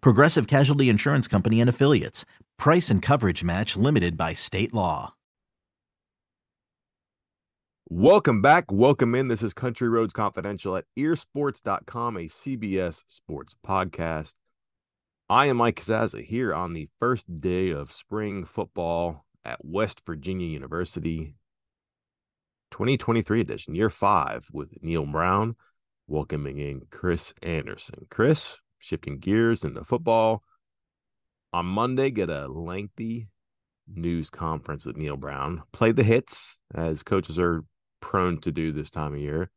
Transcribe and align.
Progressive 0.00 0.46
Casualty 0.46 0.88
Insurance 0.88 1.28
Company 1.28 1.60
and 1.60 1.68
Affiliates. 1.68 2.24
Price 2.58 2.90
and 2.90 3.02
coverage 3.02 3.44
match 3.44 3.76
limited 3.76 4.16
by 4.16 4.32
state 4.34 4.72
law. 4.72 5.14
Welcome 7.88 8.40
back. 8.40 8.72
Welcome 8.72 9.14
in. 9.14 9.28
This 9.28 9.42
is 9.42 9.52
Country 9.52 9.88
Roads 9.88 10.14
Confidential 10.14 10.76
at 10.76 10.86
eersports.com, 10.98 12.16
a 12.16 12.20
CBS 12.20 13.02
sports 13.06 13.54
podcast. 13.66 14.34
I 15.28 15.46
am 15.46 15.58
Mike 15.58 15.76
Casazza 15.76 16.24
here 16.24 16.54
on 16.54 16.72
the 16.72 16.88
first 16.98 17.40
day 17.40 17.70
of 17.70 17.92
spring 17.92 18.44
football 18.44 19.26
at 19.44 19.64
West 19.64 20.02
Virginia 20.06 20.46
University. 20.46 21.34
2023 22.70 23.40
edition, 23.40 23.74
year 23.74 23.90
five, 23.90 24.46
with 24.52 24.82
Neal 24.82 25.04
Brown 25.04 25.56
welcoming 26.06 26.58
in 26.58 26.82
Chris 26.90 27.32
Anderson. 27.42 28.06
Chris, 28.10 28.60
shifting 28.82 29.18
gears 29.18 29.64
into 29.64 29.84
football. 29.84 30.42
On 31.52 31.64
Monday, 31.64 32.10
get 32.10 32.28
a 32.28 32.48
lengthy 32.48 33.28
news 33.86 34.28
conference 34.28 34.84
with 34.84 34.96
Neal 34.96 35.16
Brown. 35.16 35.62
Play 35.72 35.92
the 35.92 36.02
hits, 36.02 36.58
as 36.74 37.02
coaches 37.02 37.38
are 37.38 37.64
prone 38.00 38.40
to 38.40 38.50
do 38.50 38.72
this 38.72 38.90
time 38.90 39.14
of 39.14 39.20
year. 39.20 39.50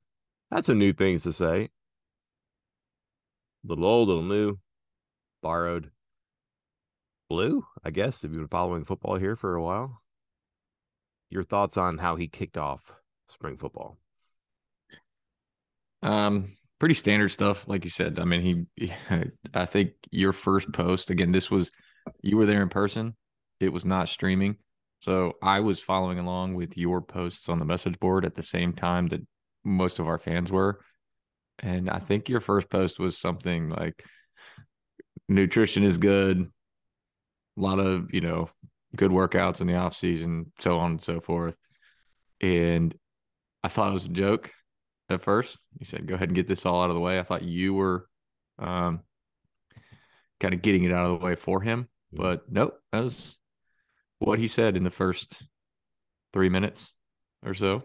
Had 0.52 0.66
some 0.66 0.78
new 0.78 0.94
things 0.94 1.24
to 1.24 1.34
say. 1.34 1.70
Little 3.64 3.86
old, 3.86 4.08
little 4.08 4.24
new, 4.24 4.60
borrowed. 5.42 5.90
Blue, 7.28 7.66
I 7.84 7.90
guess, 7.90 8.24
if 8.24 8.30
you've 8.32 8.40
been 8.40 8.48
following 8.48 8.86
football 8.86 9.16
here 9.16 9.36
for 9.36 9.56
a 9.56 9.64
while. 9.64 10.02
Your 11.32 11.44
thoughts 11.44 11.76
on 11.76 11.98
how 11.98 12.16
he 12.16 12.28
kicked 12.28 12.58
off 12.58 12.94
spring 13.28 13.58
football? 13.58 13.98
Um, 16.04 16.56
pretty 16.80 16.96
standard 16.96 17.30
stuff, 17.30 17.68
like 17.68 17.84
you 17.84 17.90
said. 17.90 18.20
I 18.20 18.26
mean, 18.26 18.68
he, 18.78 18.94
I 19.54 19.66
think 19.66 19.92
your 20.12 20.34
first 20.34 20.72
post 20.72 21.10
again. 21.10 21.32
This 21.32 21.50
was 21.50 21.72
you 22.22 22.38
were 22.38 22.46
there 22.46 22.62
in 22.62 22.70
person. 22.70 23.16
It 23.60 23.70
was 23.70 23.86
not 23.86 24.10
streaming, 24.10 24.58
so 25.00 25.34
I 25.42 25.62
was 25.62 25.80
following 25.80 26.20
along 26.20 26.56
with 26.56 26.78
your 26.78 27.02
posts 27.02 27.48
on 27.50 27.60
the 27.60 27.66
message 27.66 28.00
board 28.00 28.26
at 28.26 28.36
the 28.36 28.44
same 28.44 28.74
time 28.74 29.08
that 29.08 29.22
most 29.64 30.00
of 30.00 30.08
our 30.08 30.18
fans 30.18 30.52
were. 30.52 30.80
And 31.60 31.90
I 31.90 32.00
think 32.00 32.28
your 32.28 32.42
first 32.42 32.70
post 32.70 33.00
was 33.00 33.18
something 33.18 33.70
like 33.70 34.04
nutrition 35.30 35.84
is 35.84 35.98
good, 35.98 36.40
a 36.40 37.62
lot 37.62 37.80
of, 37.80 38.14
you 38.14 38.22
know, 38.22 38.50
good 38.96 39.12
workouts 39.12 39.62
in 39.62 39.68
the 39.68 39.76
off 39.76 39.96
season, 39.96 40.52
so 40.60 40.78
on 40.80 40.92
and 40.92 41.02
so 41.02 41.22
forth. 41.22 41.58
And 42.42 42.94
I 43.64 43.70
thought 43.70 43.90
it 43.90 43.94
was 43.94 44.06
a 44.06 44.10
joke 44.10 44.52
at 45.10 45.22
first. 45.22 45.58
He 45.78 45.86
said, 45.86 46.08
"Go 46.08 46.16
ahead 46.16 46.30
and 46.30 46.36
get 46.36 46.48
this 46.48 46.66
all 46.66 46.82
out 46.82 46.90
of 46.90 46.96
the 46.96 47.02
way." 47.02 47.20
I 47.20 47.24
thought 47.24 47.44
you 47.44 47.74
were 47.74 48.08
um, 48.60 49.02
kind 50.40 50.54
of 50.54 50.62
getting 50.62 50.84
it 50.84 50.92
out 50.92 51.06
of 51.06 51.20
the 51.20 51.26
way 51.26 51.36
for 51.36 51.62
him, 51.62 51.88
but 52.12 52.52
nope, 52.52 52.80
that 52.92 53.04
was 53.04 53.38
what 54.20 54.40
he 54.40 54.48
said 54.48 54.78
in 54.78 54.84
the 54.84 54.92
first 54.92 55.44
three 56.34 56.50
minutes 56.50 56.94
or 57.44 57.54
so. 57.54 57.84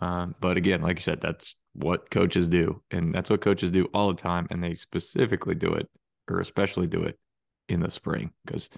Um, 0.00 0.34
but 0.40 0.56
again, 0.56 0.82
like 0.82 0.98
I 0.98 1.00
said, 1.00 1.20
that's 1.20 1.56
what 1.72 2.10
coaches 2.10 2.48
do, 2.48 2.82
and 2.90 3.14
that's 3.14 3.30
what 3.30 3.40
coaches 3.40 3.70
do 3.70 3.86
all 3.94 4.08
the 4.08 4.20
time, 4.20 4.46
and 4.50 4.62
they 4.62 4.74
specifically 4.74 5.54
do 5.54 5.72
it, 5.72 5.88
or 6.28 6.40
especially 6.40 6.86
do 6.86 7.02
it 7.02 7.18
in 7.68 7.80
the 7.80 7.90
spring 7.90 8.30
because 8.44 8.70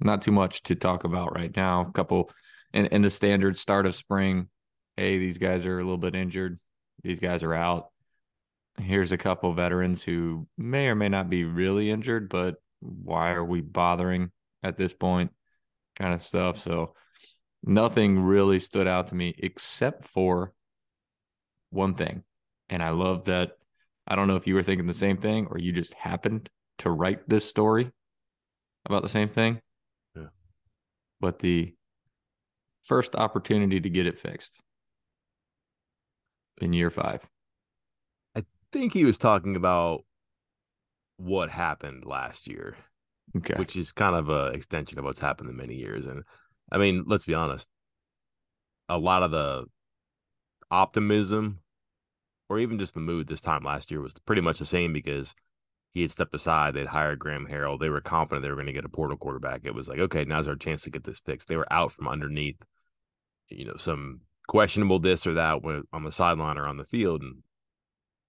not 0.00 0.22
too 0.22 0.32
much 0.32 0.62
to 0.64 0.74
talk 0.74 1.04
about 1.04 1.34
right 1.34 1.54
now. 1.56 1.82
A 1.82 1.92
couple, 1.92 2.30
and 2.72 2.86
in 2.88 3.02
the 3.02 3.10
standard 3.10 3.58
start 3.58 3.86
of 3.86 3.94
spring 3.94 4.48
hey, 4.96 5.18
these 5.18 5.38
guys 5.38 5.66
are 5.66 5.78
a 5.78 5.82
little 5.82 5.98
bit 5.98 6.14
injured. 6.14 6.58
These 7.02 7.20
guys 7.20 7.42
are 7.42 7.54
out. 7.54 7.90
Here's 8.78 9.12
a 9.12 9.18
couple 9.18 9.52
veterans 9.54 10.02
who 10.02 10.46
may 10.58 10.88
or 10.88 10.94
may 10.94 11.08
not 11.08 11.30
be 11.30 11.44
really 11.44 11.90
injured, 11.90 12.28
but 12.28 12.56
why 12.80 13.32
are 13.32 13.44
we 13.44 13.60
bothering 13.60 14.30
at 14.62 14.76
this 14.76 14.92
point? 14.92 15.30
Kind 15.96 16.12
of 16.12 16.22
stuff. 16.22 16.60
So 16.60 16.94
nothing 17.62 18.20
really 18.20 18.58
stood 18.58 18.86
out 18.86 19.08
to 19.08 19.14
me 19.14 19.34
except 19.38 20.06
for 20.08 20.52
one 21.70 21.94
thing. 21.94 22.22
And 22.68 22.82
I 22.82 22.90
love 22.90 23.24
that. 23.24 23.52
I 24.06 24.14
don't 24.14 24.28
know 24.28 24.36
if 24.36 24.46
you 24.46 24.54
were 24.54 24.62
thinking 24.62 24.86
the 24.86 24.94
same 24.94 25.16
thing 25.16 25.46
or 25.50 25.58
you 25.58 25.72
just 25.72 25.94
happened 25.94 26.50
to 26.78 26.90
write 26.90 27.28
this 27.28 27.48
story 27.48 27.90
about 28.84 29.02
the 29.02 29.08
same 29.08 29.28
thing. 29.28 29.60
Yeah. 30.14 30.28
But 31.20 31.38
the 31.38 31.74
first 32.82 33.16
opportunity 33.16 33.80
to 33.80 33.90
get 33.90 34.06
it 34.06 34.20
fixed 34.20 34.60
in 36.60 36.72
year 36.72 36.90
five? 36.90 37.26
I 38.34 38.44
think 38.72 38.92
he 38.92 39.04
was 39.04 39.18
talking 39.18 39.56
about 39.56 40.04
what 41.16 41.50
happened 41.50 42.04
last 42.04 42.46
year, 42.46 42.76
okay. 43.36 43.54
which 43.56 43.76
is 43.76 43.92
kind 43.92 44.14
of 44.14 44.28
a 44.28 44.46
extension 44.48 44.98
of 44.98 45.04
what's 45.04 45.20
happened 45.20 45.50
in 45.50 45.56
many 45.56 45.74
years. 45.74 46.06
And 46.06 46.24
I 46.70 46.78
mean, 46.78 47.04
let's 47.06 47.24
be 47.24 47.34
honest, 47.34 47.68
a 48.88 48.98
lot 48.98 49.22
of 49.22 49.30
the 49.30 49.64
optimism 50.70 51.60
or 52.48 52.58
even 52.58 52.78
just 52.78 52.94
the 52.94 53.00
mood 53.00 53.26
this 53.26 53.40
time 53.40 53.64
last 53.64 53.90
year 53.90 54.00
was 54.00 54.14
pretty 54.24 54.42
much 54.42 54.58
the 54.58 54.66
same 54.66 54.92
because 54.92 55.34
he 55.92 56.02
had 56.02 56.10
stepped 56.10 56.34
aside. 56.34 56.74
They'd 56.74 56.86
hired 56.86 57.18
Graham 57.18 57.46
Harrell. 57.50 57.78
They 57.78 57.88
were 57.88 58.00
confident 58.00 58.42
they 58.42 58.50
were 58.50 58.56
going 58.56 58.66
to 58.66 58.72
get 58.72 58.84
a 58.84 58.88
portal 58.88 59.16
quarterback. 59.16 59.62
It 59.64 59.74
was 59.74 59.88
like, 59.88 59.98
okay, 59.98 60.24
now's 60.24 60.46
our 60.46 60.54
chance 60.54 60.82
to 60.82 60.90
get 60.90 61.04
this 61.04 61.20
fixed. 61.20 61.48
They 61.48 61.56
were 61.56 61.72
out 61.72 61.92
from 61.92 62.06
underneath, 62.06 62.58
you 63.48 63.64
know, 63.64 63.76
some 63.76 64.20
questionable 64.46 64.98
this 64.98 65.26
or 65.26 65.34
that 65.34 65.60
on 65.92 66.04
the 66.04 66.12
sideline 66.12 66.58
or 66.58 66.66
on 66.66 66.76
the 66.76 66.84
field, 66.84 67.22
and 67.22 67.42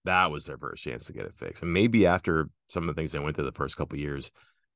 that 0.05 0.31
was 0.31 0.45
their 0.45 0.57
first 0.57 0.83
chance 0.83 1.05
to 1.05 1.13
get 1.13 1.25
it 1.25 1.35
fixed. 1.37 1.63
And 1.63 1.73
maybe 1.73 2.05
after 2.05 2.49
some 2.69 2.87
of 2.87 2.95
the 2.95 2.99
things 2.99 3.11
they 3.11 3.19
went 3.19 3.35
through 3.35 3.45
the 3.45 3.51
first 3.51 3.77
couple 3.77 3.97
years, 3.97 4.31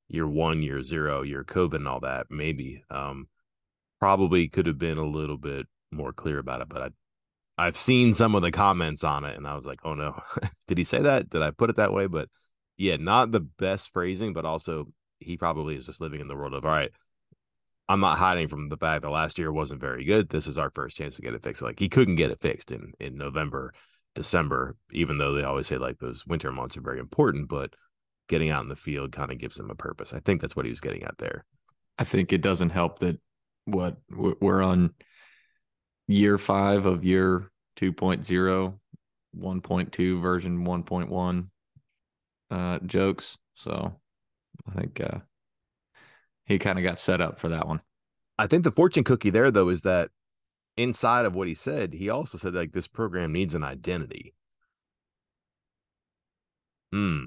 year 0.08 0.28
one, 0.28 0.62
year 0.62 0.84
zero, 0.84 1.22
year 1.22 1.44
COVID, 1.44 1.76
and 1.76 1.88
all 1.88 2.02
that, 2.02 2.28
maybe 2.30 2.84
um, 2.90 3.28
probably 4.00 4.48
could 4.48 4.68
have 4.68 4.78
been 4.78 4.98
a 4.98 5.06
little 5.06 5.38
bit 5.38 5.68
more 5.92 6.14
clear 6.14 6.38
about 6.38 6.62
it. 6.62 6.70
But 6.70 6.82
I, 6.82 7.68
I've 7.68 7.78
seen 7.78 8.14
some 8.14 8.36
of 8.36 8.42
the 8.42 8.52
comments 8.52 9.04
on 9.04 9.24
it, 9.24 9.38
and 9.38 9.48
I 9.48 9.56
was 9.56 9.66
like, 9.66 9.80
oh 9.84 9.94
no, 9.94 10.22
did 10.68 10.78
he 10.78 10.84
say 10.84 11.02
that? 11.02 11.30
Did 11.30 11.42
I 11.42 11.52
put 11.52 11.70
it 11.70 11.78
that 11.78 11.94
way? 11.94 12.08
But 12.08 12.30
yeah, 12.78 12.98
not 12.98 13.32
the 13.32 13.40
best 13.40 13.92
phrasing, 13.94 14.34
but 14.34 14.46
also 14.46 14.88
he 15.20 15.38
probably 15.38 15.76
is 15.76 15.86
just 15.86 16.02
living 16.02 16.20
in 16.20 16.28
the 16.28 16.36
world 16.36 16.54
of 16.54 16.66
all 16.66 16.72
right 16.72 16.92
I'm 17.90 18.00
not 18.00 18.18
hiding 18.18 18.48
from 18.48 18.70
the 18.70 18.78
fact 18.78 19.02
that 19.02 19.10
last 19.10 19.38
year 19.38 19.52
wasn't 19.52 19.82
very 19.82 20.06
good. 20.06 20.30
This 20.30 20.48
is 20.48 20.58
our 20.58 20.72
first 20.74 20.96
chance 20.96 21.16
to 21.16 21.22
get 21.22 21.34
it 21.34 21.44
fixed. 21.44 21.62
Like 21.62 21.80
he 21.80 21.90
couldn't 21.90 22.16
get 22.16 22.32
it 22.32 22.42
fixed 22.42 22.72
in 22.72 22.94
in 23.00 23.18
November, 23.18 23.74
December, 24.16 24.78
even 24.92 25.18
though 25.18 25.34
they 25.34 25.44
always 25.44 25.68
say 25.68 25.78
like 25.78 26.00
those 26.00 26.26
winter 26.26 26.52
months 26.52 26.78
are 26.78 26.82
very 26.82 27.00
important, 27.00 27.50
but 27.50 27.74
getting 28.30 28.50
out 28.50 28.64
in 28.64 28.70
the 28.70 28.76
field 28.76 29.12
kind 29.12 29.32
of 29.32 29.40
gives 29.40 29.58
them 29.58 29.70
a 29.70 29.76
purpose. 29.76 30.14
I 30.14 30.20
think 30.20 30.40
that's 30.40 30.56
what 30.56 30.66
he 30.66 30.72
was 30.72 30.80
getting 30.80 31.04
at 31.04 31.18
there. 31.18 31.44
I 32.00 32.06
think 32.06 32.32
it 32.32 32.42
doesn't 32.42 32.70
help 32.70 33.00
that 33.00 33.20
what 33.66 33.98
we're 34.10 34.62
on 34.62 34.94
year 36.08 36.38
5 36.38 36.86
of 36.86 37.04
year 37.06 37.52
2.0, 37.76 38.80
1.2 39.38 40.22
version 40.22 40.66
1.1 40.66 41.48
uh 42.50 42.80
jokes. 42.86 43.38
So 43.56 43.96
I 44.68 44.72
think 44.80 45.02
uh 45.02 45.20
he 46.52 46.60
kind 46.60 46.78
of 46.78 46.84
got 46.84 47.00
set 47.00 47.22
up 47.22 47.40
for 47.40 47.50
that 47.50 47.68
one. 47.68 47.82
I 48.38 48.48
think 48.48 48.64
the 48.64 48.72
fortune 48.72 49.04
cookie 49.04 49.30
there 49.30 49.52
though 49.52 49.70
is 49.70 49.82
that 49.82 50.10
inside 50.78 51.26
of 51.26 51.36
what 51.36 51.48
he 51.48 51.54
said, 51.54 51.94
he 51.94 52.10
also 52.10 52.38
said 52.38 52.54
like 52.54 52.72
this 52.72 52.88
program 52.88 53.32
needs 53.32 53.54
an 53.54 53.64
identity. 53.64 54.34
Hmm. 56.92 57.26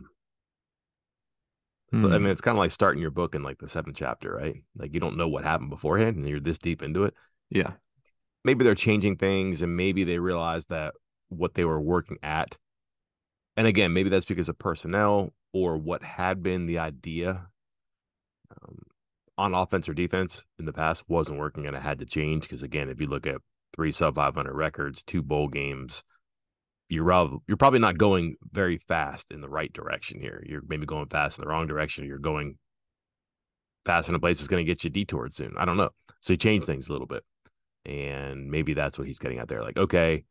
Hmm. 1.91 2.07
I 2.07 2.19
mean, 2.19 2.29
it's 2.29 2.41
kind 2.41 2.57
of 2.57 2.61
like 2.61 2.73
starting 2.73 3.01
your 3.01 3.11
book 3.11 3.35
in 3.35 3.43
like 3.43 3.59
the 3.59 3.69
seventh 3.69 3.97
chapter, 3.97 4.35
right? 4.35 4.63
Like 4.77 4.93
you 4.95 5.01
don't 5.01 5.17
know 5.17 5.29
what 5.29 5.45
happened 5.45 5.71
beforehand, 5.71 6.17
and 6.17 6.29
you're 6.29 6.41
this 6.41 6.59
deep 6.59 6.83
into 6.83 7.05
it. 7.05 7.15
Yeah. 7.51 7.73
Maybe 8.45 8.65
they're 8.65 8.75
changing 8.75 9.17
things, 9.17 9.63
and 9.63 9.77
maybe 9.77 10.05
they 10.05 10.19
realize 10.19 10.67
that 10.67 10.95
what 11.29 11.55
they 11.55 11.65
were 11.65 11.81
working 11.81 12.19
at, 12.23 12.57
and 13.57 13.67
again, 13.67 13.93
maybe 13.93 14.11
that's 14.11 14.27
because 14.27 14.49
of 14.49 14.59
personnel 14.59 15.33
or 15.53 15.79
what 15.79 16.03
had 16.03 16.43
been 16.43 16.67
the 16.67 16.79
idea 16.79 17.47
um, 18.51 18.79
on 19.37 19.55
offense 19.55 19.89
or 19.89 19.95
defense 19.95 20.45
in 20.59 20.65
the 20.65 20.73
past 20.73 21.05
wasn't 21.09 21.39
working, 21.39 21.67
and 21.67 21.77
it 21.77 21.83
had 21.83 21.99
to 21.99 22.07
change. 22.07 22.43
Because 22.43 22.63
again, 22.63 22.89
if 22.89 23.01
you 23.01 23.07
look 23.07 23.27
at 23.27 23.41
three 23.75 23.93
sub 23.93 24.15
500 24.15 24.53
records, 24.53 25.03
two 25.03 25.23
bowl 25.23 25.49
games, 25.49 26.05
you're 26.89 27.41
you're 27.47 27.57
probably 27.57 27.81
not 27.81 27.99
going 27.99 28.37
very 28.53 28.79
fast 28.79 29.29
in 29.31 29.41
the 29.41 29.49
right 29.49 29.73
direction 29.73 30.21
here. 30.21 30.43
You're 30.47 30.63
maybe 30.67 30.87
going 30.87 31.09
fast 31.09 31.39
in 31.39 31.43
the 31.43 31.49
wrong 31.49 31.67
direction. 31.67 32.07
You're 32.07 32.19
going 32.19 32.59
fast 33.85 34.09
in 34.09 34.15
a 34.15 34.21
place 34.21 34.39
that's 34.39 34.49
going 34.49 34.65
to 34.65 34.71
get 34.71 34.85
you 34.85 34.91
detoured 34.91 35.35
soon. 35.35 35.55
I 35.59 35.65
don't 35.65 35.77
know. 35.77 35.91
So 36.21 36.33
he 36.33 36.37
changed 36.37 36.67
things 36.67 36.89
a 36.89 36.93
little 36.93 37.07
bit, 37.07 37.25
and 37.85 38.51
maybe 38.51 38.75
that's 38.75 38.99
what 38.99 39.07
he's 39.07 39.19
getting 39.19 39.39
out 39.39 39.49
there. 39.49 39.63
Like, 39.63 39.77
okay, 39.77 40.25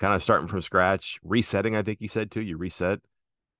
kind 0.00 0.14
of 0.14 0.22
starting 0.22 0.48
from 0.48 0.60
scratch, 0.60 1.18
resetting. 1.22 1.76
I 1.76 1.82
think 1.82 1.98
he 2.00 2.08
said 2.08 2.30
too. 2.30 2.42
You 2.42 2.56
reset. 2.56 3.00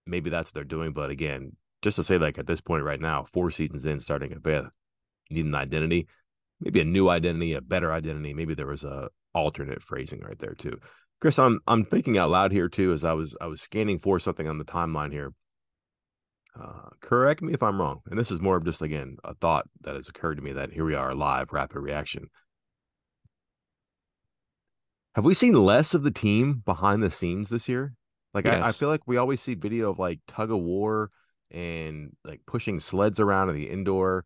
Maybe 0.06 0.30
that's 0.30 0.48
what 0.48 0.54
they're 0.54 0.64
doing. 0.64 0.92
But 0.92 1.10
again, 1.10 1.56
just 1.84 1.96
to 1.96 2.02
say, 2.02 2.18
like 2.18 2.38
at 2.38 2.46
this 2.46 2.62
point 2.62 2.82
right 2.82 3.00
now, 3.00 3.26
four 3.32 3.50
seasons 3.50 3.84
in, 3.84 4.00
starting 4.00 4.32
a 4.32 4.40
fifth, 4.40 4.70
you 5.28 5.36
need 5.36 5.46
an 5.46 5.54
identity, 5.54 6.08
maybe 6.58 6.80
a 6.80 6.84
new 6.84 7.10
identity, 7.10 7.52
a 7.52 7.60
better 7.60 7.92
identity. 7.92 8.32
Maybe 8.32 8.54
there 8.54 8.66
was 8.66 8.84
a 8.84 9.10
alternate 9.34 9.82
phrasing 9.82 10.20
right 10.20 10.38
there 10.38 10.54
too. 10.54 10.80
Chris, 11.20 11.38
I'm 11.38 11.60
I'm 11.66 11.84
thinking 11.84 12.18
out 12.18 12.30
loud 12.30 12.52
here 12.52 12.68
too 12.68 12.92
as 12.92 13.04
I 13.04 13.12
was 13.12 13.36
I 13.40 13.46
was 13.46 13.60
scanning 13.60 13.98
for 13.98 14.18
something 14.18 14.48
on 14.48 14.58
the 14.58 14.64
timeline 14.64 15.12
here. 15.12 15.32
Uh, 16.58 16.88
correct 17.00 17.42
me 17.42 17.52
if 17.52 17.62
I'm 17.62 17.80
wrong, 17.80 18.00
and 18.10 18.18
this 18.18 18.30
is 18.30 18.40
more 18.40 18.56
of 18.56 18.64
just 18.64 18.80
again 18.80 19.18
a 19.22 19.34
thought 19.34 19.68
that 19.82 19.94
has 19.94 20.08
occurred 20.08 20.36
to 20.36 20.42
me 20.42 20.52
that 20.54 20.72
here 20.72 20.84
we 20.84 20.94
are 20.94 21.14
live 21.14 21.52
rapid 21.52 21.78
reaction. 21.80 22.30
Have 25.14 25.24
we 25.24 25.34
seen 25.34 25.54
less 25.54 25.94
of 25.94 26.02
the 26.02 26.10
team 26.10 26.62
behind 26.64 27.02
the 27.02 27.10
scenes 27.10 27.50
this 27.50 27.68
year? 27.68 27.94
Like 28.32 28.46
yes. 28.46 28.62
I, 28.62 28.68
I, 28.68 28.72
feel 28.72 28.88
like 28.88 29.02
we 29.06 29.16
always 29.16 29.40
see 29.40 29.54
video 29.54 29.90
of 29.90 30.00
like 30.00 30.18
tug 30.26 30.50
of 30.50 30.58
war 30.58 31.10
and 31.54 32.16
like 32.24 32.40
pushing 32.46 32.80
sleds 32.80 33.20
around 33.20 33.48
in 33.48 33.54
the 33.54 33.70
indoor. 33.70 34.24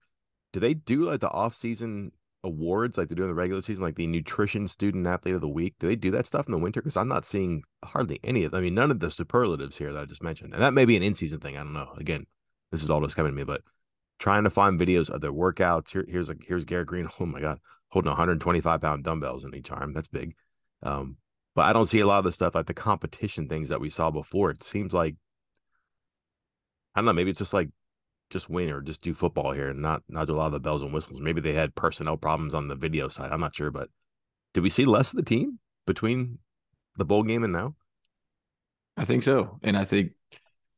Do 0.53 0.61
they 0.61 0.75
do 0.75 1.05
like 1.05 1.21
the 1.21 1.31
off 1.31 1.55
season 1.55 2.13
awards 2.43 2.97
like 2.97 3.09
they 3.09 3.15
do 3.15 3.23
in 3.23 3.29
the 3.29 3.35
regular 3.35 3.61
season, 3.61 3.85
like 3.85 3.97
the 3.97 4.07
nutrition 4.07 4.67
student 4.67 5.07
athlete 5.07 5.35
of 5.35 5.43
the 5.43 5.49
week? 5.49 5.75
Do 5.79 5.87
they 5.87 5.97
do 5.97 6.11
that 6.13 6.27
stuff 6.27 6.47
in 6.47 6.53
the 6.53 6.59
winter? 6.59 6.81
Because 6.81 6.97
I'm 6.97 7.09
not 7.09 7.27
seeing 7.27 7.63
hardly 7.85 8.19
any 8.25 8.45
of. 8.45 8.55
I 8.55 8.61
mean, 8.61 8.75
none 8.75 8.91
of 8.91 9.01
the 9.01 9.11
superlatives 9.11 9.77
here 9.77 9.93
that 9.93 10.03
I 10.03 10.05
just 10.07 10.23
mentioned, 10.23 10.55
and 10.55 10.63
that 10.63 10.75
may 10.75 10.87
be 10.87 10.97
an 10.97 11.03
in-season 11.03 11.41
thing. 11.41 11.57
I 11.57 11.63
don't 11.63 11.75
know. 11.75 11.93
Again, 11.99 12.27
this 12.73 12.83
is 12.83 12.89
all 12.89 13.03
just 13.03 13.15
coming 13.15 13.33
to 13.33 13.37
me, 13.37 13.45
but 13.45 13.61
trying 14.19 14.45
to 14.45 14.51
find 14.51 14.81
videos 14.81 15.11
of 15.11 15.21
their 15.21 15.33
workouts. 15.33 15.91
Here, 15.91 16.07
here's 16.09 16.31
a 16.31 16.37
here's 16.47 16.65
Garrett 16.65 16.89
Greene. 16.89 17.09
Oh 17.21 17.27
my 17.27 17.41
god, 17.41 17.59
holding 17.89 18.09
125 18.09 18.81
pound 18.81 19.05
dumbbells 19.05 19.45
in 19.45 19.55
each 19.55 19.71
arm. 19.71 19.93
That's 19.93 20.09
big. 20.09 20.35
Um, 20.83 21.19
but 21.55 21.67
I 21.67 21.73
don't 21.75 21.87
see 21.87 22.01
a 22.01 22.07
lot 22.07 22.19
of 22.19 22.25
the 22.25 22.33
stuff 22.33 22.55
like 22.55 22.67
the 22.67 22.75
competition 22.75 23.49
things 23.49 23.69
that 23.69 23.81
we 23.81 23.91
saw 23.91 24.11
before. 24.11 24.51
It 24.51 24.63
seems 24.63 24.95
like 24.95 25.17
I 26.99 27.01
don't 27.01 27.07
know. 27.07 27.13
Maybe 27.13 27.31
it's 27.31 27.39
just 27.39 27.53
like 27.53 27.69
just 28.31 28.51
win 28.51 28.71
or 28.71 28.81
just 28.81 29.03
do 29.03 29.15
football 29.15 29.53
here 29.53 29.69
and 29.69 29.81
not 29.81 30.03
not 30.09 30.27
do 30.27 30.35
a 30.35 30.37
lot 30.37 30.47
of 30.47 30.53
the 30.53 30.59
bells 30.59 30.83
and 30.83 30.93
whistles. 30.93 31.21
Maybe 31.21 31.41
they 31.41 31.55
had 31.55 31.77
personnel 31.77 32.17
problems 32.17 32.55
on 32.55 32.67
the 32.67 32.75
video 32.75 33.09
side. 33.09 33.31
I'm 33.31 33.41
not 33.41 33.55
sure, 33.55 33.71
but 33.71 33.89
did 34.53 34.65
we 34.65 34.69
see 34.69 34.85
less 34.85 35.13
of 35.13 35.17
the 35.17 35.23
team 35.23 35.61
between 35.87 36.39
the 36.97 37.05
bowl 37.05 37.23
game 37.23 37.45
and 37.45 37.53
now? 37.53 37.77
I 38.97 39.05
think 39.05 39.23
so, 39.23 39.61
and 39.63 39.79
I 39.79 39.85
think 39.85 40.13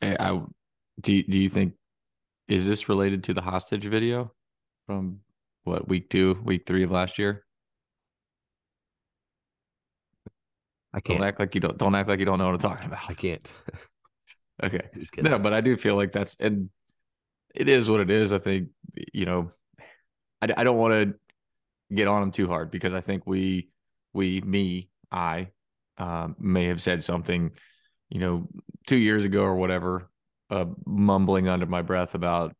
eh, 0.02 0.14
I 0.20 0.42
do. 1.00 1.22
Do 1.22 1.38
you 1.38 1.48
think 1.48 1.72
is 2.48 2.66
this 2.66 2.90
related 2.90 3.24
to 3.24 3.34
the 3.34 3.40
hostage 3.40 3.86
video 3.86 4.34
from 4.86 5.20
what 5.64 5.88
week 5.88 6.10
two, 6.10 6.38
week 6.44 6.64
three 6.66 6.82
of 6.82 6.90
last 6.90 7.18
year? 7.18 7.46
I 10.92 11.00
can't 11.00 11.20
don't 11.20 11.28
act 11.28 11.40
like 11.40 11.54
you 11.54 11.62
don't. 11.62 11.78
Don't 11.78 11.94
act 11.94 12.10
like 12.10 12.18
you 12.18 12.26
don't 12.26 12.38
know 12.38 12.46
what 12.46 12.62
I'm 12.62 12.70
talking 12.70 12.86
about. 12.88 13.08
I 13.08 13.14
can't. 13.14 13.48
okay, 14.62 14.88
no, 15.18 15.38
but 15.38 15.52
I 15.52 15.60
do 15.60 15.76
feel 15.76 15.96
like 15.96 16.12
that's 16.12 16.36
and 16.38 16.70
it 17.54 17.68
is 17.68 17.90
what 17.90 18.00
it 18.00 18.10
is. 18.10 18.32
I 18.32 18.38
think 18.38 18.68
you 19.12 19.26
know, 19.26 19.52
I, 20.40 20.48
I 20.56 20.64
don't 20.64 20.78
want 20.78 20.94
to 20.94 21.94
get 21.94 22.08
on 22.08 22.20
them 22.20 22.32
too 22.32 22.46
hard 22.46 22.70
because 22.70 22.94
I 22.94 23.00
think 23.00 23.26
we 23.26 23.70
we 24.12 24.40
me 24.40 24.90
I 25.10 25.48
um, 25.98 26.36
may 26.38 26.66
have 26.66 26.80
said 26.80 27.04
something, 27.04 27.50
you 28.08 28.20
know, 28.20 28.48
two 28.86 28.96
years 28.96 29.24
ago 29.24 29.42
or 29.42 29.56
whatever, 29.56 30.10
uh, 30.50 30.66
mumbling 30.86 31.48
under 31.48 31.66
my 31.66 31.82
breath 31.82 32.14
about 32.14 32.54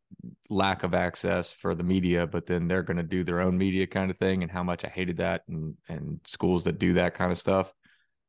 lack 0.49 0.83
of 0.83 0.93
access 0.93 1.51
for 1.51 1.73
the 1.75 1.83
media, 1.83 2.27
but 2.27 2.45
then 2.45 2.67
they're 2.67 2.83
going 2.83 2.97
to 2.97 3.03
do 3.03 3.23
their 3.23 3.41
own 3.41 3.57
media 3.57 3.87
kind 3.87 4.11
of 4.11 4.17
thing, 4.17 4.43
and 4.43 4.51
how 4.51 4.63
much 4.63 4.85
I 4.85 4.89
hated 4.89 5.17
that, 5.17 5.43
and 5.47 5.75
and 5.89 6.19
schools 6.25 6.63
that 6.65 6.79
do 6.79 6.93
that 6.93 7.15
kind 7.15 7.31
of 7.31 7.37
stuff. 7.37 7.73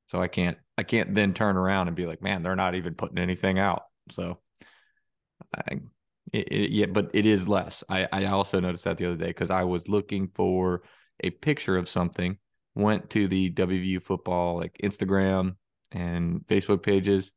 So 0.07 0.21
I 0.21 0.29
can't 0.29 0.59
I 0.77 0.83
can't 0.83 1.15
then 1.15 1.35
turn 1.35 1.57
around 1.57 1.89
and 1.89 1.97
be 1.97 2.07
like, 2.07 2.23
man, 2.23 2.43
they're 2.43 2.57
not 2.57 2.75
even 2.75 2.95
putting 2.95 3.19
anything 3.19 3.59
out. 3.59 3.85
So 4.11 4.39
I 5.55 5.81
it, 6.33 6.49
it, 6.49 6.71
yeah, 6.71 6.87
but 6.87 7.11
it 7.13 7.27
is 7.27 7.47
less. 7.47 7.85
I, 7.89 8.09
I 8.11 8.25
also 8.27 8.61
noticed 8.61 8.85
that 8.85 8.99
the 8.99 9.07
other 9.07 9.17
day 9.17 9.27
because 9.27 9.51
I 9.51 9.65
was 9.65 9.89
looking 9.89 10.29
for 10.29 10.83
a 11.21 11.31
picture 11.31 11.77
of 11.77 11.89
something, 11.89 12.39
went 12.75 13.11
to 13.11 13.29
the 13.29 13.51
WVU 13.51 14.03
football 14.03 14.57
like 14.57 14.79
Instagram 14.83 15.57
and 15.91 16.41
Facebook 16.47 16.83
pages, 16.83 17.33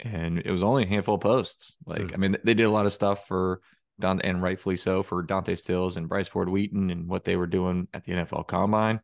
and 0.00 0.38
it 0.38 0.50
was 0.50 0.62
only 0.62 0.84
a 0.84 0.88
handful 0.88 1.16
of 1.16 1.20
posts. 1.20 1.74
Like, 1.84 2.00
mm. 2.00 2.14
I 2.14 2.16
mean, 2.16 2.36
they 2.44 2.54
did 2.54 2.64
a 2.64 2.70
lot 2.70 2.86
of 2.86 2.92
stuff 2.92 3.26
for 3.26 3.60
Don, 4.00 4.20
and 4.22 4.42
rightfully 4.42 4.76
so 4.76 5.02
for 5.02 5.22
Dante 5.22 5.54
Stills 5.54 5.96
and 5.96 6.08
Bryce 6.08 6.28
Ford 6.28 6.48
Wheaton 6.48 6.90
and 6.90 7.08
what 7.08 7.24
they 7.24 7.36
were 7.36 7.46
doing 7.46 7.88
at 7.92 8.04
the 8.04 8.12
NFL 8.12 8.46
Combine. 8.46 9.00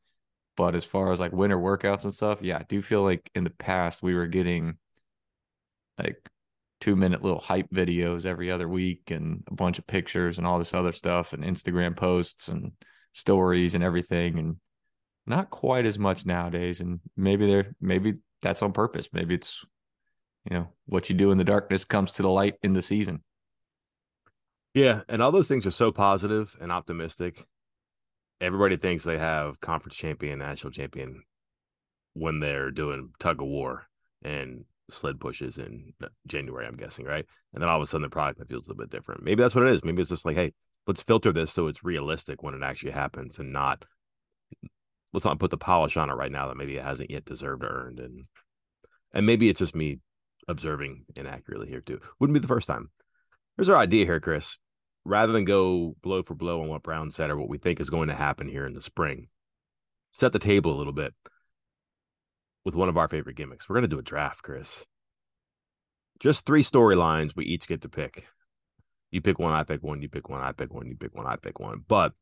But 0.56 0.74
as 0.74 0.84
far 0.84 1.12
as 1.12 1.20
like 1.20 1.32
winter 1.32 1.58
workouts 1.58 2.04
and 2.04 2.14
stuff, 2.14 2.42
yeah, 2.42 2.58
I 2.58 2.64
do 2.68 2.80
feel 2.80 3.02
like 3.02 3.30
in 3.34 3.44
the 3.44 3.50
past 3.50 4.02
we 4.02 4.14
were 4.14 4.26
getting 4.26 4.78
like 5.98 6.16
two 6.80 6.96
minute 6.96 7.22
little 7.22 7.40
hype 7.40 7.70
videos 7.70 8.26
every 8.26 8.50
other 8.50 8.68
week 8.68 9.10
and 9.10 9.42
a 9.48 9.54
bunch 9.54 9.78
of 9.78 9.86
pictures 9.86 10.38
and 10.38 10.46
all 10.46 10.58
this 10.58 10.74
other 10.74 10.92
stuff 10.92 11.32
and 11.32 11.42
Instagram 11.42 11.96
posts 11.96 12.48
and 12.48 12.72
stories 13.12 13.74
and 13.74 13.82
everything 13.82 14.38
and 14.38 14.56
not 15.26 15.50
quite 15.50 15.86
as 15.86 15.98
much 15.98 16.26
nowadays 16.26 16.80
and 16.80 17.00
maybe 17.16 17.46
they're 17.46 17.74
maybe 17.80 18.14
that's 18.42 18.62
on 18.62 18.72
purpose. 18.72 19.08
Maybe 19.12 19.34
it's 19.34 19.64
you 20.50 20.58
know 20.58 20.68
what 20.86 21.08
you 21.08 21.16
do 21.16 21.30
in 21.30 21.38
the 21.38 21.44
darkness 21.44 21.84
comes 21.84 22.12
to 22.12 22.22
the 22.22 22.28
light 22.28 22.54
in 22.62 22.74
the 22.74 22.82
season. 22.82 23.22
Yeah 24.74 25.02
and 25.08 25.22
all 25.22 25.32
those 25.32 25.48
things 25.48 25.66
are 25.66 25.70
so 25.70 25.90
positive 25.90 26.54
and 26.60 26.70
optimistic 26.70 27.46
everybody 28.44 28.76
thinks 28.76 29.04
they 29.04 29.18
have 29.18 29.60
conference 29.60 29.96
champion 29.96 30.38
national 30.38 30.72
champion 30.72 31.22
when 32.12 32.40
they're 32.40 32.70
doing 32.70 33.10
tug 33.18 33.40
of 33.40 33.48
war 33.48 33.86
and 34.22 34.64
sled 34.90 35.18
pushes 35.18 35.58
in 35.58 35.92
uh, 36.02 36.08
January, 36.26 36.66
I'm 36.66 36.76
guessing, 36.76 37.06
right? 37.06 37.24
And 37.52 37.62
then 37.62 37.68
all 37.68 37.76
of 37.76 37.82
a 37.82 37.86
sudden 37.86 38.02
the 38.02 38.10
product 38.10 38.46
feels 38.48 38.66
a 38.66 38.70
little 38.70 38.84
bit 38.84 38.90
different. 38.90 39.24
Maybe 39.24 39.42
that's 39.42 39.54
what 39.54 39.64
it 39.64 39.72
is. 39.72 39.82
Maybe 39.82 40.00
it's 40.00 40.10
just 40.10 40.26
like, 40.26 40.36
hey, 40.36 40.52
let's 40.86 41.02
filter 41.02 41.32
this 41.32 41.52
so 41.52 41.66
it's 41.66 41.82
realistic 41.82 42.42
when 42.42 42.54
it 42.54 42.62
actually 42.62 42.92
happens 42.92 43.38
and 43.38 43.52
not 43.52 43.84
let's 45.12 45.24
not 45.24 45.38
put 45.38 45.50
the 45.50 45.56
polish 45.56 45.96
on 45.96 46.10
it 46.10 46.14
right 46.14 46.32
now 46.32 46.48
that 46.48 46.56
maybe 46.56 46.76
it 46.76 46.84
hasn't 46.84 47.10
yet 47.10 47.24
deserved 47.24 47.64
or 47.64 47.86
earned. 47.86 48.00
And 48.00 48.24
and 49.12 49.26
maybe 49.26 49.48
it's 49.48 49.60
just 49.60 49.74
me 49.74 50.00
observing 50.48 51.06
inaccurately 51.16 51.68
here 51.68 51.80
too. 51.80 52.00
Wouldn't 52.18 52.34
be 52.34 52.40
the 52.40 52.48
first 52.48 52.68
time. 52.68 52.90
Here's 53.56 53.70
our 53.70 53.78
idea 53.78 54.04
here, 54.04 54.20
Chris. 54.20 54.58
Rather 55.04 55.32
than 55.32 55.44
go 55.44 55.94
blow 56.02 56.22
for 56.22 56.34
blow 56.34 56.62
on 56.62 56.68
what 56.68 56.82
Brown 56.82 57.10
said 57.10 57.30
or 57.30 57.36
what 57.36 57.48
we 57.48 57.58
think 57.58 57.78
is 57.78 57.90
going 57.90 58.08
to 58.08 58.14
happen 58.14 58.48
here 58.48 58.66
in 58.66 58.72
the 58.72 58.80
spring, 58.80 59.28
set 60.12 60.32
the 60.32 60.38
table 60.38 60.74
a 60.74 60.78
little 60.78 60.92
bit 60.92 61.12
with 62.64 62.74
one 62.74 62.88
of 62.88 62.96
our 62.96 63.08
favorite 63.08 63.36
gimmicks. 63.36 63.68
We're 63.68 63.74
going 63.74 63.82
to 63.82 63.88
do 63.88 63.98
a 63.98 64.02
draft, 64.02 64.42
Chris. 64.42 64.86
Just 66.20 66.46
three 66.46 66.62
storylines 66.62 67.36
we 67.36 67.44
each 67.44 67.66
get 67.66 67.82
to 67.82 67.88
pick. 67.88 68.24
You 69.10 69.20
pick 69.20 69.38
one, 69.38 69.52
I 69.52 69.62
pick 69.62 69.82
one, 69.82 70.00
you 70.00 70.08
pick 70.08 70.28
one, 70.28 70.40
I 70.40 70.52
pick 70.52 70.72
one, 70.72 70.86
you 70.88 70.96
pick 70.96 71.14
one, 71.14 71.26
I 71.26 71.36
pick 71.36 71.60
one. 71.60 71.84
But 71.86 72.12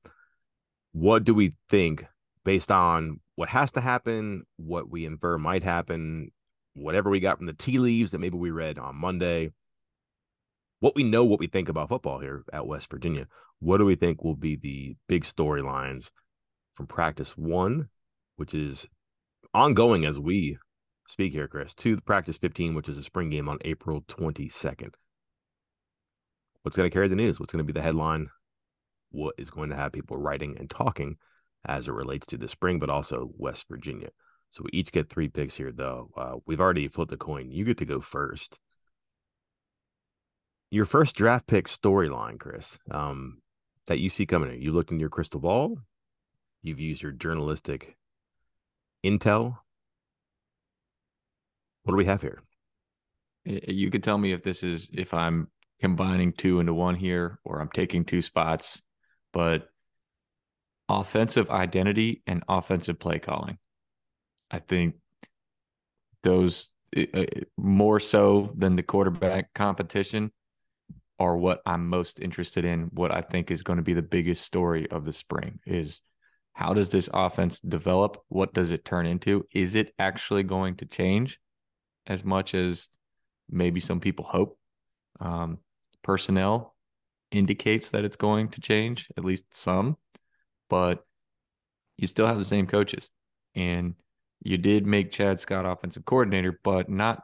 what 0.93 1.25
do 1.25 1.35
we 1.35 1.55
think 1.71 2.05
based 2.45 2.73
on 2.73 3.21
what 3.37 3.49
has 3.49 3.73
to 3.73 3.81
happen, 3.81 4.45
what 4.57 4.91
we 4.91 5.07
infer 5.07 5.39
might 5.39 5.63
happen, 5.63 6.33
whatever 6.75 7.11
we 7.11 7.21
got 7.21 7.39
from 7.39 7.47
the 7.47 7.53
tea 7.53 7.79
leaves 7.79 8.11
that 8.11 8.19
maybe 8.19 8.37
we 8.37 8.51
read 8.51 8.79
on 8.79 8.97
Monday, 8.97 9.53
what 10.83 10.97
we 10.97 11.05
know, 11.05 11.25
what 11.25 11.39
we 11.39 11.47
think 11.47 11.69
about 11.69 11.89
football 11.89 12.19
here 12.19 12.43
at 12.53 12.67
West 12.67 12.91
Virginia? 12.91 13.29
What 13.61 13.79
do 13.79 13.85
we 13.85 13.95
think 13.95 14.25
will 14.25 14.35
be 14.35 14.57
the 14.57 14.97
big 15.07 15.23
storylines 15.23 16.11
from 16.75 16.89
practice 16.89 17.37
one, 17.39 17.89
which 18.35 18.53
is 18.53 18.89
ongoing 19.55 20.05
as 20.05 20.19
we 20.19 20.59
speak 21.07 21.33
here, 21.35 21.47
Chris, 21.47 21.73
to 21.75 22.01
practice 22.01 22.37
15, 22.37 22.75
which 22.75 22.89
is 22.89 22.99
a 22.99 23.03
spring 23.05 23.31
game 23.31 23.49
on 23.49 23.59
April 23.65 24.03
22nd. 24.09 24.95
What's 26.63 26.77
going 26.77 26.91
to 26.91 26.93
carry 26.93 27.07
the 27.07 27.15
news? 27.15 27.39
What's 27.39 27.53
going 27.53 27.65
to 27.65 27.73
be 27.73 27.79
the 27.79 27.85
headline? 27.85 28.31
What 29.13 29.37
is 29.39 29.53
going 29.53 29.71
to 29.71 29.77
have 29.77 29.93
people 29.93 30.17
writing 30.17 30.57
and 30.59 30.69
talking 30.69 31.17
as 31.65 31.87
it 31.87 31.93
relates 31.93 32.27
to 32.27 32.37
the 32.37 32.49
spring, 32.49 32.81
but 32.81 32.91
also 32.91 33.31
West 33.39 33.67
Virginia? 33.69 34.09
So 34.51 34.65
we 34.65 34.71
each 34.77 34.91
get 34.91 35.09
three 35.09 35.29
picks 35.29 35.59
here, 35.59 35.71
though. 35.71 36.11
Uh, 36.17 36.33
we've 36.45 36.61
already 36.61 36.89
flipped 36.89 37.13
the 37.13 37.17
coin. 37.17 37.53
You 37.53 37.65
get 37.65 37.79
to 37.79 37.85
go 37.85 38.01
first. 38.01 38.59
Your 40.73 40.87
first 40.87 41.17
draft 41.17 41.47
pick 41.47 41.69
storyline, 41.69 42.41
Chris, 42.41 42.79
um, 42.91 43.43
that 43.89 43.99
you 44.01 44.09
see 44.09 44.25
coming 44.25 44.51
in. 44.51 44.63
You 44.63 44.73
looked 44.73 44.91
in 44.91 44.99
your 44.99 45.11
crystal 45.11 45.39
ball. 45.39 45.77
You've 46.63 46.81
used 46.81 47.03
your 47.03 47.13
journalistic 47.13 47.99
intel. 49.05 49.59
What 51.83 51.93
do 51.93 51.97
we 51.97 52.07
have 52.07 52.23
here? 52.23 52.43
You 53.45 53.91
could 53.91 54.03
tell 54.03 54.17
me 54.17 54.33
if 54.33 54.43
this 54.43 54.63
is 54.63 54.89
if 54.95 55.13
I'm 55.13 55.49
combining 55.79 56.33
two 56.33 56.59
into 56.59 56.73
one 56.73 56.95
here 56.95 57.39
or 57.45 57.61
I'm 57.61 57.69
taking 57.69 58.07
two 58.07 58.23
spots, 58.23 58.83
but 59.31 59.69
offensive 60.89 61.51
identity 61.51 62.23
and 62.27 62.45
offensive 62.49 62.99
play 62.99 63.19
calling. 63.19 63.59
I 64.51 64.61
think 64.61 64.95
those 66.23 66.69
uh, 66.97 67.25
more 67.59 68.01
so 68.01 68.55
than 68.57 68.77
the 68.77 68.83
quarterback 68.83 69.53
competition 69.53 70.31
are 71.23 71.37
what 71.37 71.63
I'm 71.65 71.89
most 71.89 72.19
interested 72.21 72.65
in. 72.65 72.91
What 72.93 73.15
I 73.15 73.21
think 73.21 73.51
is 73.51 73.63
going 73.63 73.77
to 73.77 73.83
be 73.85 73.95
the 73.95 74.03
biggest 74.03 74.45
story 74.45 74.91
of 74.91 75.05
the 75.05 75.13
spring 75.13 75.61
is 75.65 76.01
how 76.53 76.75
does 76.75 76.91
this 76.91 77.09
offense 77.15 77.61
develop? 77.61 78.21
What 78.29 78.53
does 78.53 78.73
it 78.73 78.85
turn 78.85 79.07
into? 79.07 79.47
Is 79.55 79.77
it 79.77 79.95
actually 79.99 80.43
going 80.43 80.77
to 80.77 80.87
change 80.87 81.39
as 82.07 82.25
much 82.25 82.55
as 82.55 82.89
maybe 83.49 83.79
some 83.79 84.01
people 84.01 84.25
hope? 84.25 84.59
Um, 85.21 85.59
personnel 86.03 86.75
indicates 87.31 87.91
that 87.91 88.05
it's 88.05 88.17
going 88.17 88.49
to 88.49 88.61
change, 88.61 89.07
at 89.17 89.25
least 89.25 89.45
some, 89.57 89.97
but 90.69 91.05
you 91.97 92.09
still 92.09 92.27
have 92.27 92.39
the 92.39 92.45
same 92.45 92.67
coaches. 92.67 93.11
And 93.55 93.95
you 94.43 94.59
did 94.59 94.87
make 94.87 95.13
Chad 95.13 95.39
Scott 95.39 95.67
offensive 95.67 96.05
coordinator, 96.05 96.59
but 96.65 96.91
not 96.91 97.23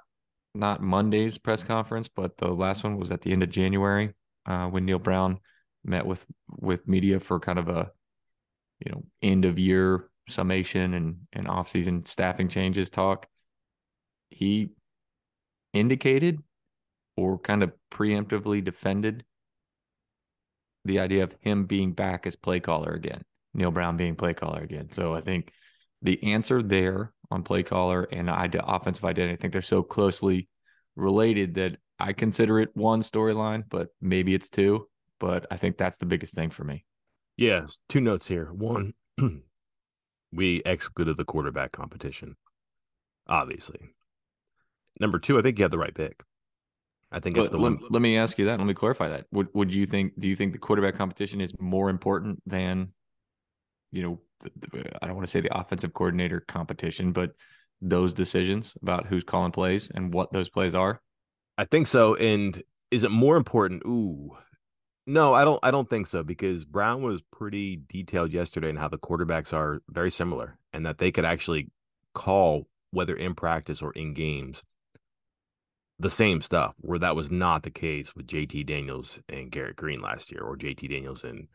not 0.59 0.83
Monday's 0.83 1.39
press 1.39 1.63
conference, 1.63 2.09
but 2.09 2.37
the 2.37 2.49
last 2.49 2.85
one 2.85 2.99
was 2.99 3.11
at 3.11 3.23
the 3.23 3.33
end 3.33 3.43
of 3.43 3.51
January 3.51 4.13
uh, 4.47 4.67
when 4.67 4.85
Neal 4.85 4.99
Brown 4.99 5.39
met 5.85 6.05
with 6.05 6.27
with 6.51 6.87
media 6.89 7.21
for 7.21 7.39
kind 7.39 7.59
of 7.59 7.69
a 7.69 7.91
you 8.85 8.93
know 8.93 9.05
end 9.23 9.45
of 9.45 9.59
year 9.59 10.11
summation 10.29 10.95
and 10.95 11.17
and 11.33 11.49
off 11.49 11.69
season 11.69 12.05
staffing 12.05 12.49
changes 12.49 12.91
talk. 12.91 13.27
He 14.31 14.71
indicated 15.73 16.43
or 17.17 17.39
kind 17.39 17.63
of 17.63 17.73
preemptively 17.91 18.63
defended 18.63 19.25
the 20.85 21.01
idea 21.01 21.25
of 21.25 21.35
him 21.41 21.67
being 21.67 21.93
back 21.93 22.27
as 22.27 22.37
play 22.37 22.61
caller 22.61 22.93
again, 22.93 23.23
Neal 23.55 23.71
Brown 23.71 23.97
being 23.97 24.17
play 24.17 24.35
caller 24.35 24.61
again. 24.61 24.91
So 24.93 25.15
I 25.15 25.21
think 25.21 25.53
the 26.03 26.33
answer 26.33 26.63
there 26.63 27.13
on 27.31 27.43
play 27.43 27.63
caller 27.63 28.05
and 28.05 28.31
I 28.31 28.49
offensive 28.53 29.05
identity. 29.05 29.35
I 29.35 29.37
think 29.37 29.53
they're 29.53 29.63
so 29.63 29.83
closely 29.83 30.49
related 30.97 31.55
that 31.55 31.77
I 31.99 32.13
consider 32.13 32.61
it 32.61 32.71
one 32.75 33.03
storyline, 33.03 33.65
but 33.69 33.89
maybe 34.01 34.35
it's 34.35 34.49
two. 34.49 34.89
But 35.21 35.47
I 35.51 35.57
think 35.57 35.77
that's 35.77 35.99
the 35.99 36.07
biggest 36.07 36.35
thing 36.35 36.51
for 36.51 36.65
me. 36.65 36.85
Yes, 37.37 37.79
two 37.89 38.01
notes 38.01 38.29
here. 38.29 38.47
One, 38.53 38.95
we 40.33 40.63
excluded 40.65 41.17
the 41.17 41.25
quarterback 41.25 41.73
competition, 41.73 42.37
obviously. 43.29 43.81
Number 45.01 45.19
two, 45.19 45.39
I 45.39 45.43
think 45.43 45.59
you 45.59 45.65
had 45.65 45.71
the 45.71 45.79
right 45.79 45.95
pick. 45.95 46.23
I 47.11 47.21
think 47.21 47.37
it's 47.37 47.49
the 47.49 47.59
let, 47.59 47.73
one. 47.73 47.81
Let 47.91 48.03
me 48.03 48.17
ask 48.17 48.39
you 48.39 48.45
that. 48.47 48.59
Let 48.59 48.67
me 48.67 48.75
clarify 48.75 49.09
that. 49.09 49.27
Would 49.33 49.49
would 49.55 49.73
you 49.73 49.87
think? 49.87 50.13
Do 50.19 50.29
you 50.29 50.37
think 50.37 50.53
the 50.53 50.59
quarterback 50.59 50.97
competition 50.97 51.41
is 51.41 51.53
more 51.59 51.91
important 51.91 52.43
than, 52.47 52.93
you 53.91 54.03
know, 54.03 54.21
I 55.03 55.07
don't 55.07 55.17
want 55.17 55.27
to 55.27 55.31
say 55.31 55.41
the 55.41 55.57
offensive 55.57 55.95
coordinator 55.95 56.41
competition, 56.41 57.13
but 57.13 57.33
those 57.81 58.13
decisions 58.13 58.75
about 58.83 59.07
who's 59.07 59.25
calling 59.25 59.53
plays 59.53 59.91
and 59.95 60.13
what 60.13 60.33
those 60.33 60.49
plays 60.49 60.75
are? 60.75 61.01
I 61.57 61.65
think 61.65 61.87
so. 61.87 62.15
And 62.15 62.63
is 62.91 63.05
it 63.05 63.11
more 63.11 63.37
important? 63.37 63.83
Ooh, 63.85 64.37
no, 65.07 65.33
I 65.35 65.45
don't. 65.45 65.59
I 65.63 65.71
don't 65.71 65.89
think 65.89 66.07
so 66.07 66.23
because 66.23 66.65
Brown 66.65 67.03
was 67.03 67.23
pretty 67.33 67.81
detailed 67.89 68.33
yesterday 68.33 68.69
in 68.69 68.77
how 68.77 68.89
the 68.89 68.99
quarterbacks 68.99 69.53
are 69.53 69.83
very 69.89 70.11
similar 70.11 70.59
and 70.73 70.85
that 70.87 70.99
they 70.99 71.11
could 71.11 71.25
actually 71.25 71.71
call 72.15 72.69
whether 72.91 73.17
in 73.17 73.35
practice 73.35 73.83
or 73.83 73.93
in 73.93 74.15
games 74.15 74.63
the 75.99 76.11
same 76.11 76.43
stuff. 76.43 76.75
Where 76.81 76.99
that 76.99 77.17
was 77.17 77.31
not 77.31 77.63
the 77.63 77.71
case 77.71 78.15
with 78.15 78.27
JT 78.27 78.67
Daniels 78.67 79.19
and 79.29 79.51
Garrett 79.51 79.77
Greene 79.77 80.01
last 80.01 80.31
year, 80.31 80.43
or 80.43 80.57
JT 80.57 80.91
Daniels 80.91 81.25
and 81.25 81.49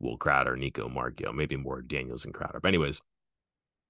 Will 0.00 0.16
Crowder, 0.16 0.56
Nicco 0.56 0.92
Marchiol, 0.92 1.34
maybe 1.34 1.56
more 1.56 1.82
Daniels 1.82 2.24
and 2.24 2.34
Crowder. 2.34 2.60
But 2.60 2.68
anyways, 2.68 3.00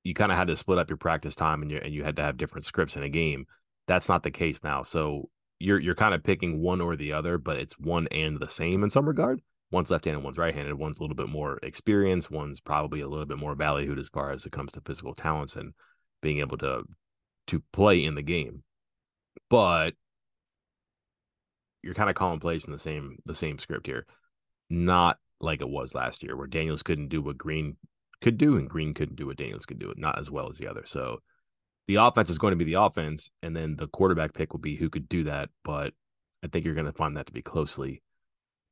you 0.04 0.14
kind 0.14 0.30
of 0.30 0.38
had 0.38 0.48
to 0.48 0.56
split 0.56 0.78
up 0.78 0.88
your 0.88 0.96
practice 0.96 1.34
time 1.34 1.62
and 1.62 1.70
you 1.70 1.78
and 1.78 1.92
you 1.92 2.04
had 2.04 2.16
to 2.16 2.22
have 2.22 2.36
different 2.36 2.64
scripts 2.64 2.96
in 2.96 3.02
a 3.02 3.08
game. 3.08 3.46
That's 3.88 4.08
not 4.08 4.22
the 4.22 4.30
case 4.30 4.62
now. 4.62 4.82
So 4.82 5.30
you're 5.58 5.80
you're 5.80 5.94
kind 5.94 6.14
of 6.14 6.22
picking 6.22 6.60
one 6.60 6.80
or 6.80 6.96
the 6.96 7.12
other, 7.12 7.38
but 7.38 7.56
it's 7.56 7.78
one 7.78 8.06
and 8.08 8.38
the 8.38 8.48
same 8.48 8.84
in 8.84 8.90
some 8.90 9.06
regard. 9.06 9.40
One's 9.72 9.90
left-handed, 9.90 10.22
one's 10.22 10.38
right-handed. 10.38 10.74
One's 10.74 10.98
a 10.98 11.02
little 11.02 11.16
bit 11.16 11.28
more 11.28 11.58
experienced. 11.62 12.30
One's 12.30 12.60
probably 12.60 13.00
a 13.00 13.08
little 13.08 13.26
bit 13.26 13.38
more 13.38 13.56
ballyhooed 13.56 13.98
as 13.98 14.08
far 14.08 14.30
as 14.30 14.46
it 14.46 14.52
comes 14.52 14.70
to 14.72 14.80
physical 14.80 15.12
talents 15.12 15.56
and 15.56 15.72
being 16.22 16.38
able 16.38 16.58
to 16.58 16.84
to 17.48 17.62
play 17.72 18.04
in 18.04 18.14
the 18.14 18.22
game. 18.22 18.62
But 19.50 19.94
you're 21.82 21.94
kind 21.94 22.10
of 22.10 22.16
calling 22.16 22.40
plays 22.40 22.64
in 22.64 22.72
the 22.72 22.78
same 22.78 23.18
the 23.24 23.34
same 23.34 23.58
script 23.58 23.86
here. 23.86 24.06
Not 24.70 25.18
like 25.40 25.60
it 25.60 25.68
was 25.68 25.94
last 25.94 26.22
year, 26.22 26.36
where 26.36 26.46
Daniels 26.46 26.82
couldn't 26.82 27.08
do 27.08 27.22
what 27.22 27.38
Greene 27.38 27.76
could 28.22 28.38
do, 28.38 28.56
and 28.56 28.68
Greene 28.68 28.94
couldn't 28.94 29.16
do 29.16 29.26
what 29.26 29.36
Daniels 29.36 29.66
could 29.66 29.78
do, 29.78 29.92
not 29.96 30.18
as 30.18 30.30
well 30.30 30.48
as 30.48 30.58
the 30.58 30.68
other. 30.68 30.84
So 30.86 31.20
the 31.86 31.96
offense 31.96 32.30
is 32.30 32.38
going 32.38 32.52
to 32.52 32.64
be 32.64 32.64
the 32.64 32.80
offense, 32.80 33.30
and 33.42 33.54
then 33.54 33.76
the 33.76 33.88
quarterback 33.88 34.34
pick 34.34 34.52
will 34.52 34.60
be 34.60 34.76
who 34.76 34.90
could 34.90 35.08
do 35.08 35.24
that. 35.24 35.50
But 35.64 35.92
I 36.42 36.48
think 36.48 36.64
you're 36.64 36.74
going 36.74 36.86
to 36.86 36.92
find 36.92 37.16
that 37.16 37.26
to 37.26 37.32
be 37.32 37.42
closely 37.42 38.02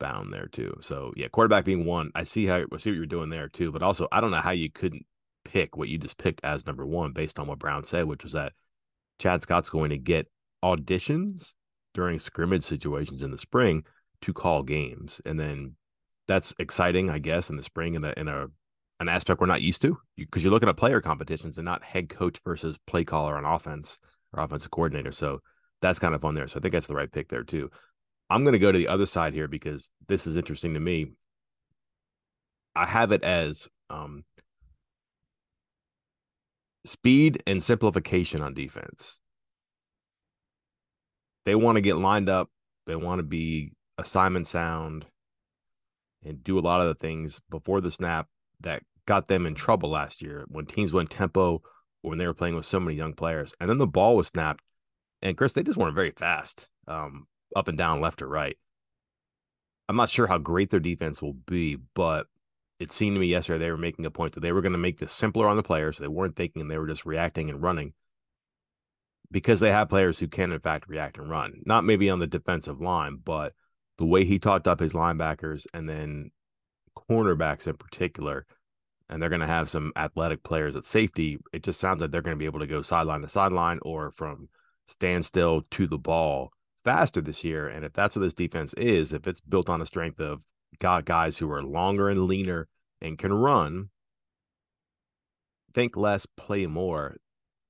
bound 0.00 0.32
there 0.32 0.46
too. 0.46 0.76
So 0.80 1.12
yeah, 1.16 1.28
quarterback 1.28 1.64
being 1.64 1.84
one, 1.84 2.10
I 2.14 2.24
see 2.24 2.46
how 2.46 2.56
I 2.56 2.78
see 2.78 2.90
what 2.90 2.96
you're 2.96 3.06
doing 3.06 3.30
there 3.30 3.48
too. 3.48 3.70
But 3.72 3.82
also, 3.82 4.08
I 4.10 4.20
don't 4.20 4.30
know 4.30 4.40
how 4.40 4.50
you 4.50 4.70
couldn't 4.70 5.06
pick 5.44 5.76
what 5.76 5.88
you 5.88 5.98
just 5.98 6.18
picked 6.18 6.40
as 6.42 6.66
number 6.66 6.86
one 6.86 7.12
based 7.12 7.38
on 7.38 7.46
what 7.46 7.58
Brown 7.58 7.84
said, 7.84 8.06
which 8.06 8.24
was 8.24 8.32
that 8.32 8.52
Chad 9.18 9.42
Scott's 9.42 9.70
going 9.70 9.90
to 9.90 9.98
get 9.98 10.30
auditions 10.64 11.52
during 11.92 12.18
scrimmage 12.18 12.64
situations 12.64 13.22
in 13.22 13.30
the 13.30 13.38
spring 13.38 13.84
to 14.22 14.32
call 14.32 14.62
games, 14.62 15.20
and 15.24 15.38
then 15.38 15.76
that's 16.26 16.54
exciting, 16.58 17.10
I 17.10 17.18
guess, 17.18 17.50
in 17.50 17.56
the 17.56 17.62
spring 17.62 17.94
in 17.94 18.04
a 18.04 18.14
in 18.16 18.28
a 18.28 18.46
an 19.00 19.08
aspect 19.08 19.40
we're 19.40 19.46
not 19.46 19.62
used 19.62 19.82
to 19.82 19.98
because 20.16 20.44
you, 20.44 20.50
are 20.50 20.52
looking 20.52 20.68
at 20.68 20.76
player 20.76 21.00
competitions 21.00 21.58
and 21.58 21.64
not 21.64 21.82
head 21.82 22.08
coach 22.08 22.38
versus 22.44 22.78
play 22.86 23.04
caller 23.04 23.36
on 23.36 23.44
offense 23.44 23.98
or 24.32 24.42
offensive 24.42 24.70
coordinator. 24.70 25.12
So 25.12 25.40
that's 25.82 25.98
kind 25.98 26.14
of 26.14 26.20
fun 26.20 26.34
there. 26.34 26.48
So 26.48 26.58
I 26.58 26.62
think 26.62 26.72
that's 26.72 26.86
the 26.86 26.94
right 26.94 27.10
pick 27.10 27.28
there 27.28 27.42
too. 27.42 27.70
I'm 28.30 28.44
going 28.44 28.52
to 28.52 28.58
go 28.58 28.72
to 28.72 28.78
the 28.78 28.88
other 28.88 29.06
side 29.06 29.34
here 29.34 29.48
because 29.48 29.90
this 30.08 30.26
is 30.26 30.36
interesting 30.36 30.74
to 30.74 30.80
me. 30.80 31.12
I 32.74 32.86
have 32.86 33.12
it 33.12 33.22
as 33.22 33.68
um, 33.90 34.24
speed 36.86 37.42
and 37.46 37.62
simplification 37.62 38.40
on 38.40 38.54
defense. 38.54 39.20
They 41.44 41.54
want 41.54 41.76
to 41.76 41.82
get 41.82 41.96
lined 41.96 42.28
up. 42.28 42.48
They 42.86 42.96
want 42.96 43.18
to 43.18 43.24
be 43.24 43.72
assignment 43.98 44.46
sound 44.46 45.04
and 46.24 46.42
do 46.42 46.58
a 46.58 46.60
lot 46.60 46.80
of 46.80 46.88
the 46.88 46.94
things 46.94 47.40
before 47.50 47.80
the 47.80 47.90
snap 47.90 48.28
that 48.60 48.82
got 49.06 49.28
them 49.28 49.46
in 49.46 49.54
trouble 49.54 49.90
last 49.90 50.22
year 50.22 50.44
when 50.48 50.66
teams 50.66 50.92
went 50.92 51.10
tempo 51.10 51.62
or 52.02 52.10
when 52.10 52.18
they 52.18 52.26
were 52.26 52.34
playing 52.34 52.56
with 52.56 52.66
so 52.66 52.80
many 52.80 52.96
young 52.96 53.12
players. 53.12 53.54
And 53.60 53.68
then 53.68 53.78
the 53.78 53.86
ball 53.86 54.16
was 54.16 54.28
snapped. 54.28 54.62
And 55.22 55.36
Chris, 55.36 55.52
they 55.52 55.62
just 55.62 55.78
weren't 55.78 55.94
very 55.94 56.10
fast, 56.10 56.68
um, 56.86 57.26
up 57.56 57.68
and 57.68 57.78
down, 57.78 58.00
left 58.00 58.22
or 58.22 58.28
right. 58.28 58.56
I'm 59.88 59.96
not 59.96 60.10
sure 60.10 60.26
how 60.26 60.38
great 60.38 60.70
their 60.70 60.80
defense 60.80 61.20
will 61.20 61.34
be, 61.34 61.76
but 61.94 62.26
it 62.80 62.92
seemed 62.92 63.16
to 63.16 63.20
me 63.20 63.26
yesterday 63.26 63.58
they 63.58 63.70
were 63.70 63.76
making 63.76 64.06
a 64.06 64.10
point 64.10 64.34
that 64.34 64.40
they 64.40 64.52
were 64.52 64.62
going 64.62 64.72
to 64.72 64.78
make 64.78 64.98
this 64.98 65.12
simpler 65.12 65.46
on 65.46 65.56
the 65.56 65.62
players. 65.62 65.98
They 65.98 66.08
weren't 66.08 66.36
thinking 66.36 66.62
and 66.62 66.70
they 66.70 66.78
were 66.78 66.86
just 66.88 67.06
reacting 67.06 67.50
and 67.50 67.62
running 67.62 67.92
because 69.30 69.60
they 69.60 69.70
have 69.70 69.88
players 69.88 70.18
who 70.18 70.28
can, 70.28 70.52
in 70.52 70.60
fact, 70.60 70.88
react 70.88 71.18
and 71.18 71.28
run. 71.28 71.62
Not 71.64 71.84
maybe 71.84 72.10
on 72.10 72.18
the 72.18 72.26
defensive 72.26 72.80
line, 72.80 73.18
but 73.22 73.52
the 73.98 74.06
way 74.06 74.24
he 74.24 74.38
talked 74.38 74.66
up 74.66 74.80
his 74.80 74.92
linebackers 74.92 75.66
and 75.72 75.88
then 75.88 76.30
cornerbacks 77.10 77.66
in 77.66 77.76
particular, 77.76 78.46
and 79.08 79.20
they're 79.20 79.28
going 79.28 79.40
to 79.40 79.46
have 79.46 79.68
some 79.68 79.92
athletic 79.96 80.42
players 80.42 80.76
at 80.76 80.86
safety, 80.86 81.38
it 81.52 81.62
just 81.62 81.80
sounds 81.80 82.00
like 82.00 82.10
they're 82.10 82.22
going 82.22 82.36
to 82.36 82.38
be 82.38 82.46
able 82.46 82.60
to 82.60 82.66
go 82.66 82.82
sideline 82.82 83.20
to 83.20 83.28
sideline 83.28 83.78
or 83.82 84.10
from 84.10 84.48
standstill 84.88 85.62
to 85.70 85.86
the 85.86 85.98
ball 85.98 86.50
faster 86.84 87.20
this 87.20 87.44
year. 87.44 87.68
And 87.68 87.84
if 87.84 87.92
that's 87.92 88.16
what 88.16 88.22
this 88.22 88.34
defense 88.34 88.74
is, 88.74 89.12
if 89.12 89.26
it's 89.26 89.40
built 89.40 89.68
on 89.68 89.80
the 89.80 89.86
strength 89.86 90.20
of 90.20 90.40
got 90.78 91.04
guys 91.04 91.38
who 91.38 91.50
are 91.50 91.62
longer 91.62 92.08
and 92.08 92.24
leaner 92.24 92.68
and 93.00 93.18
can 93.18 93.32
run, 93.32 93.90
think 95.74 95.96
less, 95.96 96.26
play 96.26 96.66
more. 96.66 97.16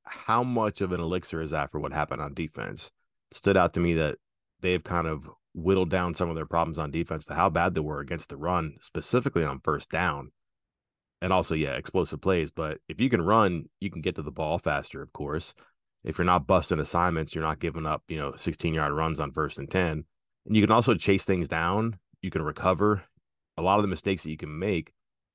How 0.05 0.43
much 0.43 0.81
of 0.81 0.93
an 0.93 1.01
elixir 1.01 1.41
is 1.41 1.51
that 1.51 1.71
for 1.71 1.81
what 1.81 1.93
happened 1.93 2.21
on 2.21 2.35
defense? 2.35 2.91
It 3.31 3.37
stood 3.37 3.57
out 3.57 3.73
to 3.75 3.81
me 3.81 3.95
that 3.95 4.17
they've 4.61 4.83
kind 4.83 5.07
of 5.07 5.29
whittled 5.55 5.89
down 5.89 6.15
some 6.15 6.29
of 6.29 6.35
their 6.35 6.47
problems 6.47 6.79
on 6.79 6.91
defense 6.91 7.25
to 7.27 7.35
how 7.35 7.49
bad 7.49 7.75
they 7.75 7.81
were 7.81 8.01
against 8.01 8.29
the 8.29 8.37
run, 8.37 8.75
specifically 8.81 9.45
on 9.45 9.61
first 9.61 9.89
down. 9.89 10.33
And 11.23 11.33
also, 11.33 11.55
yeah, 11.55 11.73
explosive 11.73 12.21
plays. 12.21 12.51
But 12.51 12.79
if 12.89 13.01
you 13.01 13.09
can 13.09 13.25
run, 13.25 13.69
you 13.81 13.91
can 13.91 14.03
get 14.03 14.17
to 14.17 14.23
the 14.23 14.31
ball 14.31 14.59
faster, 14.59 15.01
of 15.01 15.13
course. 15.13 15.55
If 16.03 16.19
you're 16.19 16.27
not 16.27 16.47
busting 16.47 16.81
assignments, 16.81 17.35
you're 17.35 17.45
not 17.45 17.61
giving 17.61 17.87
up, 17.87 18.03
you 18.09 18.19
know, 18.19 18.35
16 18.37 18.75
yard 18.75 18.93
runs 18.93 19.21
on 19.21 19.33
first 19.33 19.59
and 19.59 19.71
10. 19.71 20.05
And 20.47 20.57
you 20.57 20.63
can 20.63 20.73
also 20.73 20.95
chase 20.95 21.25
things 21.25 21.49
down. 21.49 21.99
You 22.21 22.31
can 22.31 22.43
recover 22.43 23.05
a 23.57 23.63
lot 23.63 23.77
of 23.77 23.83
the 23.83 23.89
mistakes 23.89 24.25
that 24.25 24.31
you 24.31 24.37
can 24.37 24.59
make 24.59 24.93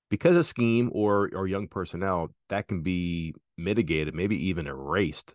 because 0.09 0.35
of 0.35 0.45
scheme 0.45 0.89
or 0.93 1.29
or 1.33 1.47
young 1.47 1.67
personnel 1.67 2.33
that 2.49 2.67
can 2.67 2.81
be 2.81 3.33
mitigated, 3.57 4.13
maybe 4.13 4.47
even 4.47 4.67
erased 4.67 5.33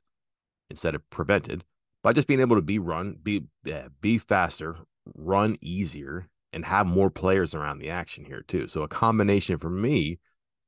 instead 0.71 0.95
of 0.95 1.09
prevented 1.11 1.65
by 2.05 2.13
just 2.13 2.29
being 2.29 2.41
able 2.41 2.55
to 2.55 2.63
be 2.63 2.79
run, 2.79 3.17
be 3.21 3.47
yeah, 3.65 3.89
be 4.01 4.19
faster, 4.19 4.77
run 5.15 5.57
easier, 5.63 6.29
and 6.53 6.67
have 6.67 6.87
more 6.87 7.11
players 7.11 7.55
around 7.55 7.79
the 7.79 7.91
action 7.91 8.27
here 8.27 8.45
too. 8.47 8.69
So 8.69 8.83
a 8.83 8.89
combination 8.89 9.59
for 9.59 9.71
me 9.71 10.21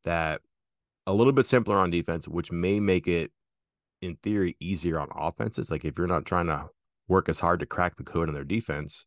that 0.04 0.40
a 1.06 1.12
little 1.12 1.34
bit 1.34 1.46
simpler 1.46 1.76
on 1.76 1.90
defense, 1.90 2.26
which 2.26 2.50
may 2.50 2.80
make 2.80 3.06
it 3.06 3.30
in 4.00 4.16
theory 4.16 4.56
easier 4.60 4.98
on 4.98 5.08
offenses. 5.14 5.70
Like 5.70 5.84
if 5.84 5.98
you're 5.98 6.06
not 6.06 6.24
trying 6.24 6.46
to 6.46 6.70
work 7.06 7.28
as 7.28 7.40
hard 7.40 7.60
to 7.60 7.66
crack 7.66 7.96
the 7.96 8.02
code 8.02 8.28
on 8.28 8.34
their 8.34 8.42
defense, 8.42 9.04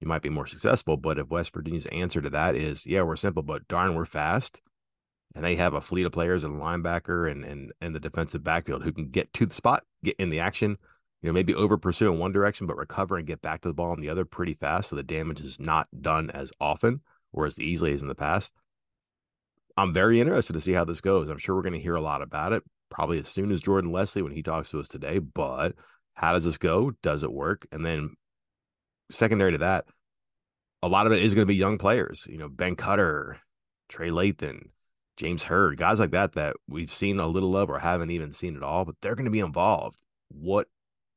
you 0.00 0.06
might 0.06 0.22
be 0.22 0.28
more 0.28 0.46
successful. 0.46 0.96
But 0.96 1.18
if 1.18 1.28
West 1.30 1.52
Virginia's 1.52 1.86
answer 1.86 2.22
to 2.22 2.30
that 2.30 2.54
is, 2.54 2.86
yeah, 2.86 3.02
we're 3.02 3.16
simple, 3.16 3.42
but 3.42 3.66
darn, 3.66 3.96
we're 3.96 4.04
fast, 4.04 4.60
and 5.34 5.44
they 5.44 5.56
have 5.56 5.74
a 5.74 5.80
fleet 5.80 6.06
of 6.06 6.12
players 6.12 6.44
and 6.44 6.60
linebacker 6.60 7.28
and 7.28 7.44
and 7.44 7.72
and 7.80 7.92
the 7.92 8.00
defensive 8.00 8.44
backfield 8.44 8.84
who 8.84 8.92
can 8.92 9.10
get 9.10 9.32
to 9.34 9.46
the 9.46 9.54
spot, 9.54 9.82
get 10.04 10.14
in 10.20 10.30
the 10.30 10.38
action, 10.38 10.78
you 11.22 11.28
know, 11.28 11.32
maybe 11.32 11.54
over 11.54 11.78
pursue 11.78 12.12
in 12.12 12.18
one 12.18 12.32
direction, 12.32 12.66
but 12.66 12.76
recover 12.76 13.16
and 13.16 13.26
get 13.26 13.40
back 13.40 13.62
to 13.62 13.68
the 13.68 13.74
ball 13.74 13.94
in 13.94 14.00
the 14.00 14.08
other 14.08 14.24
pretty 14.24 14.54
fast, 14.54 14.90
so 14.90 14.96
the 14.96 15.02
damage 15.02 15.40
is 15.40 15.60
not 15.60 15.88
done 16.00 16.30
as 16.30 16.50
often 16.60 17.00
or 17.32 17.46
as 17.46 17.60
easily 17.60 17.92
as 17.92 18.02
in 18.02 18.08
the 18.08 18.14
past. 18.14 18.52
I'm 19.76 19.94
very 19.94 20.20
interested 20.20 20.52
to 20.54 20.60
see 20.60 20.72
how 20.72 20.84
this 20.84 21.00
goes. 21.00 21.28
I'm 21.28 21.38
sure 21.38 21.54
we're 21.54 21.62
going 21.62 21.72
to 21.74 21.80
hear 21.80 21.94
a 21.94 22.02
lot 22.02 22.22
about 22.22 22.52
it, 22.52 22.62
probably 22.90 23.18
as 23.20 23.28
soon 23.28 23.50
as 23.52 23.60
Jordan 23.60 23.92
Lesley 23.92 24.20
when 24.20 24.32
he 24.32 24.42
talks 24.42 24.70
to 24.70 24.80
us 24.80 24.88
today. 24.88 25.18
But 25.18 25.74
how 26.14 26.32
does 26.32 26.44
this 26.44 26.58
go? 26.58 26.92
Does 27.02 27.22
it 27.22 27.32
work? 27.32 27.66
And 27.72 27.86
then 27.86 28.16
secondary 29.10 29.52
to 29.52 29.58
that, 29.58 29.86
a 30.82 30.88
lot 30.88 31.06
of 31.06 31.12
it 31.12 31.22
is 31.22 31.34
going 31.34 31.46
to 31.46 31.52
be 31.52 31.56
young 31.56 31.78
players. 31.78 32.26
You 32.28 32.36
know, 32.36 32.48
Ben 32.48 32.74
Cutter, 32.74 33.38
Trey 33.88 34.10
Lathan, 34.10 34.70
James 35.16 35.44
Hurd, 35.44 35.78
guys 35.78 36.00
like 36.00 36.10
that 36.10 36.32
that 36.32 36.56
we've 36.68 36.92
seen 36.92 37.20
a 37.20 37.28
little 37.28 37.56
of 37.56 37.70
or 37.70 37.78
haven't 37.78 38.10
even 38.10 38.32
seen 38.32 38.56
at 38.56 38.62
all, 38.62 38.84
but 38.84 38.96
they're 39.00 39.14
going 39.14 39.26
to 39.26 39.30
be 39.30 39.40
involved. 39.40 39.98
What 40.28 40.66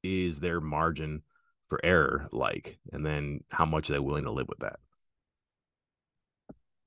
is 0.06 0.40
their 0.40 0.62
margin 0.62 1.24
for 1.70 1.80
error 1.84 2.28
like? 2.32 2.78
And 2.92 3.06
then 3.06 3.42
how 3.50 3.66
much 3.66 3.90
are 3.90 3.94
they 3.94 4.00
willing 4.00 4.26
to 4.26 4.32
live 4.32 4.48
with 4.48 4.60
that? 4.60 4.80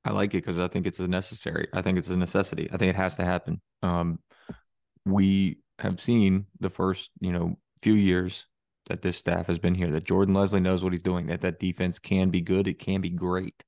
I 0.04 0.12
like 0.12 0.30
it 0.30 0.38
because 0.38 0.60
I 0.60 0.68
think 0.68 0.86
it's 0.86 1.00
a 1.00 1.08
necessary. 1.08 1.68
I 1.72 1.82
think 1.82 1.98
it's 1.98 2.08
a 2.08 2.16
necessity. 2.16 2.68
I 2.72 2.76
think 2.76 2.90
it 2.90 2.96
has 2.96 3.16
to 3.16 3.24
happen. 3.24 3.60
Um, 3.82 4.20
we 5.04 5.58
have 5.78 6.00
seen 6.00 6.46
the 6.60 6.70
first, 6.70 7.10
you 7.20 7.32
know, 7.32 7.58
few 7.80 7.94
years 7.94 8.46
that 8.88 9.02
this 9.02 9.16
staff 9.16 9.46
has 9.46 9.58
been 9.58 9.74
here, 9.74 9.90
that 9.90 10.04
Jordan 10.04 10.34
Lesley 10.34 10.60
knows 10.60 10.82
what 10.82 10.92
he's 10.92 11.02
doing, 11.02 11.26
that 11.26 11.42
that 11.42 11.60
defense 11.60 11.98
can 11.98 12.30
be 12.30 12.40
good, 12.40 12.66
it 12.66 12.78
can 12.78 13.00
be 13.00 13.10
great, 13.10 13.62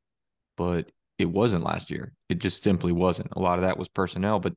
but 0.57 0.91
it 1.19 1.27
wasn't 1.27 1.65
last 1.65 1.91
year. 1.91 2.15
It 2.29 2.39
just 2.39 2.63
simply 2.63 2.93
wasn't. 2.93 3.33
A 3.33 3.41
lot 3.41 3.59
of 3.59 3.63
that 3.63 3.77
was 3.77 3.89
personnel, 3.89 4.41
but 4.41 4.55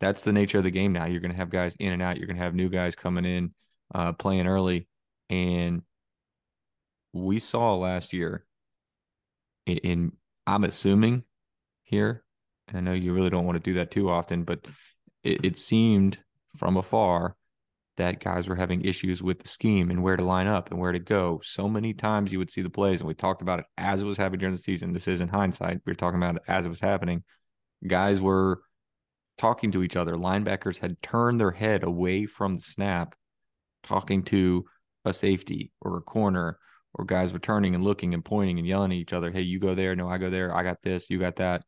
that's 0.00 0.22
the 0.22 0.32
nature 0.32 0.58
of 0.58 0.64
the 0.64 0.70
game 0.70 0.92
now. 0.92 1.04
You're 1.04 1.20
going 1.20 1.32
to 1.32 1.36
have 1.36 1.50
guys 1.50 1.74
in 1.78 1.92
and 1.92 2.02
out. 2.02 2.16
You're 2.16 2.26
going 2.26 2.38
to 2.38 2.42
have 2.42 2.54
new 2.54 2.70
guys 2.70 2.96
coming 2.96 3.26
in, 3.26 3.52
uh, 3.94 4.12
playing 4.12 4.46
early, 4.46 4.88
and 5.30 5.82
we 7.12 7.38
saw 7.38 7.74
last 7.76 8.12
year. 8.12 8.44
In, 9.66 9.78
in 9.78 10.12
I'm 10.46 10.64
assuming 10.64 11.24
here, 11.82 12.24
I 12.72 12.80
know 12.80 12.92
you 12.92 13.12
really 13.12 13.30
don't 13.30 13.46
want 13.46 13.56
to 13.56 13.70
do 13.70 13.74
that 13.74 13.90
too 13.90 14.10
often, 14.10 14.44
but 14.44 14.66
it, 15.22 15.44
it 15.44 15.58
seemed 15.58 16.18
from 16.56 16.76
afar 16.76 17.36
that 17.98 18.20
guys 18.20 18.48
were 18.48 18.54
having 18.54 18.84
issues 18.84 19.22
with 19.22 19.40
the 19.40 19.48
scheme 19.48 19.90
and 19.90 20.02
where 20.02 20.16
to 20.16 20.24
line 20.24 20.46
up 20.46 20.70
and 20.70 20.78
where 20.78 20.92
to 20.92 20.98
go. 20.98 21.40
So 21.44 21.68
many 21.68 21.92
times 21.92 22.32
you 22.32 22.38
would 22.38 22.50
see 22.50 22.62
the 22.62 22.70
plays, 22.70 23.00
and 23.00 23.08
we 23.08 23.14
talked 23.14 23.42
about 23.42 23.58
it 23.58 23.66
as 23.76 24.00
it 24.00 24.06
was 24.06 24.16
happening 24.16 24.40
during 24.40 24.54
the 24.54 24.62
season. 24.62 24.92
This 24.92 25.08
is 25.08 25.20
in 25.20 25.28
hindsight. 25.28 25.80
We 25.84 25.92
are 25.92 25.96
talking 25.96 26.18
about 26.18 26.36
it 26.36 26.42
as 26.48 26.64
it 26.64 26.70
was 26.70 26.80
happening. 26.80 27.24
Guys 27.86 28.20
were 28.20 28.62
talking 29.36 29.72
to 29.72 29.82
each 29.82 29.96
other. 29.96 30.14
Linebackers 30.14 30.78
had 30.78 31.00
turned 31.02 31.40
their 31.40 31.50
head 31.50 31.82
away 31.82 32.26
from 32.26 32.56
the 32.56 32.62
snap, 32.62 33.14
talking 33.88 34.22
to 34.24 34.64
a 35.04 35.12
safety 35.12 35.72
or 35.80 35.96
a 35.96 36.02
corner, 36.02 36.58
or 36.94 37.04
guys 37.04 37.32
returning 37.32 37.74
and 37.74 37.84
looking 37.84 38.14
and 38.14 38.24
pointing 38.24 38.58
and 38.58 38.66
yelling 38.66 38.92
at 38.92 38.98
each 38.98 39.12
other. 39.12 39.30
Hey, 39.30 39.42
you 39.42 39.58
go 39.58 39.74
there. 39.74 39.94
No, 39.94 40.08
I 40.08 40.18
go 40.18 40.30
there. 40.30 40.54
I 40.54 40.62
got 40.62 40.82
this. 40.82 41.10
You 41.10 41.18
got 41.18 41.36
that. 41.36 41.64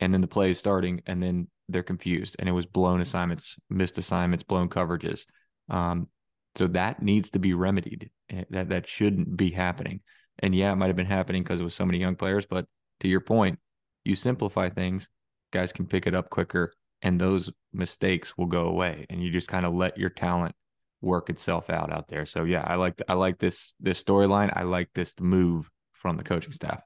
And 0.00 0.12
then 0.12 0.20
the 0.20 0.26
play 0.26 0.50
is 0.50 0.58
starting, 0.58 1.02
and 1.06 1.22
then 1.22 1.48
they're 1.68 1.82
confused. 1.82 2.36
And 2.38 2.48
it 2.48 2.52
was 2.52 2.66
blown 2.66 3.00
assignments, 3.00 3.56
missed 3.70 3.98
assignments, 3.98 4.44
blown 4.44 4.68
coverages 4.68 5.24
um, 5.68 6.08
so 6.56 6.66
that 6.68 7.02
needs 7.02 7.30
to 7.30 7.38
be 7.38 7.54
remedied. 7.54 8.10
Eh, 8.30 8.44
that 8.50 8.68
that 8.68 8.88
shouldn't 8.88 9.36
be 9.36 9.50
happening. 9.50 10.00
And 10.38 10.54
yeah, 10.54 10.72
it 10.72 10.76
might 10.76 10.88
have 10.88 10.96
been 10.96 11.06
happening 11.06 11.42
because 11.42 11.60
it 11.60 11.64
was 11.64 11.74
so 11.74 11.86
many 11.86 11.98
young 11.98 12.16
players. 12.16 12.46
But 12.46 12.66
to 13.00 13.08
your 13.08 13.20
point, 13.20 13.58
you 14.04 14.16
simplify 14.16 14.68
things, 14.68 15.08
guys 15.52 15.72
can 15.72 15.86
pick 15.86 16.06
it 16.06 16.14
up 16.14 16.30
quicker, 16.30 16.72
and 17.00 17.20
those 17.20 17.50
mistakes 17.72 18.36
will 18.36 18.46
go 18.46 18.66
away. 18.66 19.06
And 19.10 19.22
you 19.22 19.30
just 19.30 19.48
kind 19.48 19.66
of 19.66 19.74
let 19.74 19.98
your 19.98 20.10
talent 20.10 20.54
work 21.02 21.28
itself 21.28 21.68
out 21.68 21.92
out 21.92 22.08
there. 22.08 22.24
So 22.24 22.44
yeah, 22.44 22.64
I 22.66 22.76
like 22.76 23.00
I 23.08 23.14
like 23.14 23.38
this 23.38 23.74
this 23.80 24.02
storyline. 24.02 24.52
I 24.56 24.62
like 24.62 24.90
this 24.94 25.14
move 25.20 25.70
from 25.92 26.16
the 26.16 26.24
coaching 26.24 26.52
staff. 26.52 26.82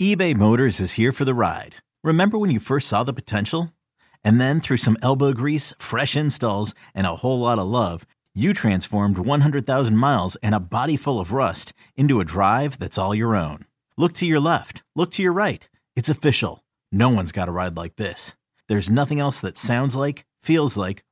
eBay 0.00 0.36
Motors 0.36 0.78
is 0.78 0.92
here 0.92 1.12
for 1.12 1.24
the 1.24 1.34
ride. 1.34 1.76
Remember 2.04 2.38
when 2.38 2.50
you 2.50 2.60
first 2.60 2.88
saw 2.88 3.02
the 3.02 3.12
potential? 3.12 3.72
And 4.22 4.40
then 4.40 4.60
through 4.60 4.78
some 4.78 4.96
elbow 5.02 5.32
grease, 5.32 5.72
fresh 5.78 6.16
installs, 6.16 6.74
and 6.94 7.06
a 7.06 7.16
whole 7.16 7.40
lot 7.40 7.58
of 7.58 7.66
love, 7.66 8.06
you 8.34 8.52
transformed 8.52 9.18
100,000 9.18 9.96
miles 9.96 10.36
and 10.42 10.54
a 10.54 10.60
body 10.60 10.96
full 10.96 11.20
of 11.20 11.32
rust 11.32 11.72
into 11.96 12.20
a 12.20 12.24
drive 12.24 12.78
that's 12.78 12.98
all 12.98 13.14
your 13.14 13.36
own. 13.36 13.64
Look 13.96 14.12
to 14.14 14.26
your 14.26 14.40
left, 14.40 14.82
look 14.94 15.10
to 15.12 15.22
your 15.22 15.32
right. 15.32 15.68
It's 15.94 16.08
official. 16.08 16.64
No 16.92 17.08
one's 17.08 17.32
got 17.32 17.48
a 17.48 17.52
ride 17.52 17.76
like 17.76 17.96
this. 17.96 18.34
There's 18.68 18.90
nothing 18.90 19.20
else 19.20 19.40
that 19.40 19.56
sounds 19.56 19.96
like, 19.96 20.26
feels 20.42 20.76
like, 20.76 21.04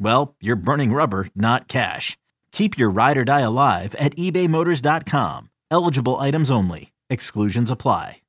well, 0.00 0.34
you're 0.40 0.56
burning 0.56 0.92
rubber, 0.92 1.28
not 1.34 1.68
cash. 1.68 2.16
Keep 2.52 2.78
your 2.78 2.90
ride 2.90 3.16
or 3.16 3.24
die 3.24 3.40
alive 3.42 3.94
at 3.96 4.16
ebaymotors.com. 4.16 5.50
Eligible 5.70 6.16
items 6.16 6.50
only. 6.50 6.92
Exclusions 7.10 7.70
apply. 7.70 8.22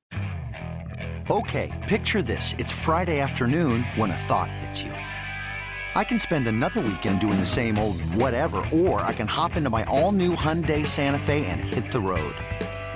Okay, 1.30 1.74
picture 1.90 2.22
this. 2.22 2.56
It's 2.58 2.72
Friday 2.72 3.20
afternoon 3.20 3.84
when 3.98 4.12
a 4.12 4.18
thought 4.18 4.50
hits 4.50 4.82
you. 4.82 4.92
I 4.92 6.04
can 6.06 6.20
spend 6.20 6.48
another 6.48 6.80
weekend 6.80 7.20
doing 7.20 7.38
the 7.38 7.46
same 7.46 7.78
old 7.78 8.00
whatever, 8.14 8.64
or 8.72 9.02
I 9.02 9.12
can 9.12 9.28
hop 9.28 9.58
into 9.58 9.70
my 9.70 9.84
all-new 9.86 10.36
Hyundai 10.38 10.88
Santa 10.88 11.20
Fe 11.20 11.46
and 11.48 11.60
hit 11.60 11.92
the 11.92 12.00
road. 12.00 12.34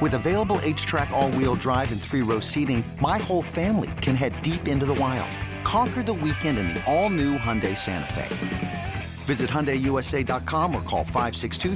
With 0.02 0.14
available 0.14 0.60
H-Track 0.62 1.12
all-wheel 1.12 1.56
drive 1.56 1.92
and 1.92 2.02
three-row 2.02 2.40
seating, 2.40 2.86
my 3.02 3.18
whole 3.18 3.42
family 3.42 3.92
can 4.02 4.16
head 4.16 4.42
deep 4.42 4.70
into 4.70 4.86
the 4.86 4.94
wild. 4.94 5.30
Conquer 5.64 6.04
the 6.04 6.14
weekend 6.14 6.58
in 6.58 6.70
the 6.70 6.84
all-new 6.92 7.38
Hyundai 7.38 7.78
Santa 7.78 8.12
Fe. 8.14 8.94
Visit 9.26 9.50
HyundaiUSA.com 9.52 10.74
or 10.76 10.82
call 10.82 11.04
562 11.04 11.76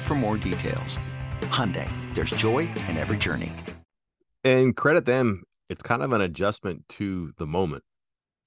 for 0.00 0.14
more 0.14 0.36
details. 0.36 0.98
Hyundai, 1.42 1.88
there's 2.14 2.30
joy 2.30 2.68
in 2.88 2.96
every 2.96 3.16
journey. 3.16 3.52
And 4.44 4.76
credit 4.76 5.06
them, 5.06 5.44
it's 5.68 5.82
kind 5.82 6.02
of 6.02 6.12
an 6.12 6.20
adjustment 6.20 6.88
to 6.90 7.32
the 7.38 7.46
moment 7.46 7.84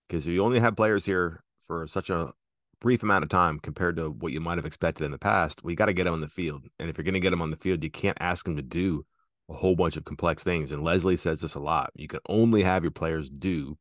because 0.08 0.28
you 0.28 0.44
only 0.44 0.60
have 0.60 0.76
players 0.76 1.06
here 1.06 1.44
for 1.66 1.88
such 1.88 2.10
a 2.10 2.34
brief 2.80 3.04
amount 3.04 3.24
of 3.24 3.30
time 3.30 3.60
compared 3.60 3.96
to 3.96 4.10
what 4.10 4.34
you 4.34 4.42
might 4.42 4.58
have 4.58 4.66
expected 4.66 5.06
in 5.06 5.12
the 5.12 5.18
past. 5.18 5.64
We 5.64 5.76
got 5.76 5.86
to 5.86 5.94
get 5.94 6.06
them 6.06 6.14
on 6.14 6.22
the 6.22 6.28
field, 6.28 6.66
and 6.80 6.90
if 6.90 6.98
you're 6.98 7.06
going 7.06 7.14
to 7.14 7.20
get 7.20 7.30
them 7.30 7.42
on 7.42 7.52
the 7.52 7.58
field, 7.58 7.84
you 7.84 7.92
can't 7.92 8.18
ask 8.20 8.46
them 8.46 8.56
to 8.56 8.62
do 8.62 9.06
a 9.52 9.58
whole 9.58 9.76
bunch 9.76 9.98
of 9.98 10.06
complex 10.06 10.44
things. 10.44 10.72
And 10.72 10.84
Lesley 10.84 11.18
says 11.18 11.42
this 11.42 11.56
a 11.56 11.60
lot: 11.60 11.92
you 11.96 12.08
can 12.08 12.22
only 12.28 12.64
have 12.64 12.84
your 12.84 12.92
players 12.92 13.30
do 13.30 13.78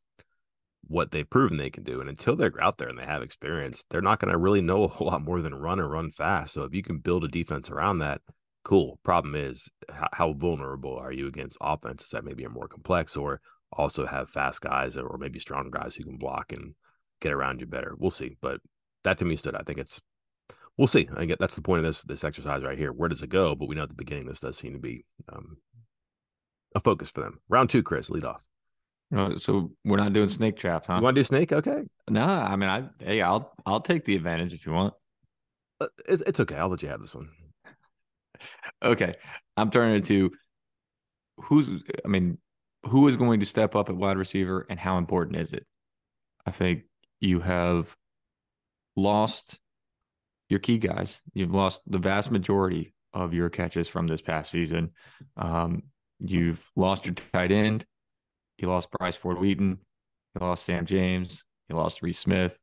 what 0.83 1.13
they've 1.13 1.29
proven 1.29 1.57
they 1.57 1.71
can 1.71 1.85
do, 1.85 2.01
and 2.01 2.09
until 2.09 2.37
they're 2.37 2.53
out 2.61 2.79
there 2.79 2.89
and 2.89 2.99
they 2.99 3.05
have 3.05 3.23
experience, 3.23 3.85
they're 3.91 4.01
not 4.01 4.19
going 4.19 4.33
to 4.33 4.39
really 4.39 4.61
know 4.61 4.85
a 4.85 4.89
whole 4.89 5.07
lot 5.07 5.23
more 5.23 5.41
than 5.41 5.55
run 5.55 5.79
and 5.79 5.91
run 5.91 6.11
fast. 6.11 6.55
So 6.55 6.65
if 6.65 6.75
you 6.75 6.83
can 6.83 6.99
build 6.99 7.25
a 7.25 7.29
defense 7.29 7.71
around 7.71 7.99
that, 7.99 8.21
cool. 8.65 8.99
Problem 9.05 9.35
is, 9.35 9.71
how, 9.89 10.09
how 10.13 10.33
vulnerable 10.33 10.99
are 10.99 11.13
you 11.13 11.29
against 11.29 11.59
offenses 11.61 12.11
that 12.11 12.25
maybe 12.25 12.45
are 12.45 12.51
more 12.51 12.69
complex 12.69 13.17
or 13.17 13.41
also 13.73 14.07
have 14.07 14.29
fast 14.31 14.61
guys 14.61 14.97
or 14.97 15.17
maybe 15.19 15.39
strong 15.39 15.71
guys 15.71 15.95
who 15.95 16.05
can 16.05 16.17
block 16.17 16.53
and 16.53 16.75
get 17.21 17.33
around 17.33 17.61
you 17.61 17.67
better. 17.67 17.95
We'll 17.97 18.11
see. 18.11 18.37
But 18.41 18.61
that 19.05 19.19
to 19.19 19.25
me 19.25 19.37
stood. 19.37 19.55
I 19.55 19.63
think 19.63 19.79
it's 19.79 20.01
we'll 20.81 20.87
see. 20.87 21.07
I 21.15 21.27
get 21.27 21.39
that's 21.39 21.55
the 21.55 21.63
point 21.63 21.81
of 21.81 21.85
this 21.85 22.03
this 22.03 22.25
exercise 22.25 22.63
right 22.63 22.79
here. 22.79 22.91
Where 22.91 23.11
does 23.11 23.23
it 23.23 23.29
go? 23.29 23.55
But 23.55 23.69
we 23.69 23.75
know 23.75 23.83
at 23.83 23.91
the 23.91 23.95
beginning 23.95 24.27
this 24.27 24.41
does 24.41 24.57
seem 24.57 24.73
to 24.73 24.79
be 24.79 25.05
um, 25.31 25.59
a 26.75 26.81
focus 26.81 27.11
for 27.11 27.21
them. 27.21 27.39
Round 27.51 27.69
two, 27.69 27.83
Chris, 27.83 28.09
lead 28.09 28.25
off. 28.25 28.41
Uh, 29.15 29.37
so 29.37 29.73
we're 29.85 29.99
not 29.99 30.15
doing 30.15 30.31
snake 30.31 30.57
traps, 30.57 30.87
huh? 30.87 30.97
You 30.97 31.03
want 31.03 31.17
to 31.17 31.21
do 31.21 31.25
snake? 31.25 31.53
Okay. 31.53 31.83
No, 32.09 32.25
I 32.25 32.57
mean, 32.57 32.71
I 32.71 32.89
hey, 32.99 33.21
I'll 33.21 33.53
I'll 33.67 33.83
take 33.83 34.07
the 34.07 34.17
advantage 34.17 34.55
if 34.55 34.65
you 34.65 34.73
want. 34.73 34.95
Uh, 35.81 35.89
it's, 36.09 36.23
it's 36.27 36.41
okay. 36.41 36.57
I'll 36.57 36.69
let 36.69 36.83
you 36.83 36.89
have 36.89 37.03
this 37.03 37.15
one. 37.15 37.29
okay, 38.83 39.17
I'm 39.59 39.71
turning 39.71 39.97
it 39.97 40.07
to 40.07 40.31
who's. 41.37 41.69
I 42.05 42.09
mean, 42.09 42.39
who 42.87 43.07
is 43.07 43.19
going 43.19 43.41
to 43.41 43.47
step 43.47 43.77
up 43.77 43.91
at 43.91 43.97
wide 43.97 44.17
receiver, 44.17 44.67
and 44.71 44.81
how 44.81 44.97
important 44.97 45.37
is 45.37 45.53
it? 45.53 45.67
I 46.47 46.53
think 46.53 46.85
you 47.21 47.41
have 47.41 47.95
lost 48.97 49.60
your 50.51 50.59
key 50.59 50.77
guys. 50.77 51.23
You've 51.33 51.55
lost 51.55 51.81
the 51.87 51.99
vast 51.99 52.31
majority 52.31 52.93
of 53.15 53.33
your 53.33 53.49
catches 53.49 53.89
from 53.89 54.07
this 54.07 54.21
past 54.21 54.51
season. 54.51 54.91
Um, 55.37 55.85
you've 56.19 56.63
lost 56.77 57.07
your 57.07 57.15
tight 57.15 57.53
end. 57.53 57.87
You 58.59 58.69
lost 58.69 58.91
Bryce 58.91 59.17
Ford 59.17 59.39
Wheaton. 59.39 59.79
You 60.35 60.47
lost 60.47 60.65
Sam 60.65 60.85
James. 60.85 61.45
You 61.69 61.77
lost 61.77 62.03
Reese 62.03 62.19
Smith. 62.19 62.59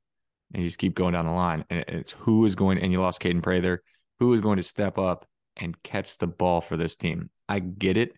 And 0.54 0.62
you 0.62 0.69
just 0.69 0.78
keep 0.78 0.95
going 0.95 1.13
down 1.13 1.26
the 1.26 1.32
line. 1.32 1.65
And 1.69 1.84
it's 1.88 2.12
who 2.12 2.45
is 2.45 2.56
going, 2.56 2.78
and 2.78 2.91
you 2.91 3.02
lost 3.02 3.21
Kaden 3.21 3.41
Prather. 3.41 3.82
Who 4.19 4.34
is 4.34 4.41
going 4.41 4.58
to 4.58 4.63
step 4.63 4.97
up 4.97 5.26
and 5.56 5.82
catch 5.84 6.17
the 6.17 6.28
ball 6.28 6.62
for 6.62 6.78
this 6.78 6.95
team? 6.95 7.30
I 7.50 7.60
get 7.60 7.97
it 7.97 8.13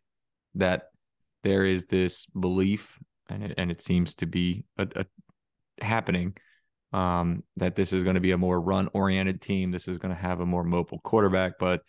that 0.56 0.90
there 1.44 1.64
is 1.64 1.86
this 1.86 2.26
belief, 2.28 2.98
and 3.30 3.44
it, 3.44 3.54
and 3.58 3.72
it 3.72 3.82
seems 3.82 4.16
to 4.16 4.26
be 4.26 4.66
a, 4.78 4.88
a 4.96 5.06
happening 5.84 6.36
um, 6.92 7.44
that 7.58 7.76
this 7.76 7.94
is 7.94 8.04
going 8.04 8.16
to 8.16 8.22
be 8.22 8.32
a 8.32 8.38
more 8.38 8.60
run 8.60 8.90
oriented 8.94 9.42
team. 9.42 9.72
This 9.72 9.88
is 9.88 9.98
going 9.98 10.14
to 10.14 10.20
have 10.20 10.40
a 10.40 10.46
more 10.46 10.64
mobile 10.64 11.00
quarterback. 11.00 11.54
But 11.60 11.82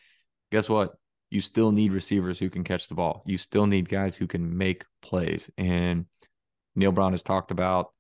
guess 0.51 0.69
what? 0.69 0.93
You 1.31 1.41
still 1.41 1.73
need 1.73 1.93
receivers 1.93 2.39
who 2.39 2.51
can 2.51 2.65
catch 2.65 2.89
the 2.89 2.95
ball. 2.95 3.23
You 3.25 3.39
still 3.39 3.67
need 3.67 3.89
guys 3.89 4.17
who 4.17 4.27
can 4.27 4.57
make 4.57 4.85
plays. 5.01 5.49
And 5.57 6.07
Neal 6.75 6.93
Brown 6.93 7.13
has 7.13 7.23
talked 7.23 7.51
about 7.51 7.93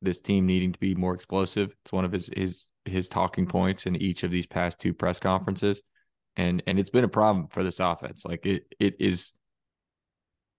this 0.00 0.20
team 0.20 0.46
needing 0.46 0.72
to 0.72 0.78
be 0.78 0.94
more 0.94 1.14
explosive. 1.14 1.74
It's 1.84 1.92
one 1.92 2.04
of 2.04 2.12
his 2.12 2.30
his 2.34 2.66
his 2.84 3.08
talking 3.08 3.46
points 3.46 3.86
in 3.86 3.94
each 3.96 4.24
of 4.24 4.30
these 4.30 4.46
past 4.46 4.80
two 4.80 4.94
press 4.94 5.18
conferences. 5.18 5.82
And 6.36 6.62
and 6.66 6.78
it's 6.78 6.90
been 6.90 7.04
a 7.04 7.08
problem 7.08 7.48
for 7.48 7.62
this 7.62 7.78
offense. 7.78 8.24
Like 8.24 8.46
it 8.46 8.64
it 8.80 8.96
is 8.98 9.32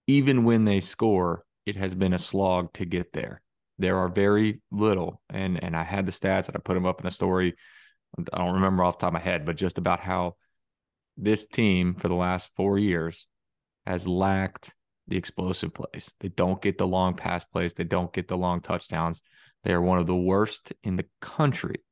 even 0.08 0.44
when 0.44 0.66
they 0.66 0.82
score, 0.82 1.46
it 1.66 1.76
has 1.76 1.96
been 1.96 2.14
a 2.14 2.20
slog 2.20 2.72
to 2.74 2.86
get 2.86 3.12
there 3.14 3.42
there 3.84 3.98
are 3.98 4.10
very 4.10 4.62
little, 4.72 5.22
and 5.30 5.62
and 5.64 5.76
I 5.76 5.84
had 5.84 6.06
the 6.06 6.12
stats 6.12 6.48
and 6.48 6.56
I 6.56 6.60
put 6.60 6.74
them 6.76 6.86
up 6.86 7.02
in 7.02 7.08
a 7.08 7.12
story. 7.12 7.56
I 8.18 8.38
don't 8.38 8.56
remember 8.56 8.84
off 8.84 8.98
the 8.98 9.02
top 9.02 9.10
of 9.10 9.14
my 9.14 9.20
head, 9.20 9.46
but 9.46 9.58
just 9.58 9.78
about 9.78 10.00
how 10.00 10.36
this 11.18 11.46
team 11.46 11.96
for 11.96 12.08
the 12.08 12.16
last 12.16 12.52
four 12.56 12.78
years 12.80 13.28
has 13.86 14.08
lacked 14.08 14.74
the 15.08 15.18
explosive 15.18 15.74
plays. 15.74 16.12
They 16.20 16.30
don't 16.30 16.62
get 16.62 16.78
the 16.78 16.88
long 16.88 17.16
pass 17.16 17.44
plays. 17.44 17.74
They 17.74 17.84
don't 17.84 18.14
get 18.14 18.28
the 18.28 18.38
long 18.38 18.62
touchdowns. 18.62 19.22
They 19.64 19.74
are 19.74 19.82
one 19.82 19.98
of 19.98 20.08
the 20.08 20.16
worst 20.16 20.74
in 20.84 20.96
the 20.96 21.06
country 21.22 21.84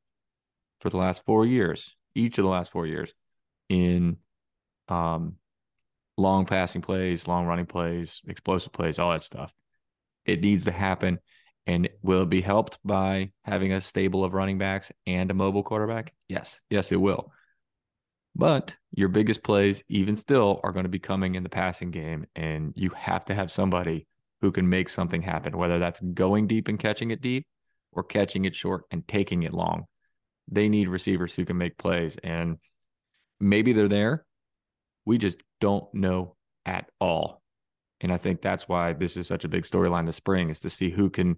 for 0.79 0.89
the 0.89 0.97
last 0.97 1.25
four 1.25 1.45
years, 1.45 1.95
each 2.15 2.37
of 2.37 2.43
the 2.43 2.49
last 2.49 2.71
four 2.71 2.87
years, 2.87 3.13
in 3.69 4.17
um, 4.87 5.35
long 6.17 6.45
passing 6.45 6.81
plays, 6.81 7.27
long 7.27 7.45
running 7.45 7.65
plays, 7.65 8.21
explosive 8.27 8.73
plays, 8.73 8.99
all 8.99 9.11
that 9.11 9.23
stuff. 9.23 9.53
It 10.25 10.41
needs 10.41 10.65
to 10.65 10.71
happen. 10.71 11.19
Will 12.03 12.23
it 12.23 12.29
be 12.29 12.41
helped 12.41 12.79
by 12.83 13.31
having 13.43 13.73
a 13.73 13.81
stable 13.81 14.23
of 14.23 14.33
running 14.33 14.57
backs 14.57 14.91
and 15.05 15.29
a 15.29 15.35
mobile 15.35 15.63
quarterback? 15.63 16.13
Yes. 16.27 16.59
Yes, 16.69 16.91
it 16.91 16.99
will. 16.99 17.31
But 18.35 18.73
your 18.91 19.09
biggest 19.09 19.43
plays, 19.43 19.83
even 19.89 20.15
still, 20.15 20.59
are 20.63 20.71
going 20.71 20.85
to 20.85 20.89
be 20.89 20.99
coming 20.99 21.35
in 21.35 21.43
the 21.43 21.49
passing 21.49 21.91
game. 21.91 22.25
And 22.35 22.73
you 22.75 22.89
have 22.95 23.25
to 23.25 23.35
have 23.35 23.51
somebody 23.51 24.07
who 24.41 24.51
can 24.51 24.67
make 24.67 24.89
something 24.89 25.21
happen, 25.21 25.57
whether 25.57 25.79
that's 25.79 25.99
going 25.99 26.47
deep 26.47 26.67
and 26.67 26.79
catching 26.79 27.11
it 27.11 27.21
deep 27.21 27.45
or 27.91 28.03
catching 28.03 28.45
it 28.45 28.55
short 28.55 28.85
and 28.89 29.07
taking 29.07 29.43
it 29.43 29.53
long. 29.53 29.85
They 30.49 30.69
need 30.69 30.87
receivers 30.87 31.35
who 31.35 31.45
can 31.45 31.57
make 31.57 31.77
plays. 31.77 32.17
And 32.23 32.57
maybe 33.39 33.73
they're 33.73 33.87
there. 33.87 34.25
We 35.05 35.17
just 35.17 35.37
don't 35.59 35.93
know 35.93 36.35
at 36.65 36.89
all. 36.99 37.41
And 37.99 38.11
I 38.11 38.17
think 38.17 38.41
that's 38.41 38.67
why 38.67 38.93
this 38.93 39.17
is 39.17 39.27
such 39.27 39.43
a 39.43 39.49
big 39.49 39.63
storyline 39.63 40.07
this 40.07 40.15
spring 40.15 40.49
is 40.49 40.61
to 40.61 40.69
see 40.69 40.89
who 40.89 41.09
can 41.09 41.37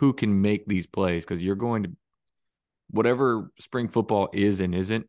who 0.00 0.12
can 0.12 0.40
make 0.40 0.66
these 0.66 0.86
plays 0.86 1.24
because 1.24 1.42
you're 1.42 1.54
going 1.54 1.82
to 1.82 1.90
whatever 2.90 3.50
spring 3.60 3.86
football 3.86 4.28
is 4.32 4.60
and 4.60 4.74
isn't 4.74 5.06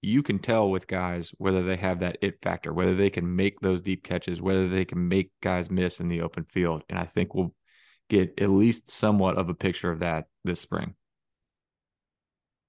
you 0.00 0.22
can 0.22 0.38
tell 0.38 0.70
with 0.70 0.86
guys 0.86 1.32
whether 1.38 1.62
they 1.62 1.76
have 1.76 2.00
that 2.00 2.18
it 2.22 2.40
factor, 2.40 2.72
whether 2.72 2.94
they 2.94 3.10
can 3.10 3.34
make 3.34 3.60
those 3.60 3.82
deep 3.82 4.04
catches, 4.04 4.40
whether 4.40 4.68
they 4.68 4.84
can 4.84 5.08
make 5.08 5.32
guys 5.42 5.68
miss 5.70 5.98
in 5.98 6.06
the 6.06 6.20
open 6.20 6.44
field. 6.44 6.84
And 6.88 6.96
I 6.96 7.04
think 7.04 7.34
we'll 7.34 7.52
get 8.08 8.40
at 8.40 8.50
least 8.50 8.90
somewhat 8.90 9.36
of 9.36 9.48
a 9.48 9.54
picture 9.54 9.90
of 9.90 9.98
that 9.98 10.26
this 10.44 10.60
spring. 10.60 10.94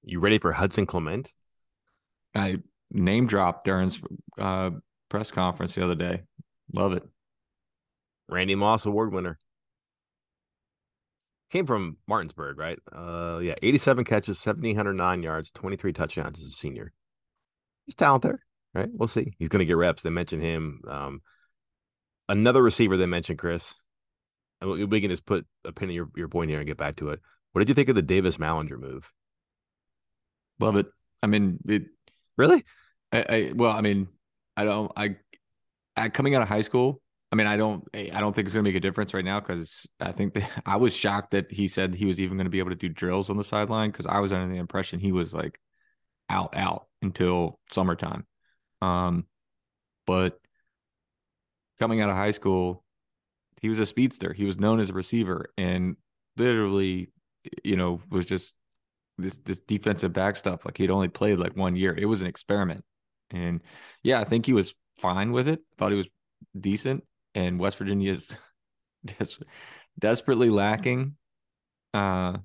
You 0.02 0.20
ready 0.20 0.40
for 0.40 0.52
Hudson 0.52 0.88
Clement? 0.88 1.32
I 2.34 2.58
name 2.92 3.28
dropped 3.28 3.66
during 3.66 3.92
uh, 4.40 4.72
press 5.10 5.30
conference 5.30 5.76
the 5.76 5.84
other 5.84 5.96
day. 5.96 6.24
Love 6.74 6.94
it. 6.94 7.04
Randy 8.28 8.56
Moss 8.56 8.88
Award 8.88 9.14
winner. 9.14 9.40
Came 11.52 11.66
from 11.66 11.98
Martinsburg, 12.08 12.60
right? 12.60 12.78
Uh, 12.92 13.40
yeah, 13.42 13.56
87 13.62 14.04
catches, 14.04 14.46
1,709 14.46 15.24
yards, 15.24 15.52
23 15.52 15.94
touchdowns 15.94 16.40
as 16.40 16.46
a 16.46 16.52
senior. 16.52 16.94
He's 17.86 17.96
talented, 17.96 18.32
there, 18.32 18.44
right? 18.76 18.90
We'll 18.94 19.08
see. 19.08 19.34
He's 19.40 19.50
going 19.50 19.60
to 19.60 19.66
get 19.66 19.78
reps. 19.78 20.04
They 20.04 20.12
mentioned 20.12 20.44
him. 20.44 20.82
Um, 20.88 21.22
another 22.28 22.62
receiver 22.62 22.98
they 22.98 23.08
mentioned, 23.08 23.40
Chris. 23.40 23.74
And 24.62 24.92
we 24.92 25.02
can 25.02 25.10
just 25.10 25.26
put 25.26 25.48
a 25.66 25.72
pin 25.72 25.90
in 25.90 25.96
your, 25.96 26.10
your 26.16 26.28
point 26.28 26.52
here 26.52 26.60
and 26.60 26.68
get 26.68 26.78
back 26.78 26.98
to 26.98 27.10
it. 27.10 27.20
What 27.52 27.60
did 27.60 27.70
you 27.70 27.74
think 27.74 27.90
of 27.90 27.96
the 27.96 28.02
Davis 28.04 28.38
Mallinger 28.38 28.80
move? 28.80 29.12
Love 30.60 30.76
it. 30.76 30.88
I 31.24 31.28
mean, 31.28 31.60
it 31.66 31.86
really. 32.38 32.64
I, 33.12 33.26
I 33.28 33.52
well, 33.56 33.72
I 33.72 33.82
mean, 33.82 34.08
I 34.56 34.66
don't. 34.66 34.92
I, 34.96 35.16
I 35.96 36.10
coming 36.10 36.36
out 36.36 36.42
of 36.42 36.48
high 36.48 36.62
school, 36.62 37.02
I 37.32 37.36
mean, 37.36 37.46
I 37.46 37.58
don't, 37.58 37.88
I 37.94 38.20
don't 38.20 38.36
think 38.36 38.48
it's 38.48 38.56
going 38.56 38.64
to 38.66 38.70
make 38.70 38.76
a 38.78 38.80
difference 38.80 39.14
right 39.14 39.24
now 39.24 39.40
because 39.40 39.88
I 40.00 40.12
think 40.12 40.36
I 40.66 40.78
was 40.78 40.96
shocked 40.96 41.32
that 41.32 41.52
he 41.52 41.68
said 41.68 41.94
he 41.94 42.06
was 42.06 42.20
even 42.20 42.38
going 42.38 42.46
to 42.46 42.52
be 42.52 42.60
able 42.60 42.72
to 42.72 42.76
do 42.76 42.90
drills 42.90 43.30
on 43.30 43.38
the 43.38 43.44
sideline 43.44 43.92
because 43.92 44.08
I 44.08 44.20
was 44.20 44.34
under 44.34 44.52
the 44.52 44.60
impression 44.60 45.00
he 45.00 45.12
was 45.12 45.34
like 45.34 45.60
out, 46.30 46.56
out 46.56 46.88
until 47.02 47.60
summertime. 47.72 48.26
Um, 48.82 49.26
but 50.08 50.40
coming 51.80 52.02
out 52.02 52.10
of 52.10 52.16
high 52.16 52.32
school, 52.32 52.84
he 53.62 53.70
was 53.70 53.80
a 53.80 53.86
speedster. 53.86 54.34
He 54.34 54.46
was 54.46 54.60
known 54.60 54.80
as 54.80 54.90
a 54.90 54.94
receiver, 54.94 55.52
and 55.58 55.96
literally, 56.38 57.10
you 57.64 57.76
know, 57.76 58.02
was 58.10 58.26
just 58.26 58.54
this 59.18 59.38
this 59.40 59.60
defensive 59.60 60.14
back 60.14 60.36
stuff. 60.36 60.66
Like 60.66 60.78
he'd 60.78 60.92
only 60.92 61.10
played 61.10 61.40
like 61.40 61.56
one 61.56 61.76
year. 61.76 61.94
It 61.98 62.06
was 62.06 62.22
an 62.22 62.28
experiment, 62.28 62.86
and 63.32 63.62
yeah, 64.04 64.20
I 64.22 64.24
think 64.24 64.46
he 64.46 64.54
was 64.54 64.74
fine 64.98 65.32
with 65.32 65.48
it. 65.48 65.62
Thought 65.78 65.92
he 65.92 65.98
was 65.98 66.08
decent 66.60 67.04
and 67.36 67.60
West 67.60 67.78
Virginia 67.78 68.12
is 68.12 68.36
des- 69.06 69.44
desperately 70.00 70.50
lacking 70.50 71.16
uh, 71.94 72.38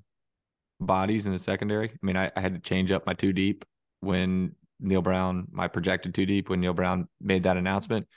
bodies 0.79 1.25
in 1.25 1.31
the 1.31 1.39
secondary. 1.39 1.89
I 1.89 2.05
mean, 2.05 2.17
I, 2.17 2.31
I, 2.35 2.41
had 2.41 2.53
to 2.53 2.59
change 2.59 2.91
up 2.91 3.05
my 3.05 3.13
two 3.13 3.33
deep 3.33 3.65
when 3.99 4.55
Neal 4.79 5.01
Brown, 5.01 5.47
my 5.51 5.67
projected 5.67 6.13
two 6.13 6.25
deep 6.25 6.49
when 6.49 6.61
Neal 6.61 6.73
Brown 6.73 7.07
made 7.21 7.43
that 7.43 7.57
announcement, 7.57 8.07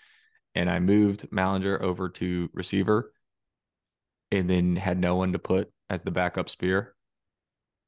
and 0.54 0.70
I 0.70 0.81
moved 0.81 1.31
Mallinger 1.31 1.81
over 1.81 2.09
to 2.11 2.50
receiver, 2.52 3.12
and 4.31 4.48
then 4.48 4.76
had 4.76 4.98
no 4.98 5.16
one 5.16 5.33
to 5.33 5.38
put 5.38 5.70
as 5.90 6.02
the 6.02 6.11
backup 6.11 6.48
spear. 6.48 6.94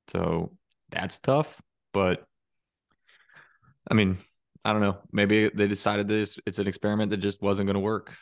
So 0.08 0.52
that's 0.90 1.18
tough, 1.18 1.60
but 1.92 2.26
I 3.90 3.94
mean, 3.94 4.18
I 4.64 4.72
don't 4.72 4.82
know. 4.82 4.98
Maybe 5.12 5.48
they 5.48 5.66
decided 5.66 6.08
this 6.08 6.38
it's 6.46 6.58
an 6.58 6.66
experiment 6.66 7.10
that 7.10 7.18
just 7.18 7.42
wasn't 7.42 7.66
going 7.66 7.74
to 7.74 7.80
work. 7.80 8.14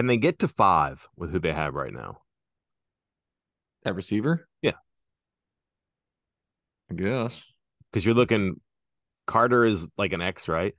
Can 0.00 0.06
they 0.06 0.16
get 0.16 0.38
to 0.38 0.48
five 0.48 1.06
with 1.14 1.30
who 1.30 1.38
they 1.38 1.52
have 1.52 1.74
right 1.74 1.92
now? 1.92 2.22
That 3.82 3.94
receiver? 3.94 4.48
Yeah. 4.62 4.78
I 6.90 6.94
guess. 6.94 7.44
Because 7.92 8.06
you're 8.06 8.14
looking, 8.14 8.62
Carter 9.26 9.62
is 9.62 9.86
like 9.98 10.14
an 10.14 10.22
X, 10.22 10.48
right? 10.48 10.74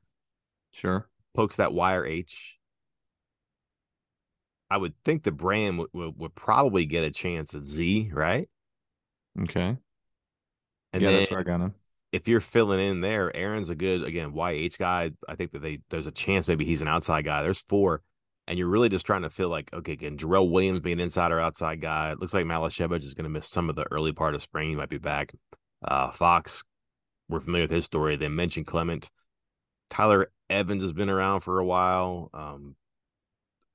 Sure. 0.72 1.08
Pokes 1.36 1.58
that 1.58 1.72
wire 1.72 2.04
H. 2.04 2.58
I 4.72 4.78
would 4.78 4.96
think 5.06 5.22
the 5.22 5.32
brand 5.32 5.78
would, 5.78 5.90
would, 5.94 6.18
would 6.18 6.34
probably 6.34 6.88
get 6.88 7.04
a 7.04 7.12
chance 7.12 7.54
at 7.54 7.64
Z, 7.64 8.10
right? 8.12 8.50
Okay. 9.40 9.78
And 10.94 11.00
yeah, 11.00 11.12
that's 11.12 11.30
where 11.30 11.42
I 11.42 11.44
got 11.44 11.62
him. 11.62 11.76
If 12.12 12.28
you're 12.28 12.42
filling 12.42 12.80
in 12.80 13.02
there, 13.02 13.32
Aaron's 13.36 13.70
a 13.70 13.76
good 13.76 14.04
again 14.04 14.32
YH 14.32 14.80
guy. 14.80 15.12
I 15.30 15.36
think 15.36 15.52
that 15.52 15.62
they 15.62 15.82
there's 15.92 16.08
a 16.08 16.12
chance 16.12 16.48
maybe 16.48 16.66
he's 16.66 16.82
an 16.82 16.88
outside 16.88 17.24
guy. 17.24 17.44
There's 17.44 17.62
four 17.62 18.02
and 18.48 18.58
you're 18.58 18.68
really 18.68 18.90
just 18.90 19.06
trying 19.06 19.22
to 19.22 19.30
feel 19.30 19.50
like, 19.50 19.70
okay, 19.74 19.96
can 19.96 20.18
Jarrell 20.18 20.50
Williams 20.50 20.82
be 20.82 20.92
an 20.92 21.00
inside 21.00 21.32
or 21.32 21.40
outside 21.40 21.82
guy? 21.82 22.12
It 22.12 22.20
looks 22.20 22.34
like 22.34 22.46
Malashevich 22.46 23.04
is 23.04 23.14
going 23.14 23.24
to 23.24 23.30
miss 23.30 23.48
some 23.48 23.70
of 23.70 23.76
the 23.76 23.86
early 23.92 24.12
part 24.12 24.36
of 24.36 24.42
spring. 24.42 24.70
He 24.70 24.76
might 24.76 24.90
be 24.90 24.98
back. 24.98 25.34
Uh, 25.84 26.12
Fox, 26.12 26.64
we're 27.30 27.40
familiar 27.40 27.66
with 27.66 27.72
his 27.72 27.86
story. 27.86 28.16
They 28.16 28.28
mentioned 28.28 28.68
Clement. 28.68 29.10
Tyler 29.90 30.32
Evans 30.50 30.84
has 30.84 30.94
been 30.94 31.10
around 31.10 31.42
for 31.42 31.60
a 31.60 31.66
while. 31.66 32.30
Um, 32.34 32.76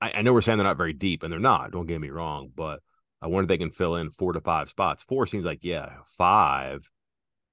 I, 0.01 0.13
I 0.15 0.21
know 0.21 0.33
we're 0.33 0.41
saying 0.41 0.57
they're 0.57 0.67
not 0.67 0.77
very 0.77 0.93
deep, 0.93 1.23
and 1.23 1.31
they're 1.31 1.39
not. 1.39 1.71
Don't 1.71 1.87
get 1.87 2.01
me 2.01 2.09
wrong, 2.09 2.51
but 2.55 2.81
I 3.21 3.27
wonder 3.27 3.43
if 3.43 3.47
they 3.49 3.57
can 3.57 3.71
fill 3.71 3.95
in 3.95 4.11
four 4.11 4.33
to 4.33 4.41
five 4.41 4.69
spots. 4.69 5.03
Four 5.03 5.25
seems 5.27 5.45
like 5.45 5.59
yeah, 5.63 5.93
five. 6.17 6.89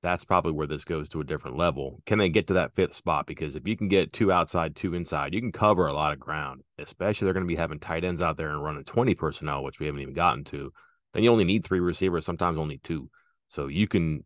That's 0.05 0.25
probably 0.25 0.53
where 0.53 0.67
this 0.67 0.85
goes 0.85 1.09
to 1.09 1.23
a 1.23 1.25
different 1.25 1.57
level. 1.57 2.03
Can 2.05 2.19
they 2.19 2.29
get 2.29 2.47
to 2.49 2.53
that 2.53 2.75
fifth 2.75 2.95
spot? 2.95 3.27
Because 3.27 3.57
if 3.57 3.67
you 3.67 3.75
can 3.75 3.89
get 3.89 4.13
two 4.13 4.31
outside, 4.31 4.77
two 4.77 4.93
inside, 4.93 5.33
you 5.33 5.41
can 5.41 5.51
cover 5.51 5.87
a 5.87 5.95
lot 5.95 6.13
of 6.13 6.21
ground. 6.21 6.61
Especially 6.79 7.25
they're 7.25 7.33
going 7.33 7.47
to 7.47 7.49
be 7.49 7.57
having 7.57 7.81
tight 7.81 8.05
ends 8.05 8.21
out 8.21 8.37
there 8.37 8.51
and 8.51 8.63
running 8.63 8.85
twenty 8.85 9.15
personnel, 9.15 9.65
which 9.65 9.81
we 9.81 9.87
haven't 9.87 10.03
even 10.03 10.13
gotten 10.13 10.45
to. 10.45 10.71
Then 11.15 11.23
you 11.23 11.31
only 11.31 11.45
need 11.45 11.65
three 11.65 11.81
receivers, 11.81 12.27
sometimes 12.27 12.59
only 12.59 12.77
two. 12.77 13.09
So 13.49 13.67
you 13.67 13.89
can 13.89 14.25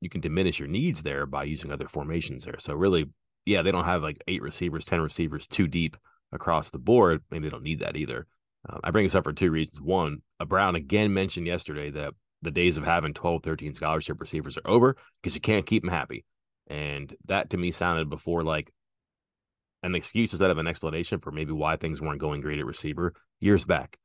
you 0.00 0.10
can 0.10 0.20
diminish 0.20 0.58
your 0.58 0.66
needs 0.66 1.04
there 1.04 1.26
by 1.26 1.44
using 1.44 1.70
other 1.70 1.86
formations 1.86 2.44
there. 2.44 2.58
So 2.58 2.74
really, 2.74 3.06
yeah, 3.46 3.62
they 3.62 3.70
don't 3.70 3.84
have 3.84 4.02
like 4.02 4.20
eight 4.26 4.42
receivers, 4.42 4.84
ten 4.84 5.00
receivers 5.00 5.46
too 5.46 5.68
deep 5.68 5.96
across 6.32 6.70
the 6.70 6.78
board. 6.80 7.22
Maybe 7.30 7.44
they 7.44 7.50
don't 7.50 7.62
need 7.62 7.80
that 7.80 7.96
either. 7.96 8.26
Um, 8.68 8.80
I 8.82 8.90
bring 8.90 9.04
this 9.04 9.14
up 9.14 9.22
for 9.22 9.32
two 9.32 9.52
reasons. 9.52 9.80
One, 9.80 10.22
a 10.40 10.44
Brown 10.44 10.74
again 10.74 11.14
mentioned 11.14 11.46
yesterday 11.46 11.90
that 11.90 12.14
the 12.42 12.50
days 12.50 12.76
of 12.76 12.84
having 12.84 13.14
12, 13.14 13.42
13 13.42 13.74
scholarship 13.74 14.20
receivers 14.20 14.56
are 14.58 14.68
over 14.68 14.96
because 15.20 15.34
you 15.34 15.40
can't 15.40 15.66
keep 15.66 15.82
them 15.82 15.90
happy. 15.90 16.24
And 16.66 17.14
that 17.26 17.50
to 17.50 17.56
me 17.56 17.72
sounded 17.72 18.10
before 18.10 18.42
like 18.42 18.72
an 19.82 19.94
excuse 19.94 20.32
instead 20.32 20.50
of 20.50 20.58
an 20.58 20.66
explanation 20.66 21.20
for 21.20 21.30
maybe 21.30 21.52
why 21.52 21.76
things 21.76 22.00
weren't 22.00 22.20
going 22.20 22.40
great 22.40 22.58
at 22.58 22.66
receiver 22.66 23.14
years 23.40 23.64
back. 23.64 23.98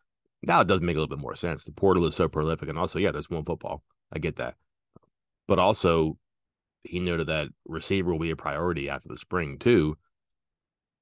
Now 0.44 0.62
it 0.62 0.68
does 0.68 0.82
make 0.82 0.96
a 0.96 1.00
little 1.00 1.16
bit 1.16 1.22
more 1.22 1.36
sense. 1.36 1.64
The 1.64 1.72
portal 1.72 2.06
is 2.06 2.16
so 2.16 2.28
prolific. 2.28 2.70
And 2.70 2.78
also, 2.78 3.00
yeah, 3.00 3.12
there's 3.12 3.30
one 3.30 3.46
football. 3.46 3.84
I 4.12 4.20
get 4.20 4.38
that. 4.38 4.56
But 5.48 5.60
also, 5.60 6.18
he 6.84 7.00
noted 7.00 7.28
that 7.28 7.48
receiver 7.68 8.12
will 8.12 8.20
be 8.20 8.32
a 8.32 8.36
priority 8.36 8.90
after 8.90 9.10
the 9.10 9.18
spring, 9.18 9.58
too 9.58 9.98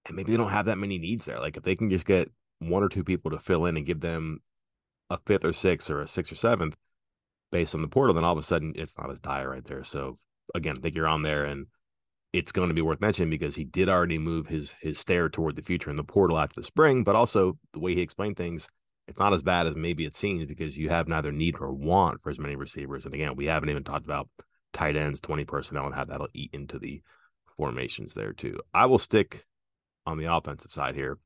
and 0.06 0.16
maybe 0.16 0.32
they 0.32 0.38
don't 0.38 0.52
have 0.52 0.68
that 0.68 0.78
many 0.78 0.98
needs 0.98 1.26
there. 1.26 1.40
Like 1.40 1.58
if 1.58 1.64
they 1.64 1.76
can 1.76 1.90
just 1.90 2.06
get 2.06 2.32
one 2.60 2.84
or 2.84 2.90
two 2.90 3.04
people 3.04 3.32
to 3.32 3.40
fill 3.40 3.66
in 3.66 3.78
and 3.78 3.86
give 3.86 4.00
them 4.00 4.40
a 5.10 5.18
fifth 5.26 5.46
or 5.46 5.54
sixth 5.54 5.90
or 5.90 6.02
a 6.02 6.08
sixth 6.08 6.32
or 6.32 6.36
seventh 6.36 6.76
based 7.56 7.74
on 7.74 7.82
the 7.82 7.88
portal, 7.88 8.14
then 8.14 8.26
all 8.26 8.34
of 8.34 8.38
a 8.38 8.44
sudden 8.44 8.74
it's 8.76 8.98
not 8.98 9.10
as 9.10 9.22
dire 9.22 9.50
right 9.50 9.64
there. 9.64 9.86
So 9.86 10.20
again, 10.54 10.76
I 10.78 10.82
think 10.82 10.94
you're 10.94 11.08
on 11.08 11.22
there 11.22 11.46
and 11.46 11.68
it's 12.34 12.52
going 12.52 12.68
to 12.68 12.76
be 12.76 12.82
worth 12.82 13.00
mentioning 13.00 13.30
because 13.30 13.56
he 13.56 13.64
did 13.64 13.88
already 13.88 14.18
move 14.18 14.48
his 14.48 14.76
his 14.82 15.00
stare 15.00 15.30
toward 15.30 15.56
the 15.56 15.62
future 15.62 15.90
in 15.90 15.96
the 15.96 16.04
portal 16.04 16.38
after 16.38 16.60
the 16.60 16.66
spring, 16.66 17.06
but 17.06 17.16
also 17.16 17.58
the 17.72 17.80
way 17.80 17.96
he 17.96 18.02
explained 18.02 18.36
things, 18.36 18.68
it's 19.08 19.20
not 19.20 19.32
as 19.32 19.42
bad 19.42 19.68
as 19.68 19.76
maybe 19.78 20.04
it 20.04 20.16
seems 20.16 20.46
because 20.46 20.78
you 20.78 20.90
have 20.90 21.08
neither 21.08 21.32
need 21.32 21.56
or 21.62 21.72
want 21.72 22.22
for 22.22 22.30
as 22.30 22.40
many 22.40 22.58
receivers. 22.58 23.06
And 23.06 23.14
again, 23.16 23.38
we 23.38 23.46
haven't 23.46 23.70
even 23.70 23.86
talked 23.86 24.04
about 24.04 24.28
tight 24.74 24.98
ends, 24.98 25.22
20 25.22 25.46
personnel, 25.46 25.86
and 25.86 25.96
how 25.96 26.04
that'll 26.04 26.28
eat 26.34 26.50
into 26.52 26.78
the 26.78 27.02
formations 27.56 28.14
there 28.14 28.34
too. 28.34 28.60
I 28.74 28.88
will 28.88 29.00
stick 29.00 29.46
on 30.06 30.18
the 30.18 30.34
offensive 30.34 30.74
side 30.74 30.96
here. 30.96 31.20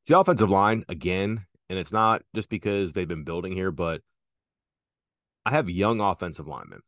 It's 0.00 0.08
the 0.08 0.18
offensive 0.18 0.48
line 0.48 0.86
again, 0.88 1.44
and 1.68 1.78
it's 1.78 1.92
not 1.92 2.22
just 2.34 2.48
because 2.48 2.94
they've 2.94 3.06
been 3.06 3.24
building 3.24 3.52
here, 3.52 3.70
but 3.70 4.00
I 5.44 5.50
have 5.50 5.70
young 5.70 6.00
offensive 6.00 6.46
linemen. 6.46 6.80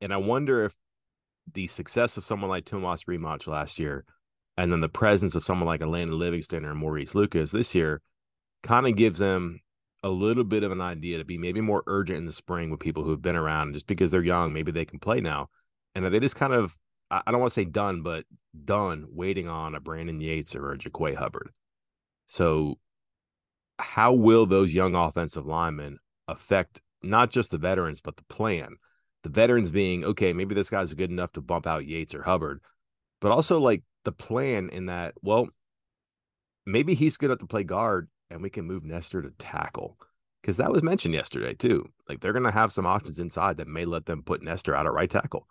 And 0.00 0.12
I 0.12 0.16
wonder 0.16 0.64
if 0.64 0.74
the 1.52 1.66
success 1.66 2.16
of 2.16 2.24
someone 2.24 2.50
like 2.50 2.64
Tomas 2.64 3.06
Rimac 3.06 3.46
last 3.46 3.78
year, 3.78 4.04
and 4.56 4.72
then 4.72 4.80
the 4.80 4.88
presence 4.88 5.34
of 5.34 5.44
someone 5.44 5.66
like 5.66 5.80
Elandon 5.80 6.18
Livingston 6.18 6.64
or 6.64 6.74
Maurice 6.74 7.14
Lucas 7.14 7.52
this 7.52 7.74
year, 7.74 8.02
kind 8.62 8.86
of 8.86 8.96
gives 8.96 9.18
them 9.18 9.60
a 10.02 10.08
little 10.08 10.44
bit 10.44 10.64
of 10.64 10.72
an 10.72 10.80
idea 10.80 11.18
to 11.18 11.24
be 11.24 11.38
maybe 11.38 11.60
more 11.60 11.84
urgent 11.86 12.18
in 12.18 12.26
the 12.26 12.32
spring 12.32 12.70
with 12.70 12.80
people 12.80 13.04
who 13.04 13.10
have 13.10 13.22
been 13.22 13.36
around. 13.36 13.74
Just 13.74 13.86
because 13.86 14.10
they're 14.10 14.22
young, 14.22 14.52
maybe 14.52 14.72
they 14.72 14.84
can 14.84 14.98
play 14.98 15.20
now. 15.20 15.48
And 15.94 16.04
they 16.04 16.20
just 16.20 16.36
kind 16.36 16.52
of 16.52 16.76
I 17.12 17.30
don't 17.30 17.40
want 17.40 17.52
to 17.52 17.60
say 17.60 17.66
done, 17.66 18.02
but 18.02 18.24
done 18.64 19.06
waiting 19.10 19.46
on 19.46 19.74
a 19.74 19.80
Brandon 19.80 20.20
Yates 20.20 20.56
or 20.56 20.72
a 20.72 20.78
Jaquay 20.78 21.14
Hubbard. 21.14 21.50
So, 22.26 22.78
how 23.78 24.14
will 24.14 24.46
those 24.46 24.74
young 24.74 24.94
offensive 24.94 25.44
linemen 25.44 25.98
affect 26.28 26.80
not 27.02 27.30
just 27.30 27.50
the 27.50 27.58
veterans, 27.58 28.00
but 28.00 28.16
the 28.16 28.24
plan? 28.24 28.76
The 29.22 29.28
veterans 29.28 29.70
being, 29.70 30.04
okay, 30.04 30.32
maybe 30.32 30.54
this 30.54 30.70
guy's 30.70 30.94
good 30.94 31.10
enough 31.10 31.32
to 31.32 31.40
bump 31.40 31.66
out 31.66 31.86
Yates 31.86 32.14
or 32.14 32.22
Hubbard, 32.22 32.60
but 33.20 33.32
also 33.32 33.58
like 33.58 33.82
the 34.04 34.12
plan 34.12 34.68
in 34.70 34.86
that, 34.86 35.14
well, 35.22 35.48
maybe 36.66 36.94
he's 36.94 37.16
good 37.16 37.26
enough 37.26 37.38
to 37.38 37.46
play 37.46 37.64
guard 37.64 38.08
and 38.30 38.42
we 38.42 38.50
can 38.50 38.64
move 38.64 38.84
Nester 38.84 39.22
to 39.22 39.30
tackle. 39.38 39.96
Because 40.40 40.56
that 40.56 40.72
was 40.72 40.82
mentioned 40.82 41.14
yesterday, 41.14 41.54
too. 41.54 41.88
Like 42.08 42.20
they're 42.20 42.32
going 42.32 42.44
to 42.44 42.50
have 42.50 42.72
some 42.72 42.86
options 42.86 43.20
inside 43.20 43.58
that 43.58 43.68
may 43.68 43.84
let 43.84 44.06
them 44.06 44.24
put 44.24 44.42
Nester 44.42 44.74
out 44.74 44.86
at 44.86 44.92
right 44.92 45.08
tackle 45.08 45.46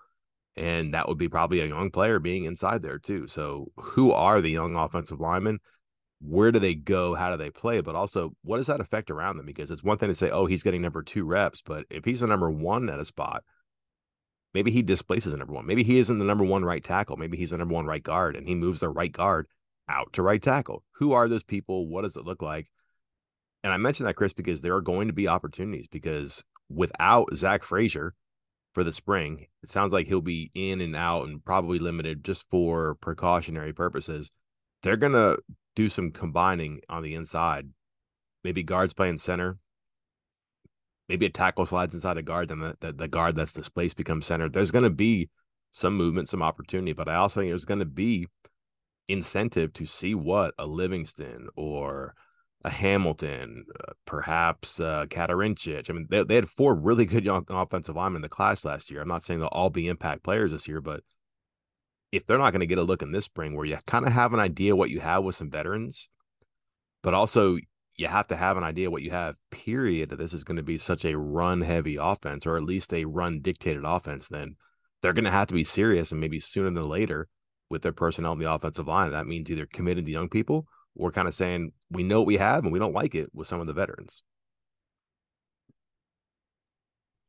and 0.55 0.93
that 0.93 1.07
would 1.07 1.17
be 1.17 1.29
probably 1.29 1.62
a 1.62 1.67
young 1.67 1.91
player 1.91 2.19
being 2.19 2.45
inside 2.45 2.81
there 2.81 2.99
too. 2.99 3.27
So, 3.27 3.71
who 3.77 4.12
are 4.12 4.41
the 4.41 4.49
young 4.49 4.75
offensive 4.75 5.19
linemen? 5.19 5.60
Where 6.23 6.51
do 6.51 6.60
they 6.60 6.75
go? 6.75 7.15
How 7.15 7.31
do 7.31 7.38
they 7.38 7.49
play? 7.49 7.81
But 7.81 7.95
also, 7.95 8.34
what 8.43 8.57
does 8.57 8.67
that 8.67 8.79
affect 8.79 9.10
around 9.10 9.38
them? 9.38 9.45
Because 9.45 9.71
it's 9.71 9.84
one 9.84 9.97
thing 9.97 10.10
to 10.10 10.15
say, 10.15 10.29
oh, 10.29 10.45
he's 10.45 10.63
getting 10.63 10.81
number 10.81 11.01
two 11.01 11.25
reps, 11.25 11.62
but 11.65 11.86
if 11.89 12.05
he's 12.05 12.19
the 12.19 12.27
number 12.27 12.49
one 12.49 12.89
at 12.89 12.99
a 12.99 13.05
spot, 13.05 13.43
maybe 14.53 14.71
he 14.71 14.81
displaces 14.81 15.31
the 15.31 15.38
number 15.38 15.53
one. 15.53 15.65
Maybe 15.65 15.84
he 15.84 15.97
isn't 15.97 16.19
the 16.19 16.25
number 16.25 16.43
one 16.43 16.63
right 16.63 16.84
tackle. 16.84 17.17
Maybe 17.17 17.38
he's 17.38 17.49
the 17.49 17.57
number 17.57 17.73
one 17.73 17.86
right 17.86 18.03
guard, 18.03 18.36
and 18.36 18.47
he 18.47 18.55
moves 18.55 18.79
the 18.79 18.89
right 18.89 19.12
guard 19.12 19.47
out 19.89 20.13
to 20.13 20.21
right 20.21 20.41
tackle. 20.41 20.84
Who 20.93 21.13
are 21.13 21.27
those 21.27 21.43
people? 21.43 21.88
What 21.88 22.03
does 22.03 22.15
it 22.15 22.25
look 22.25 22.41
like? 22.41 22.67
And 23.63 23.73
I 23.73 23.77
mentioned 23.77 24.07
that, 24.07 24.15
Chris, 24.15 24.34
because 24.34 24.62
there 24.62 24.75
are 24.75 24.81
going 24.81 25.07
to 25.07 25.13
be 25.13 25.27
opportunities. 25.27 25.88
Because 25.88 26.43
without 26.69 27.36
Zach 27.36 27.63
Frazier, 27.63 28.13
for 28.73 28.84
the 28.84 28.93
spring. 28.93 29.47
It 29.63 29.69
sounds 29.69 29.93
like 29.93 30.07
he'll 30.07 30.21
be 30.21 30.51
in 30.53 30.81
and 30.81 30.95
out 30.95 31.27
and 31.27 31.43
probably 31.43 31.79
limited 31.79 32.23
just 32.23 32.45
for 32.49 32.95
precautionary 32.95 33.73
purposes. 33.73 34.29
They're 34.84 34.97
going 34.97 35.13
to 35.13 35.38
do 35.75 35.89
some 35.89 36.12
combining 36.12 36.81
on 36.89 37.03
the 37.03 37.15
inside. 37.15 37.69
Maybe 38.43 38.63
guards 38.63 38.93
playing 38.93 39.19
center. 39.19 39.57
Maybe 41.07 41.25
a 41.25 41.29
tackle 41.29 41.65
slides 41.65 41.93
inside 41.93 42.17
a 42.17 42.21
guard, 42.21 42.49
then 42.49 42.60
the, 42.60 42.77
the, 42.79 42.93
the 42.93 43.07
guard 43.07 43.36
that's 43.36 43.53
displaced 43.53 43.97
becomes 43.97 44.25
center. 44.25 44.47
There's 44.47 44.71
going 44.71 44.84
to 44.84 44.89
be 44.89 45.29
some 45.71 45.95
movement, 45.95 46.29
some 46.29 46.41
opportunity, 46.41 46.93
but 46.93 47.10
I 47.10 47.15
also 47.15 47.41
think 47.41 47.51
there's 47.51 47.65
going 47.65 47.79
to 47.79 47.86
be 47.86 48.27
incentive 49.07 49.73
to 49.73 49.86
see 49.86 50.15
what 50.15 50.53
a 50.57 50.65
Livingston 50.65 51.49
or 51.55 52.15
a 52.63 52.69
Hamilton, 52.69 53.65
uh, 53.79 53.93
perhaps 54.05 54.79
uh, 54.79 55.05
Katarinchich. 55.10 55.89
I 55.89 55.93
mean, 55.93 56.07
they, 56.10 56.23
they 56.23 56.36
had 56.36 56.49
four 56.49 56.75
really 56.75 57.05
good 57.05 57.25
young 57.25 57.45
offensive 57.49 57.95
linemen 57.95 58.17
in 58.17 58.21
the 58.21 58.29
class 58.29 58.63
last 58.63 58.91
year. 58.91 59.01
I'm 59.01 59.07
not 59.07 59.23
saying 59.23 59.39
they'll 59.39 59.49
all 59.49 59.69
be 59.69 59.88
impact 59.88 60.23
players 60.23 60.51
this 60.51 60.67
year, 60.67 60.79
but 60.79 61.01
if 62.12 62.26
they're 62.26 62.38
not 62.38 62.52
going 62.52 62.62
to 62.62 62.67
get 62.67 62.78
a 62.78 62.84
look 62.84 63.02
in 63.02 63.12
this 63.12 63.26
spring 63.26 63.56
where 63.56 63.65
you 63.65 63.78
kind 63.88 64.06
of 64.06 64.12
have 64.12 64.34
an 64.34 64.39
idea 64.39 64.76
what 64.76 64.89
you 64.89 65.00
have 65.00 65.24
with 65.24 65.36
some 65.36 65.50
veterans, 65.50 66.10
but 67.04 67.13
also 67.13 67.58
you 67.95 68.08
have 68.08 68.28
to 68.28 68.36
have 68.36 68.58
an 68.58 68.63
idea 68.63 68.91
what 68.91 69.02
you 69.02 69.12
have, 69.12 69.36
period. 69.50 70.10
This 70.10 70.34
is 70.34 70.43
going 70.43 70.58
to 70.58 70.63
be 70.63 70.78
such 70.78 71.06
a 71.06 71.17
run 71.17 71.62
heavy 71.62 71.97
offense, 72.00 72.45
or 72.45 72.58
at 72.58 72.63
least 72.63 72.93
a 72.93 73.06
run 73.06 73.41
dictated 73.41 73.84
offense, 73.86 74.28
then 74.28 74.56
they're 75.02 75.13
going 75.13 75.26
to 75.26 75.32
have 75.32 75.47
to 75.47 75.54
be 75.54 75.63
serious 75.63 76.12
and 76.12 76.19
maybe 76.21 76.39
sooner 76.39 76.69
than 76.69 76.89
later 76.89 77.28
with 77.69 77.82
their 77.82 77.93
personnel 77.93 78.34
in 78.34 78.39
the 78.39 78.52
offensive 78.52 78.88
line. 78.88 79.12
That 79.12 79.28
means 79.28 79.50
either 79.50 79.65
committing 79.65 80.06
to 80.06 80.12
young 80.12 80.30
people 80.30 80.67
we're 80.95 81.12
kind 81.12 81.28
of 81.28 81.36
saying 81.36 81.71
we 81.89 82.04
know 82.04 82.19
what 82.19 82.28
we 82.28 82.38
have 82.38 82.63
and 82.63 82.71
we 82.71 82.80
don't 82.80 82.93
like 82.93 83.15
it 83.15 83.30
with 83.34 83.47
some 83.47 83.62
of 83.62 83.67
the 83.67 83.74
veterans. 83.74 84.24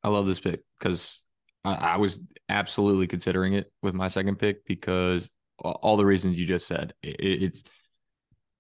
I 0.03 0.09
love 0.09 0.27
this 0.27 0.41
pick 0.41 0.63
because 0.79 1.23
I, 1.65 1.75
I, 1.75 1.97
was 1.97 2.19
absolutely 2.49 3.07
considering 3.07 3.53
it 3.55 3.71
with 3.83 3.95
my 3.95 4.09
second 4.09 4.39
pick 4.39 4.65
because 4.65 5.31
all 5.59 5.97
the 5.97 6.05
reasons 6.05 6.39
you 6.39 6.47
just 6.47 6.67
said. 6.67 6.95
It, 7.03 7.17
it's 7.21 7.63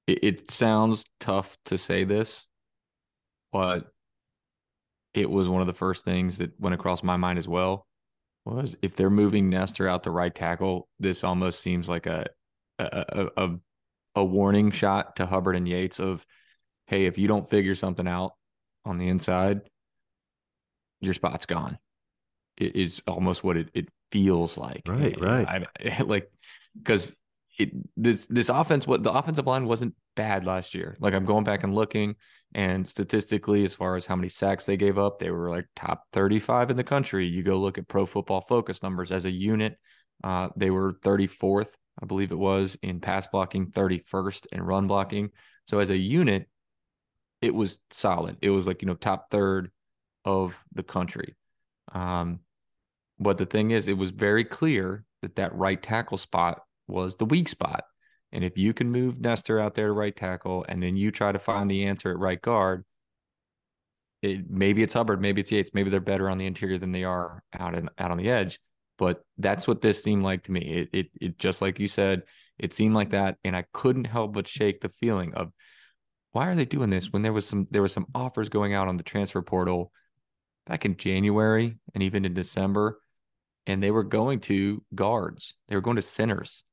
it, 0.06 0.18
it 0.22 0.50
sounds 0.50 1.04
tough 1.20 1.56
to 1.66 1.78
say 1.78 2.04
this, 2.04 2.46
but 3.52 3.86
it 5.14 5.30
was 5.30 5.48
one 5.48 5.60
of 5.60 5.66
the 5.66 5.72
first 5.72 6.04
things 6.04 6.38
that 6.38 6.58
went 6.58 6.74
across 6.74 7.02
my 7.02 7.16
mind 7.16 7.38
as 7.38 7.48
well. 7.48 7.86
Was 8.44 8.76
if 8.82 8.96
they're 8.96 9.10
moving 9.10 9.50
Nester 9.50 9.88
out 9.88 10.02
to 10.04 10.10
right 10.10 10.34
tackle, 10.34 10.88
this 10.98 11.22
almost 11.22 11.60
seems 11.60 11.88
like 11.88 12.06
a 12.06 12.26
a, 12.78 13.04
a, 13.36 13.44
a 13.44 13.56
a 14.16 14.24
warning 14.24 14.70
shot 14.70 15.16
to 15.16 15.26
Hubbard 15.26 15.56
and 15.56 15.66
Yates 15.66 15.98
of, 16.00 16.26
hey, 16.86 17.06
if 17.06 17.18
you 17.18 17.28
don't 17.28 17.48
figure 17.48 17.74
something 17.74 18.06
out 18.06 18.32
on 18.84 18.98
the 18.98 19.08
inside, 19.08 19.62
your 21.00 21.14
spot's 21.14 21.46
gone. 21.46 21.78
It 22.56 22.76
is 22.76 23.02
almost 23.06 23.42
what 23.42 23.56
it, 23.56 23.70
it 23.74 23.88
feels 24.10 24.56
like. 24.56 24.82
Right, 24.86 25.18
right. 25.20 25.66
I, 25.80 26.02
like 26.06 26.30
because 26.76 27.16
it 27.58 27.70
this 27.96 28.26
this 28.26 28.48
offense 28.48 28.86
what 28.86 29.02
the 29.02 29.12
offensive 29.12 29.46
line 29.46 29.66
wasn't 29.66 29.94
bad 30.16 30.44
last 30.44 30.74
year. 30.74 30.96
Like 31.00 31.14
I'm 31.14 31.24
going 31.24 31.44
back 31.44 31.64
and 31.64 31.74
looking 31.74 32.16
and 32.54 32.86
statistically 32.88 33.64
as 33.64 33.74
far 33.74 33.96
as 33.96 34.04
how 34.04 34.16
many 34.16 34.28
sacks 34.28 34.64
they 34.64 34.76
gave 34.76 34.98
up, 34.98 35.18
they 35.18 35.30
were 35.30 35.50
like 35.50 35.66
top 35.76 36.04
35 36.12 36.70
in 36.70 36.76
the 36.76 36.84
country. 36.84 37.26
You 37.26 37.42
go 37.42 37.58
look 37.58 37.78
at 37.78 37.88
pro 37.88 38.06
football 38.06 38.42
focus 38.42 38.82
numbers 38.82 39.10
as 39.12 39.24
a 39.24 39.30
unit, 39.30 39.78
uh, 40.22 40.50
they 40.56 40.70
were 40.70 40.94
34th 40.94 41.68
I 42.00 42.06
believe 42.06 42.32
it 42.32 42.38
was, 42.38 42.76
in 42.82 43.00
pass 43.00 43.26
blocking, 43.26 43.70
31st 43.70 44.46
in 44.52 44.62
run 44.62 44.86
blocking. 44.86 45.30
So 45.68 45.78
as 45.78 45.90
a 45.90 45.96
unit, 45.96 46.48
it 47.40 47.54
was 47.54 47.78
solid. 47.90 48.38
It 48.40 48.50
was 48.50 48.66
like, 48.66 48.82
you 48.82 48.86
know, 48.86 48.94
top 48.94 49.30
third 49.30 49.70
of 50.24 50.56
the 50.72 50.82
country. 50.82 51.36
Um, 51.92 52.40
but 53.18 53.38
the 53.38 53.46
thing 53.46 53.70
is, 53.70 53.88
it 53.88 53.96
was 53.96 54.10
very 54.10 54.44
clear 54.44 55.04
that 55.22 55.36
that 55.36 55.54
right 55.54 55.80
tackle 55.80 56.18
spot 56.18 56.62
was 56.88 57.16
the 57.16 57.24
weak 57.24 57.48
spot. 57.48 57.84
And 58.32 58.42
if 58.44 58.56
you 58.56 58.72
can 58.72 58.90
move 58.90 59.20
Nester 59.20 59.60
out 59.60 59.74
there 59.74 59.88
to 59.88 59.92
right 59.92 60.14
tackle 60.14 60.64
and 60.68 60.82
then 60.82 60.96
you 60.96 61.10
try 61.10 61.32
to 61.32 61.38
find 61.38 61.70
the 61.70 61.84
answer 61.86 62.10
at 62.10 62.18
right 62.18 62.40
guard, 62.40 62.84
it, 64.22 64.48
maybe 64.48 64.82
it's 64.82 64.94
Hubbard, 64.94 65.20
maybe 65.20 65.40
it's 65.40 65.52
Yates, 65.52 65.74
maybe 65.74 65.90
they're 65.90 66.00
better 66.00 66.30
on 66.30 66.38
the 66.38 66.46
interior 66.46 66.78
than 66.78 66.92
they 66.92 67.04
are 67.04 67.42
out 67.58 67.74
in, 67.74 67.90
out 67.98 68.10
on 68.10 68.18
the 68.18 68.30
edge. 68.30 68.58
But 68.98 69.22
that's 69.36 69.66
what 69.66 69.80
this 69.80 70.02
seemed 70.02 70.22
like 70.22 70.44
to 70.44 70.52
me. 70.52 70.60
It, 70.60 70.98
it, 70.98 71.06
it 71.20 71.38
just 71.38 71.60
like 71.60 71.78
you 71.78 71.88
said, 71.88 72.22
it 72.58 72.74
seemed 72.74 72.94
like 72.94 73.10
that, 73.10 73.38
and 73.42 73.56
I 73.56 73.64
couldn't 73.72 74.04
help 74.04 74.34
but 74.34 74.46
shake 74.46 74.80
the 74.80 74.90
feeling 74.90 75.34
of 75.34 75.50
why 76.30 76.48
are 76.48 76.54
they 76.54 76.64
doing 76.64 76.90
this 76.90 77.10
when 77.10 77.22
there 77.22 77.32
was 77.32 77.46
some 77.46 77.66
there 77.70 77.82
was 77.82 77.92
some 77.92 78.06
offers 78.14 78.48
going 78.48 78.74
out 78.74 78.88
on 78.88 78.96
the 78.96 79.02
transfer 79.02 79.42
portal 79.42 79.92
back 80.66 80.84
in 80.84 80.96
January 80.96 81.76
and 81.94 82.02
even 82.02 82.24
in 82.24 82.34
December, 82.34 83.00
and 83.66 83.82
they 83.82 83.90
were 83.90 84.04
going 84.04 84.40
to 84.40 84.82
guards, 84.94 85.54
they 85.68 85.74
were 85.74 85.80
going 85.80 85.96
to 85.96 86.02
centers, 86.02 86.64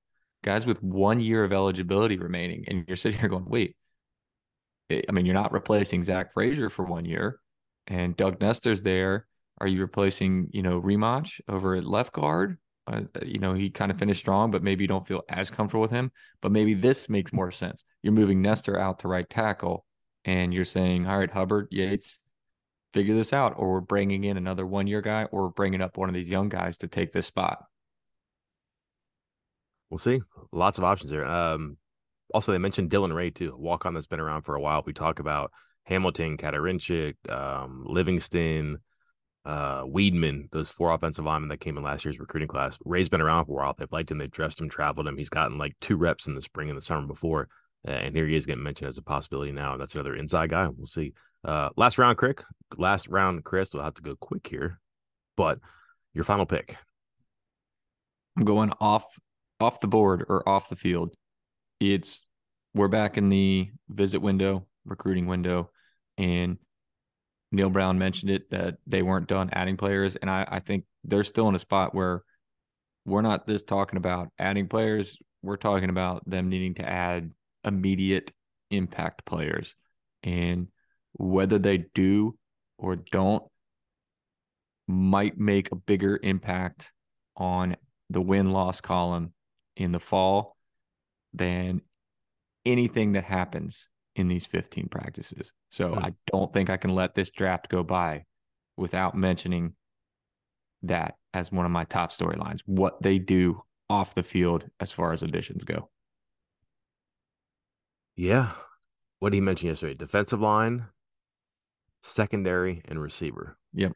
guys 0.44 0.66
with 0.66 0.82
one 0.82 1.20
year 1.20 1.44
of 1.44 1.54
eligibility 1.54 2.18
remaining, 2.18 2.66
and 2.68 2.86
you're 2.88 2.98
sitting 2.98 3.20
here 3.20 3.30
going, 3.30 3.46
wait, 3.46 3.76
I 4.92 5.12
mean, 5.12 5.26
you're 5.26 5.36
not 5.36 5.52
replacing 5.52 6.04
Zach 6.04 6.34
Frazier 6.34 6.70
for 6.70 6.84
one 6.84 7.06
year, 7.06 7.40
and 7.88 8.16
Doug 8.16 8.42
Nester's 8.42 8.82
there. 8.82 9.28
Are 9.62 9.68
you 9.68 9.82
replacing, 9.82 10.48
you 10.52 10.64
know, 10.64 10.78
Rimac 10.78 11.42
over 11.48 11.76
at 11.76 11.84
left 11.84 12.14
guard? 12.14 12.58
Uh, 12.88 13.02
you 13.24 13.38
know, 13.40 13.54
he 13.54 13.70
kind 13.70 13.92
of 13.92 14.00
finished 14.00 14.22
strong, 14.22 14.50
but 14.50 14.64
maybe 14.64 14.84
you 14.84 14.88
don't 14.88 15.08
feel 15.08 15.22
as 15.30 15.52
comfortable 15.52 15.82
with 15.82 15.92
him. 15.92 16.12
But 16.42 16.52
maybe 16.52 16.74
this 16.74 17.10
makes 17.10 17.34
more 17.34 17.52
sense. 17.52 17.84
You're 18.02 18.14
moving 18.14 18.42
Nester 18.42 18.80
out 18.80 19.00
to 19.00 19.08
right 19.08 19.30
tackle, 19.30 19.86
and 20.26 20.54
you're 20.54 20.66
saying, 20.66 21.06
all 21.06 21.20
right, 21.20 21.30
Hubbard, 21.30 21.68
Yates, 21.72 22.20
figure 22.94 23.16
this 23.16 23.34
out, 23.34 23.54
or 23.58 23.72
we're 23.74 23.82
bringing 23.82 24.24
in 24.24 24.38
another 24.38 24.66
one 24.66 24.88
year 24.88 25.02
guy, 25.02 25.26
or 25.26 25.44
we're 25.44 25.50
bringing 25.50 25.82
up 25.82 25.98
one 25.98 26.10
of 26.10 26.16
these 26.16 26.30
young 26.30 26.50
guys 26.50 26.78
to 26.80 26.88
take 26.88 27.12
this 27.12 27.28
spot. 27.28 27.64
We'll 29.90 29.98
see. 29.98 30.22
Lots 30.52 30.78
of 30.78 30.84
options 30.84 31.12
here. 31.12 31.26
Um, 31.26 31.78
also, 32.34 32.52
they 32.52 32.58
mentioned 32.60 32.92
Dylan 32.92 33.14
Ray 33.14 33.32
too, 33.32 33.56
walk 33.58 33.86
on 33.86 33.94
that's 33.94 34.08
been 34.08 34.20
around 34.20 34.44
for 34.44 34.56
a 34.56 34.62
while. 34.62 34.84
We 34.86 34.94
talk 34.94 35.20
about 35.20 35.52
Hamilton, 35.84 36.38
Katarinchik, 36.38 37.16
um, 37.30 37.84
Livingston, 37.88 38.78
uh, 39.46 39.82
Weedman, 39.84 40.52
those 40.52 40.70
four 40.70 40.94
offensive 40.94 41.26
linemen 41.26 41.50
that 41.50 41.60
came 41.60 41.78
in 41.78 41.84
last 41.84 42.06
year's 42.06 42.20
recruiting 42.20 42.48
class. 42.48 42.78
Ray's 42.86 43.10
been 43.10 43.22
around 43.22 43.46
for 43.46 43.54
a 43.54 43.56
while. 43.56 43.76
They've 43.76 43.92
liked 43.92 44.12
him. 44.12 44.20
They've 44.20 44.30
dressed 44.30 44.62
him, 44.62 44.70
traveled 44.70 45.08
him. 45.08 45.18
He's 45.18 45.30
gotten 45.30 45.58
like 45.58 45.76
two 45.82 45.98
reps 45.98 46.28
in 46.28 46.36
the 46.36 46.42
spring 46.42 46.70
and 46.70 46.78
the 46.78 46.84
summer 46.84 47.08
before. 47.08 47.48
And 47.86 48.14
here 48.14 48.28
he 48.28 48.36
is 48.36 48.46
getting 48.46 48.64
mentioned 48.64 48.90
as 48.90 48.98
a 48.98 49.02
possibility 49.02 49.52
now. 49.52 49.78
That's 49.78 49.96
another 49.96 50.16
inside 50.16 50.52
guy. 50.52 50.68
We'll 50.68 50.86
see. 50.86 51.14
Uh, 51.44 51.70
last 51.78 51.98
round, 51.98 52.18
Crick. 52.18 52.44
Last 52.78 53.08
round, 53.08 53.44
Chris. 53.44 53.74
We'll 53.74 53.84
have 53.84 53.96
to 53.96 54.02
go 54.02 54.16
quick 54.16 54.48
here, 54.48 54.80
but 55.36 55.60
your 56.14 56.24
final 56.24 56.46
pick. 56.46 56.78
I'm 58.38 58.46
going 58.46 58.72
off 58.80 59.06
off 59.60 59.80
the 59.80 59.88
board 59.88 60.26
or 60.30 60.48
off 60.48 60.70
the 60.70 60.76
field. 60.76 61.14
It's 61.80 62.26
we're 62.74 62.88
back 62.88 63.18
in 63.18 63.30
the 63.30 63.70
visit 63.90 64.22
window, 64.22 64.68
recruiting 64.86 65.28
window, 65.28 65.72
and 66.18 66.58
Neal 67.52 67.70
Brown 67.70 67.98
mentioned 67.98 68.32
it 68.32 68.50
that 68.52 68.78
they 68.86 69.02
weren't 69.02 69.28
done 69.28 69.50
adding 69.54 69.78
players, 69.78 70.16
and 70.16 70.30
I, 70.30 70.46
I 70.48 70.60
think 70.60 70.86
they're 71.04 71.24
still 71.24 71.50
in 71.50 71.56
a 71.56 71.60
spot 71.60 71.96
where 71.96 72.24
we're 73.06 73.22
not 73.22 73.48
just 73.48 73.68
talking 73.68 73.98
about 73.98 74.30
adding 74.38 74.68
players. 74.68 75.18
We're 75.42 75.58
talking 75.58 75.90
about 75.90 76.30
them 76.30 76.50
needing 76.50 76.76
to 76.76 76.88
add 76.88 77.32
immediate 77.64 78.32
impact 78.70 79.26
players, 79.26 79.76
and 80.22 80.68
whether 81.20 81.60
they 81.60 81.86
do 81.94 82.38
or 82.78 82.96
don't 82.96 83.44
might 84.88 85.38
make 85.38 85.72
a 85.72 85.76
bigger 85.76 86.20
impact 86.24 86.92
on 87.36 87.76
the 88.10 88.22
win 88.22 88.52
loss 88.52 88.82
column 88.82 89.34
in 89.76 89.92
the 89.92 90.00
fall 90.00 90.56
than 91.34 91.82
anything 92.66 93.12
that 93.12 93.24
happens 93.24 93.88
in 94.16 94.28
these 94.28 94.46
15 94.46 94.88
practices. 94.90 95.54
So 95.70 95.92
mm-hmm. 95.92 96.06
I 96.06 96.14
don't 96.32 96.52
think 96.52 96.70
I 96.70 96.78
can 96.78 96.96
let 96.96 97.14
this 97.14 97.30
draft 97.30 97.70
go 97.70 97.84
by 97.84 98.26
without 98.78 99.16
mentioning 99.16 99.74
that 100.84 101.16
as 101.34 101.52
one 101.52 101.66
of 101.66 101.72
my 101.72 101.84
top 101.84 102.12
storylines, 102.12 102.62
what 102.66 103.02
they 103.02 103.20
do 103.20 103.62
off 103.90 104.16
the 104.16 104.24
field 104.24 104.66
as 104.80 104.92
far 104.92 105.14
as 105.14 105.22
additions 105.22 105.64
go. 105.64 105.90
Yeah. 108.16 108.52
What 109.20 109.32
did 109.32 109.38
he 109.38 109.42
mention 109.42 109.70
yesterday? 109.70 109.94
Defensive 109.94 110.42
line, 110.42 110.86
secondary, 112.04 112.82
and 112.86 113.02
receiver. 113.02 113.58
Yep. 113.74 113.94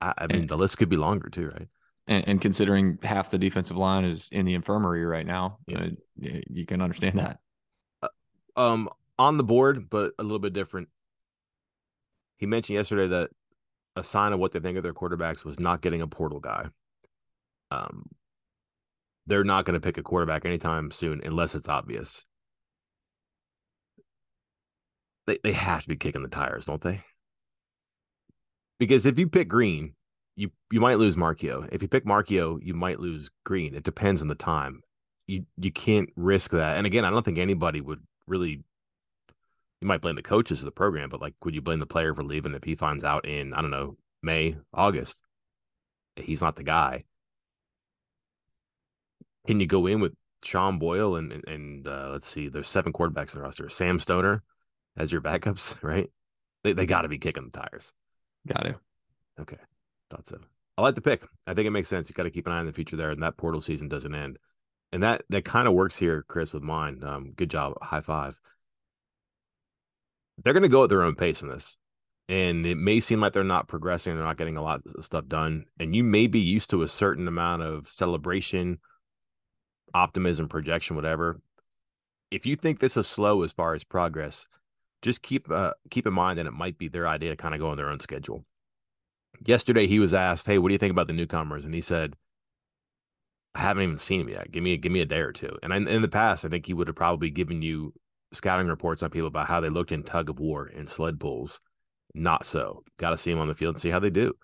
I, 0.00 0.14
I 0.18 0.26
mean, 0.26 0.40
and, 0.40 0.48
the 0.48 0.56
list 0.56 0.78
could 0.78 0.88
be 0.88 0.96
longer 0.96 1.28
too, 1.28 1.48
right? 1.48 1.68
And, 2.08 2.28
and, 2.28 2.40
considering 2.40 2.98
half 3.02 3.30
the 3.30 3.38
defensive 3.38 3.76
line 3.76 4.04
is 4.04 4.28
in 4.32 4.44
the 4.44 4.54
infirmary 4.54 5.04
right 5.04 5.26
now, 5.26 5.58
yeah. 5.68 5.78
uh, 5.78 6.40
you 6.50 6.66
can 6.66 6.82
understand 6.82 7.18
that. 7.18 7.38
Uh, 8.02 8.08
um, 8.56 8.88
on 9.18 9.36
the 9.36 9.44
board, 9.44 9.88
but 9.88 10.12
a 10.18 10.22
little 10.22 10.40
bit 10.40 10.52
different. 10.52 10.88
He 12.38 12.46
mentioned 12.46 12.74
yesterday 12.74 13.06
that 13.08 13.30
a 13.94 14.02
sign 14.02 14.32
of 14.32 14.40
what 14.40 14.52
they 14.52 14.58
think 14.58 14.76
of 14.76 14.82
their 14.82 14.94
quarterbacks 14.94 15.44
was 15.44 15.60
not 15.60 15.80
getting 15.80 16.02
a 16.02 16.08
portal 16.08 16.40
guy. 16.40 16.66
Um, 17.70 18.06
they're 19.26 19.44
not 19.44 19.64
going 19.64 19.74
to 19.74 19.80
pick 19.80 19.98
a 19.98 20.02
quarterback 20.02 20.44
anytime 20.44 20.90
soon 20.90 21.20
unless 21.24 21.54
it's 21.54 21.68
obvious. 21.68 22.24
They 25.26 25.38
they 25.42 25.52
have 25.52 25.82
to 25.82 25.88
be 25.88 25.96
kicking 25.96 26.22
the 26.22 26.28
tires, 26.28 26.66
don't 26.66 26.82
they? 26.82 27.04
Because 28.78 29.06
if 29.06 29.18
you 29.18 29.28
pick 29.28 29.48
Greene, 29.48 29.94
you 30.36 30.50
you 30.70 30.80
might 30.80 30.98
lose 30.98 31.16
Marchiol. 31.16 31.68
If 31.70 31.82
you 31.82 31.88
pick 31.88 32.04
Marchiol, 32.04 32.58
you 32.62 32.74
might 32.74 33.00
lose 33.00 33.30
Greene. 33.44 33.74
It 33.74 33.84
depends 33.84 34.20
on 34.22 34.28
the 34.28 34.34
time. 34.34 34.82
You 35.26 35.46
you 35.56 35.70
can't 35.70 36.10
risk 36.16 36.50
that. 36.52 36.76
And 36.76 36.86
again, 36.86 37.04
I 37.04 37.10
don't 37.10 37.24
think 37.24 37.38
anybody 37.38 37.80
would 37.80 38.00
really. 38.26 38.64
You 39.80 39.88
might 39.88 40.00
blame 40.00 40.14
the 40.14 40.22
coaches 40.22 40.60
of 40.60 40.64
the 40.64 40.70
program, 40.70 41.08
but 41.10 41.20
like, 41.20 41.34
would 41.44 41.54
you 41.54 41.60
blame 41.60 41.80
the 41.80 41.86
player 41.86 42.14
for 42.14 42.22
leaving 42.22 42.54
if 42.54 42.62
he 42.62 42.76
finds 42.76 43.04
out 43.04 43.26
in 43.26 43.52
I 43.54 43.60
don't 43.60 43.70
know 43.70 43.96
May 44.22 44.56
August? 44.72 45.22
He's 46.16 46.40
not 46.40 46.56
the 46.56 46.62
guy. 46.62 47.04
Can 49.46 49.60
you 49.60 49.66
go 49.66 49.86
in 49.86 50.00
with 50.00 50.12
Sean 50.44 50.78
Boyle 50.78 51.16
and 51.16 51.32
and, 51.32 51.48
and 51.48 51.88
uh, 51.88 52.08
let's 52.12 52.26
see, 52.28 52.48
there's 52.48 52.68
seven 52.68 52.92
quarterbacks 52.92 53.34
in 53.34 53.40
the 53.40 53.44
roster. 53.44 53.68
Sam 53.68 53.98
Stoner 54.00 54.42
as 54.96 55.12
your 55.12 55.20
backups, 55.20 55.74
right? 55.82 56.10
They 56.64 56.72
they 56.72 56.86
got 56.86 57.02
to 57.02 57.08
be 57.08 57.18
kicking 57.18 57.50
the 57.50 57.58
tires. 57.58 57.92
Got 58.46 58.62
to. 58.62 58.74
Okay. 59.40 59.58
Thought 60.10 60.28
so. 60.28 60.38
I 60.78 60.82
like 60.82 60.94
the 60.94 61.00
pick. 61.00 61.24
I 61.46 61.54
think 61.54 61.66
it 61.66 61.70
makes 61.70 61.88
sense. 61.88 62.08
You 62.08 62.14
got 62.14 62.24
to 62.24 62.30
keep 62.30 62.46
an 62.46 62.52
eye 62.52 62.58
on 62.58 62.66
the 62.66 62.72
future 62.72 62.96
there, 62.96 63.10
and 63.10 63.22
that 63.22 63.36
portal 63.36 63.60
season 63.60 63.88
doesn't 63.88 64.14
end. 64.14 64.38
And 64.92 65.02
that 65.02 65.22
that 65.30 65.44
kind 65.44 65.66
of 65.66 65.74
works 65.74 65.98
here, 65.98 66.24
Chris, 66.28 66.52
with 66.52 66.62
mine. 66.62 67.02
Um, 67.02 67.32
good 67.34 67.50
job. 67.50 67.74
High 67.82 68.00
five. 68.00 68.38
They're 70.42 70.52
going 70.52 70.62
to 70.62 70.68
go 70.68 70.84
at 70.84 70.90
their 70.90 71.02
own 71.02 71.14
pace 71.14 71.42
in 71.42 71.48
this. 71.48 71.76
And 72.28 72.64
it 72.64 72.76
may 72.76 73.00
seem 73.00 73.20
like 73.20 73.32
they're 73.32 73.44
not 73.44 73.68
progressing, 73.68 74.14
they're 74.14 74.24
not 74.24 74.38
getting 74.38 74.56
a 74.56 74.62
lot 74.62 74.80
of 74.94 75.04
stuff 75.04 75.26
done. 75.26 75.66
And 75.78 75.94
you 75.94 76.04
may 76.04 76.28
be 76.28 76.40
used 76.40 76.70
to 76.70 76.82
a 76.82 76.88
certain 76.88 77.28
amount 77.28 77.62
of 77.62 77.88
celebration, 77.88 78.78
optimism, 79.92 80.48
projection, 80.48 80.96
whatever. 80.96 81.40
If 82.30 82.46
you 82.46 82.56
think 82.56 82.78
this 82.78 82.96
is 82.96 83.06
slow 83.06 83.42
as 83.42 83.52
far 83.52 83.74
as 83.74 83.84
progress, 83.84 84.46
just 85.02 85.22
keep 85.22 85.50
uh, 85.50 85.72
keep 85.90 86.06
in 86.06 86.14
mind 86.14 86.38
that 86.38 86.46
it 86.46 86.52
might 86.52 86.78
be 86.78 86.88
their 86.88 87.06
idea 87.06 87.30
to 87.30 87.36
kind 87.36 87.54
of 87.54 87.60
go 87.60 87.68
on 87.68 87.76
their 87.76 87.90
own 87.90 88.00
schedule 88.00 88.44
yesterday 89.46 89.86
he 89.86 89.98
was 89.98 90.14
asked, 90.14 90.46
"Hey, 90.46 90.58
what 90.58 90.68
do 90.68 90.74
you 90.74 90.78
think 90.78 90.92
about 90.92 91.06
the 91.06 91.12
newcomers?" 91.12 91.64
And 91.64 91.74
he 91.74 91.80
said, 91.80 92.16
"I 93.54 93.60
haven't 93.60 93.82
even 93.84 93.98
seen 93.98 94.20
him 94.22 94.28
yet. 94.28 94.50
Give 94.50 94.62
me 94.62 94.74
a, 94.74 94.76
give 94.76 94.92
me 94.92 95.00
a 95.00 95.06
day 95.06 95.20
or 95.20 95.32
two. 95.32 95.56
And 95.62 95.72
I, 95.72 95.76
in 95.76 96.02
the 96.02 96.08
past, 96.08 96.44
I 96.44 96.48
think 96.48 96.66
he 96.66 96.74
would 96.74 96.88
have 96.88 96.96
probably 96.96 97.30
given 97.30 97.62
you 97.62 97.92
scouting 98.32 98.68
reports 98.68 99.02
on 99.02 99.10
people 99.10 99.28
about 99.28 99.48
how 99.48 99.60
they 99.60 99.68
looked 99.68 99.92
in 99.92 100.02
tug 100.02 100.30
of 100.30 100.40
war 100.40 100.70
and 100.74 100.88
sled 100.88 101.20
pulls. 101.20 101.60
Not 102.14 102.46
so. 102.46 102.84
Got 102.98 103.10
to 103.10 103.18
see 103.18 103.30
them 103.30 103.40
on 103.40 103.48
the 103.48 103.54
field 103.54 103.76
and 103.76 103.80
see 103.80 103.90
how 103.90 103.98
they 103.98 104.10
do. 104.10 104.34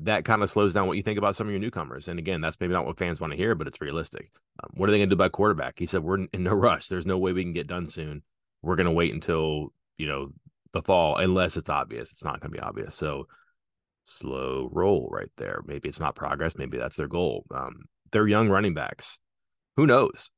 That 0.00 0.24
kind 0.24 0.42
of 0.42 0.50
slows 0.50 0.74
down 0.74 0.88
what 0.88 0.96
you 0.96 1.02
think 1.04 1.18
about 1.18 1.36
some 1.36 1.46
of 1.46 1.52
your 1.52 1.60
newcomers. 1.60 2.08
And 2.08 2.18
again, 2.18 2.40
that's 2.40 2.58
maybe 2.60 2.72
not 2.72 2.84
what 2.86 2.98
fans 2.98 3.20
want 3.20 3.32
to 3.32 3.36
hear, 3.36 3.54
but 3.54 3.68
it's 3.68 3.80
realistic. 3.80 4.30
Um, 4.62 4.70
what 4.74 4.88
are 4.88 4.92
they 4.92 4.98
going 4.98 5.08
to 5.08 5.14
do 5.14 5.20
about 5.20 5.32
quarterback? 5.32 5.78
He 5.78 5.86
said, 5.86 6.02
"We're 6.02 6.26
in 6.32 6.42
no 6.42 6.52
rush. 6.52 6.88
There's 6.88 7.06
no 7.06 7.18
way 7.18 7.32
we 7.32 7.44
can 7.44 7.52
get 7.52 7.68
done 7.68 7.86
soon. 7.86 8.22
We're 8.64 8.76
going 8.76 8.86
to 8.86 8.92
wait 8.92 9.14
until 9.14 9.72
you 9.98 10.06
know 10.06 10.32
the 10.72 10.82
fall, 10.82 11.16
unless 11.16 11.56
it's 11.56 11.70
obvious. 11.70 12.10
It's 12.12 12.24
not 12.24 12.40
going 12.40 12.52
to 12.52 12.58
be 12.58 12.62
obvious. 12.62 12.94
So." 12.94 13.26
slow 14.04 14.68
roll 14.70 15.08
right 15.10 15.30
there. 15.36 15.62
Maybe 15.66 15.88
it's 15.88 16.00
not 16.00 16.14
progress. 16.14 16.56
Maybe 16.56 16.78
that's 16.78 16.96
their 16.96 17.08
goal. 17.08 17.44
Um, 17.50 17.86
they're 18.12 18.28
young 18.28 18.48
running 18.48 18.74
backs. 18.74 19.18
Who 19.76 19.86
knows? 19.86 20.30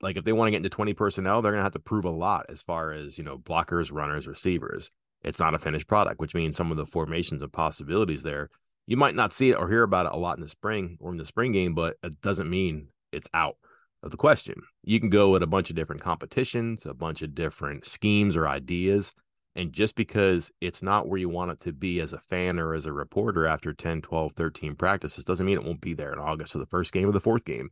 Like 0.00 0.16
if 0.16 0.24
they 0.24 0.32
want 0.32 0.48
to 0.48 0.50
get 0.50 0.58
into 0.58 0.68
20 0.68 0.92
personnel, 0.94 1.40
they're 1.40 1.52
going 1.52 1.60
to 1.60 1.64
have 1.64 1.72
to 1.72 1.78
prove 1.78 2.04
a 2.04 2.10
lot 2.10 2.46
as 2.48 2.62
far 2.62 2.92
as, 2.92 3.16
you 3.16 3.24
know, 3.24 3.38
blockers, 3.38 3.92
runners, 3.92 4.26
receivers. 4.26 4.90
It's 5.22 5.40
not 5.40 5.54
a 5.54 5.58
finished 5.58 5.88
product, 5.88 6.20
which 6.20 6.34
means 6.34 6.56
some 6.56 6.70
of 6.70 6.76
the 6.76 6.86
formations 6.86 7.42
of 7.42 7.50
possibilities 7.50 8.22
there, 8.22 8.50
you 8.86 8.96
might 8.96 9.14
not 9.14 9.32
see 9.32 9.50
it 9.50 9.54
or 9.56 9.68
hear 9.68 9.82
about 9.82 10.06
it 10.06 10.12
a 10.12 10.16
lot 10.16 10.36
in 10.36 10.42
the 10.42 10.48
spring 10.48 10.98
or 11.00 11.10
in 11.10 11.16
the 11.16 11.24
spring 11.24 11.52
game, 11.52 11.74
but 11.74 11.96
it 12.02 12.20
doesn't 12.20 12.50
mean 12.50 12.88
it's 13.12 13.28
out 13.32 13.56
of 14.02 14.10
the 14.10 14.16
question. 14.16 14.62
You 14.82 15.00
can 15.00 15.10
go 15.10 15.34
at 15.36 15.42
a 15.42 15.46
bunch 15.46 15.70
of 15.70 15.76
different 15.76 16.02
competitions, 16.02 16.86
a 16.86 16.94
bunch 16.94 17.22
of 17.22 17.34
different 17.34 17.86
schemes 17.86 18.36
or 18.36 18.46
ideas, 18.46 19.12
And 19.56 19.72
just 19.72 19.94
because 19.94 20.50
it's 20.60 20.82
not 20.82 21.08
where 21.08 21.18
you 21.18 21.30
want 21.30 21.50
it 21.50 21.60
to 21.60 21.72
be 21.72 22.00
as 22.00 22.12
a 22.12 22.20
fan 22.20 22.58
or 22.58 22.74
as 22.74 22.84
a 22.84 22.92
reporter 22.92 23.46
after 23.46 23.72
10, 23.72 24.02
12, 24.02 24.32
13 24.36 24.76
practices 24.76 25.24
doesn't 25.24 25.46
mean 25.46 25.56
it 25.56 25.64
won't 25.64 25.80
be 25.80 25.94
there 25.94 26.12
in 26.12 26.18
August 26.18 26.54
or 26.54 26.58
the 26.58 26.66
first 26.66 26.92
game 26.92 27.08
or 27.08 27.12
the 27.12 27.20
fourth 27.20 27.46
game. 27.46 27.70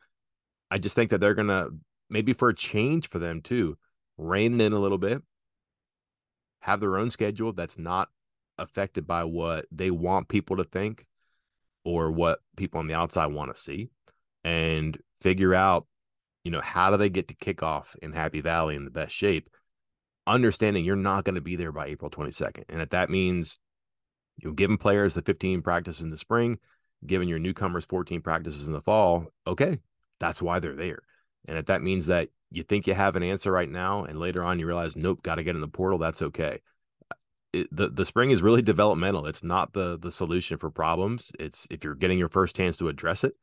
I 0.70 0.78
just 0.78 0.94
think 0.96 1.10
that 1.10 1.20
they're 1.20 1.34
going 1.34 1.48
to, 1.48 1.68
maybe 2.08 2.32
for 2.32 2.48
a 2.48 2.54
change 2.54 3.10
for 3.10 3.18
them 3.18 3.42
too, 3.42 3.76
rein 4.16 4.58
in 4.62 4.72
a 4.72 4.78
little 4.78 4.96
bit, 4.96 5.22
have 6.60 6.80
their 6.80 6.96
own 6.96 7.10
schedule 7.10 7.52
that's 7.52 7.78
not 7.78 8.08
affected 8.56 9.06
by 9.06 9.24
what 9.24 9.66
they 9.70 9.90
want 9.90 10.28
people 10.28 10.56
to 10.56 10.64
think 10.64 11.04
or 11.84 12.10
what 12.10 12.38
people 12.56 12.80
on 12.80 12.86
the 12.86 12.94
outside 12.94 13.26
want 13.26 13.54
to 13.54 13.60
see 13.60 13.90
and 14.42 14.96
figure 15.20 15.54
out, 15.54 15.86
you 16.45 16.51
know, 16.51 16.61
how 16.61 16.90
do 16.90 16.97
they 16.97 17.09
get 17.09 17.28
to 17.28 17.34
kickoff 17.34 17.97
in 18.03 18.12
Happy 18.12 18.40
Valley 18.40 18.76
in 18.76 18.84
the 18.84 18.90
best 18.90 19.14
shape? 19.14 19.49
Understanding 20.26 20.84
you're 20.84 20.97
not 20.97 21.24
going 21.24 21.34
to 21.34 21.40
be 21.40 21.57
there 21.57 21.72
by 21.72 21.86
April 21.86 22.11
22nd. 22.11 22.64
And 22.68 22.80
if 22.80 22.90
that 22.90 23.11
means 23.11 23.59
you 24.36 24.49
know, 24.49 24.55
giving 24.55 24.78
players 24.78 25.14
the 25.14 25.22
15 25.22 25.62
practices 25.62 26.03
in 26.03 26.11
the 26.11 26.18
spring, 26.18 26.59
giving 27.07 27.28
your 27.28 27.38
newcomers 27.38 27.84
14 27.86 28.20
practices 28.20 28.66
in 28.66 28.72
the 28.72 28.82
fall, 28.82 29.26
okay, 29.47 29.78
that's 30.20 30.42
why 30.42 30.59
they're 30.59 30.76
there. 30.76 31.01
And 31.47 31.59
if 31.59 31.66
that 31.66 31.82
means 31.82 32.07
that 32.07 32.28
you 32.51 32.62
think 32.62 32.86
you 32.86 32.95
have 32.95 33.16
an 33.16 33.22
answer 33.22 33.51
right 33.51 33.68
now 33.68 34.05
and 34.05 34.18
later 34.18 34.45
on 34.45 34.59
you 34.59 34.66
realize, 34.66 34.97
nope, 34.97 35.22
got 35.22 35.36
to 35.36 35.45
get 35.45 35.55
in 35.55 35.61
the 35.61 35.68
portal, 35.68 35.99
that's 35.99 36.22
okay. 36.22 36.61
It, 37.53 37.68
the 37.70 37.88
the 37.88 38.05
spring 38.05 38.30
is 38.30 38.42
really 38.42 38.62
developmental. 38.62 39.26
It's 39.26 39.45
not 39.45 39.74
the 39.74 39.97
the 39.97 40.11
solution 40.11 40.59
for 40.59 40.70
problems. 40.70 41.30
It's 41.38 41.68
if 41.70 41.84
you're 41.84 41.95
getting 41.95 42.18
your 42.18 42.28
first 42.28 42.57
chance 42.57 42.76
to 42.78 42.88
address 42.88 43.22
it, 43.22 43.34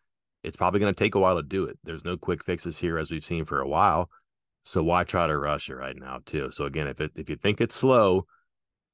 it's 0.43 0.57
probably 0.57 0.79
going 0.79 0.93
to 0.93 0.99
take 1.03 1.15
a 1.15 1.19
while 1.19 1.35
to 1.35 1.43
do 1.43 1.65
it. 1.65 1.77
There's 1.83 2.05
no 2.05 2.17
quick 2.17 2.43
fixes 2.43 2.79
here 2.79 2.97
as 2.97 3.11
we've 3.11 3.23
seen 3.23 3.45
for 3.45 3.61
a 3.61 3.67
while. 3.67 4.09
So 4.63 4.83
why 4.83 5.03
try 5.03 5.27
to 5.27 5.37
rush 5.37 5.69
it 5.69 5.75
right 5.75 5.95
now 5.95 6.19
too? 6.25 6.49
So 6.51 6.65
again, 6.65 6.87
if 6.87 7.01
it 7.01 7.11
if 7.15 7.29
you 7.29 7.35
think 7.35 7.61
it's 7.61 7.75
slow, 7.75 8.25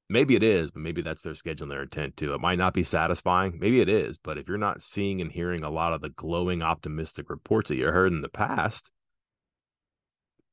maybe 0.08 0.34
it 0.34 0.42
is, 0.42 0.70
but 0.70 0.80
maybe 0.80 1.02
that's 1.02 1.22
their 1.22 1.34
schedule 1.34 1.64
and 1.64 1.72
their 1.72 1.82
intent 1.82 2.16
too. 2.16 2.34
It 2.34 2.40
might 2.40 2.58
not 2.58 2.74
be 2.74 2.82
satisfying. 2.82 3.58
Maybe 3.58 3.80
it 3.80 3.88
is, 3.88 4.18
but 4.18 4.38
if 4.38 4.48
you're 4.48 4.56
not 4.56 4.82
seeing 4.82 5.20
and 5.20 5.30
hearing 5.30 5.64
a 5.64 5.70
lot 5.70 5.92
of 5.92 6.00
the 6.00 6.10
glowing 6.10 6.62
optimistic 6.62 7.28
reports 7.28 7.68
that 7.68 7.76
you 7.76 7.86
heard 7.86 8.12
in 8.12 8.22
the 8.22 8.28
past, 8.28 8.90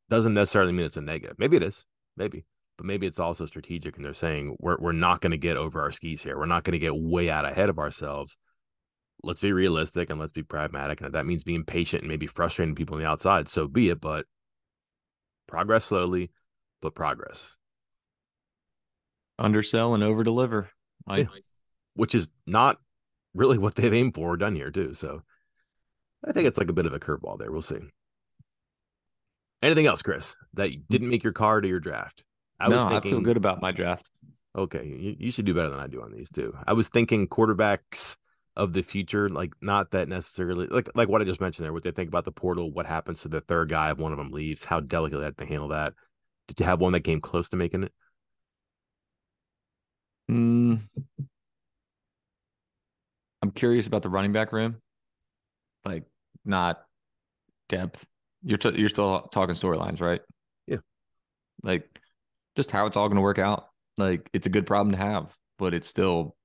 doesn't 0.10 0.34
necessarily 0.34 0.74
mean 0.74 0.86
it's 0.86 0.98
a 0.98 1.02
negative. 1.02 1.38
Maybe 1.39 1.58
it 1.58 1.64
is. 1.64 1.86
Maybe. 2.18 2.46
But 2.78 2.86
maybe 2.86 3.08
it's 3.08 3.20
also 3.20 3.46
strategic 3.46 3.96
and 3.96 4.04
they're 4.04 4.14
saying 4.14 4.58
we're 4.60 4.78
we're 4.80 4.91
not 4.91 5.22
going 5.22 5.32
to 5.32 5.38
get 5.38 5.56
over 5.56 5.82
our 5.82 5.91
skis 5.91 6.24
here. 6.24 6.38
We're 6.38 6.46
not 6.46 6.66
going 6.66 6.74
to 6.74 6.80
get 6.80 6.96
way 6.96 7.30
out 7.30 7.46
ahead 7.46 7.70
of 7.70 7.80
ourselves 7.80 8.38
let's 9.24 9.39
be 9.39 9.53
realistic 9.53 10.09
and 10.09 10.20
let's 10.20 10.32
be 10.32 10.43
pragmatic. 10.43 10.99
And 10.99 11.07
if 11.07 11.13
that 11.13 11.26
means 11.26 11.43
being 11.43 11.63
patient 11.63 12.03
and 12.03 12.09
maybe 12.09 12.28
frustrating 12.28 12.76
people 12.76 12.95
on 12.95 13.01
the 13.01 13.07
outside, 13.07 13.47
so 13.47 13.68
be 13.68 13.89
it. 13.89 14.01
But 14.01 14.26
progress 15.47 15.86
slowly, 15.86 16.32
but 16.82 16.95
progress. 16.95 17.57
Undersell 19.38 19.93
and 19.93 20.03
over 20.03 20.24
deliver. 20.24 20.70
Yeah. 21.09 21.26
Which 21.95 22.16
is 22.16 22.30
not 22.45 22.78
really 23.34 23.57
what 23.57 23.76
they've 23.76 23.93
aimed 23.93 24.16
for 24.16 24.34
or 24.34 24.38
done 24.38 24.55
here, 24.55 24.72
too. 24.72 24.93
So 24.93 25.22
I 26.26 26.32
think 26.32 26.47
it's 26.47 26.57
like 26.57 26.70
a 26.70 26.74
bit 26.74 26.86
of 26.86 26.93
a 26.93 26.99
curveball 26.99 27.39
there. 27.39 27.51
We'll 27.51 27.61
see. 27.61 27.80
Anything 29.61 29.88
else, 29.88 30.01
Chris, 30.01 30.36
that 30.53 30.70
mm. 30.70 30.84
didn't 30.89 31.09
make 31.09 31.24
your 31.24 31.34
card 31.34 31.66
or 31.66 31.70
your 31.70 31.80
draft? 31.80 32.24
I 32.59 32.68
no, 32.70 32.76
was 32.76 32.84
thinking, 32.84 33.11
I 33.11 33.16
feel 33.16 33.22
good 33.22 33.38
about 33.38 33.61
my 33.61 33.72
draft. 33.72 34.09
Okay, 34.57 34.86
you, 34.86 35.16
you 35.20 35.32
should 35.32 35.45
do 35.45 35.53
better 35.53 35.70
than 35.70 35.80
I 35.80 35.88
do 35.88 36.01
on 36.01 36.11
these 36.11 36.30
too. 36.30 36.55
I 36.66 36.74
was 36.74 36.88
thinking 36.88 37.28
quarterbacks 37.28 38.16
of 38.58 38.72
the 38.72 38.82
future 38.82 39.28
like 39.30 39.51
not 39.62 39.91
that 39.91 40.08
necessarily 40.08 40.66
like 40.68 40.89
like 40.95 41.10
what 41.10 41.22
i 41.22 41.26
just 41.26 41.41
mentioned 41.41 41.66
there 41.66 41.74
what 41.74 41.84
they 41.84 41.91
think 41.91 42.08
about 42.08 42.24
the 42.24 42.32
portal 42.32 42.72
what 42.72 42.86
happens 42.86 43.22
to 43.22 43.28
the 43.28 43.41
third 43.41 43.70
guy 43.70 43.91
if 43.91 43.97
one 43.97 44.14
of 44.14 44.18
them 44.18 44.32
leaves 44.32 44.64
how 44.64 44.80
delicate 44.80 45.18
they 45.18 45.26
have 45.26 45.36
to 45.36 45.45
handle 45.45 45.70
that. 45.70 45.93
Did 46.47 46.60
you 46.60 46.66
have 46.66 46.80
one 46.80 46.93
that 46.93 47.01
came 47.01 47.20
close 47.20 47.49
to 47.49 47.58
making 47.58 47.84
it? 47.84 47.91
Mm. 50.30 50.80
i'm 53.41 53.51
curious 53.51 53.88
about 53.88 54.01
the 54.01 54.10
running 54.10 54.34
back 54.34 54.51
room. 54.51 54.78
Like 55.84 56.03
not 56.43 56.84
depth. 57.70 58.08
You're 58.43 58.58
t- 58.58 58.80
you're 58.80 58.89
still 58.89 59.22
talking 59.32 59.56
storylines 59.56 60.01
right? 60.01 60.22
Yeah. 60.66 60.78
Like 61.62 61.88
just 62.56 62.72
how 62.72 62.86
it's 62.88 62.97
all 62.97 63.08
going 63.08 63.18
to 63.18 63.22
work 63.22 63.39
out. 63.39 63.68
Like 63.97 64.30
it's 64.34 64.47
a 64.47 64.49
good 64.49 64.66
problem 64.66 64.91
to 64.95 64.97
have 64.97 65.36
but 65.58 65.74
it's 65.74 65.88
still 65.88 66.36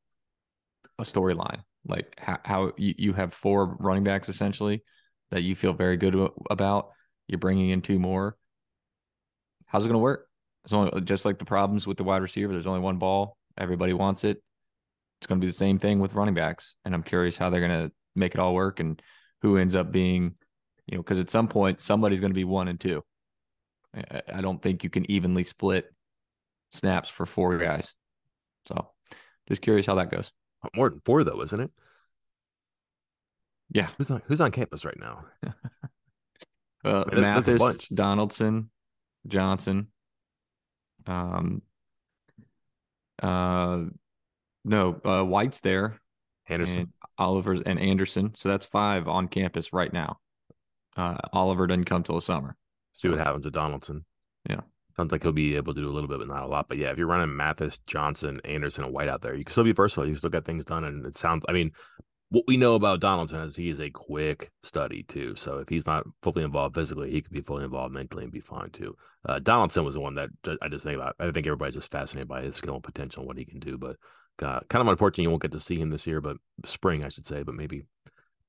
a 0.98 1.02
storyline 1.02 1.62
like 1.86 2.14
how, 2.18 2.38
how 2.44 2.72
you, 2.76 2.94
you 2.98 3.12
have 3.12 3.32
four 3.32 3.76
running 3.80 4.04
backs 4.04 4.28
essentially 4.28 4.82
that 5.30 5.42
you 5.42 5.54
feel 5.54 5.72
very 5.72 5.96
good 5.96 6.16
about. 6.50 6.90
You're 7.28 7.38
bringing 7.38 7.70
in 7.70 7.80
two 7.80 7.98
more. 7.98 8.36
How's 9.66 9.84
it 9.84 9.88
going 9.88 9.94
to 9.94 10.00
work? 10.00 10.26
It's 10.64 10.72
only 10.72 11.00
just 11.02 11.24
like 11.24 11.38
the 11.38 11.44
problems 11.44 11.86
with 11.86 11.96
the 11.96 12.04
wide 12.04 12.22
receiver. 12.22 12.52
There's 12.52 12.66
only 12.66 12.80
one 12.80 12.98
ball. 12.98 13.36
Everybody 13.56 13.92
wants 13.92 14.24
it. 14.24 14.42
It's 15.20 15.26
going 15.26 15.40
to 15.40 15.44
be 15.44 15.48
the 15.48 15.56
same 15.56 15.78
thing 15.78 16.00
with 16.00 16.14
running 16.14 16.34
backs. 16.34 16.74
And 16.84 16.94
I'm 16.94 17.02
curious 17.02 17.36
how 17.36 17.50
they're 17.50 17.66
going 17.66 17.86
to 17.86 17.92
make 18.16 18.34
it 18.34 18.40
all 18.40 18.54
work 18.54 18.80
and 18.80 19.00
who 19.42 19.56
ends 19.56 19.74
up 19.74 19.92
being, 19.92 20.34
you 20.86 20.96
know, 20.96 21.02
because 21.02 21.20
at 21.20 21.30
some 21.30 21.48
point 21.48 21.80
somebody's 21.80 22.20
going 22.20 22.32
to 22.32 22.34
be 22.34 22.44
one 22.44 22.68
and 22.68 22.80
two. 22.80 23.02
I 23.94 24.40
don't 24.40 24.62
think 24.62 24.84
you 24.84 24.90
can 24.90 25.10
evenly 25.10 25.42
split 25.42 25.86
snaps 26.72 27.08
for 27.08 27.26
four 27.26 27.58
guys. 27.58 27.94
So 28.66 28.90
just 29.48 29.62
curious 29.62 29.86
how 29.86 29.96
that 29.96 30.10
goes. 30.10 30.32
More 30.74 30.90
than 30.90 31.00
four, 31.04 31.24
though, 31.24 31.42
isn't 31.42 31.60
it? 31.60 31.70
Yeah. 33.72 33.88
Who's 33.98 34.10
on 34.10 34.22
Who's 34.26 34.40
on 34.40 34.50
campus 34.50 34.84
right 34.84 34.98
now? 34.98 35.24
uh, 36.84 37.04
I 37.10 37.14
mean, 37.14 37.22
Mathis, 37.22 37.88
Donaldson, 37.88 38.70
Johnson. 39.26 39.88
Um. 41.06 41.62
Uh, 43.22 43.84
no, 44.64 45.00
uh, 45.04 45.22
White's 45.22 45.60
there. 45.60 46.00
Anderson, 46.48 46.78
and 46.78 46.88
Oliver's, 47.16 47.60
and 47.60 47.78
Anderson. 47.78 48.34
So 48.34 48.48
that's 48.48 48.66
five 48.66 49.08
on 49.08 49.28
campus 49.28 49.72
right 49.72 49.92
now. 49.92 50.18
Uh, 50.96 51.18
Oliver 51.32 51.66
doesn't 51.66 51.84
come 51.84 52.02
till 52.02 52.16
the 52.16 52.22
summer. 52.22 52.56
See 52.92 53.08
what 53.08 53.18
happens 53.18 53.44
to 53.44 53.50
Donaldson. 53.50 54.04
Yeah. 54.48 54.60
Sounds 55.00 55.12
like 55.12 55.22
he'll 55.22 55.32
be 55.32 55.56
able 55.56 55.72
to 55.72 55.80
do 55.80 55.88
a 55.88 55.90
little 55.90 56.10
bit, 56.10 56.18
but 56.18 56.28
not 56.28 56.42
a 56.42 56.46
lot. 56.46 56.68
But 56.68 56.76
yeah, 56.76 56.90
if 56.90 56.98
you're 56.98 57.06
running 57.06 57.34
Mathis, 57.34 57.78
Johnson, 57.86 58.38
Anderson, 58.44 58.84
and 58.84 58.92
White 58.92 59.08
out 59.08 59.22
there, 59.22 59.34
you 59.34 59.44
can 59.44 59.50
still 59.50 59.64
be 59.64 59.72
versatile. 59.72 60.06
You 60.06 60.14
still 60.14 60.28
get 60.28 60.44
things 60.44 60.66
done. 60.66 60.84
And 60.84 61.06
it 61.06 61.16
sounds, 61.16 61.42
I 61.48 61.52
mean, 61.52 61.72
what 62.28 62.44
we 62.46 62.58
know 62.58 62.74
about 62.74 63.00
Donaldson 63.00 63.40
is 63.40 63.56
he 63.56 63.70
is 63.70 63.80
a 63.80 63.88
quick 63.88 64.50
study 64.62 65.04
too. 65.04 65.34
So 65.36 65.56
if 65.56 65.70
he's 65.70 65.86
not 65.86 66.04
fully 66.22 66.44
involved 66.44 66.74
physically, 66.74 67.10
he 67.10 67.22
could 67.22 67.32
be 67.32 67.40
fully 67.40 67.64
involved 67.64 67.94
mentally 67.94 68.24
and 68.24 68.32
be 68.32 68.40
fine 68.40 68.68
too. 68.72 68.94
Uh, 69.26 69.38
Donaldson 69.38 69.86
was 69.86 69.94
the 69.94 70.02
one 70.02 70.16
that 70.16 70.28
I 70.60 70.68
just 70.68 70.84
think 70.84 70.96
about. 70.96 71.16
I 71.18 71.30
think 71.30 71.46
everybody's 71.46 71.76
just 71.76 71.90
fascinated 71.90 72.28
by 72.28 72.42
his 72.42 72.56
skill 72.56 72.74
and 72.74 72.84
potential 72.84 73.22
and 73.22 73.26
what 73.26 73.38
he 73.38 73.46
can 73.46 73.58
do. 73.58 73.78
But 73.78 73.96
kind 74.36 74.62
of 74.74 74.86
unfortunate 74.86 75.22
you 75.22 75.30
won't 75.30 75.40
get 75.40 75.52
to 75.52 75.60
see 75.60 75.80
him 75.80 75.88
this 75.88 76.06
year, 76.06 76.20
but 76.20 76.36
spring 76.66 77.06
I 77.06 77.08
should 77.08 77.26
say. 77.26 77.42
But 77.42 77.54
maybe 77.54 77.84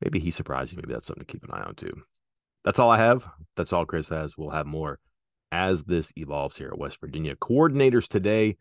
maybe 0.02 0.20
he 0.20 0.32
surprised 0.32 0.74
you. 0.74 0.76
Maybe 0.76 0.91
that's 0.91 1.08
something 1.08 1.26
to 1.26 1.32
keep 1.32 1.45
an 1.45 1.52
eye 1.54 1.64
on 1.64 1.76
too. 1.76 1.93
That's 2.66 2.78
all 2.78 2.91
I 2.91 2.97
have. 2.97 3.26
That's 3.56 3.72
all 3.72 3.86
Chris 3.86 4.10
has. 4.10 4.38
We'll 4.38 4.49
have 4.49 4.66
more 4.66 4.99
as 5.52 5.84
this 5.84 6.12
evolves 6.16 6.58
here 6.58 6.70
at 6.70 6.78
West 6.78 6.99
Virginia. 6.99 7.36
Coordinators 7.36 8.08
today 8.08 8.58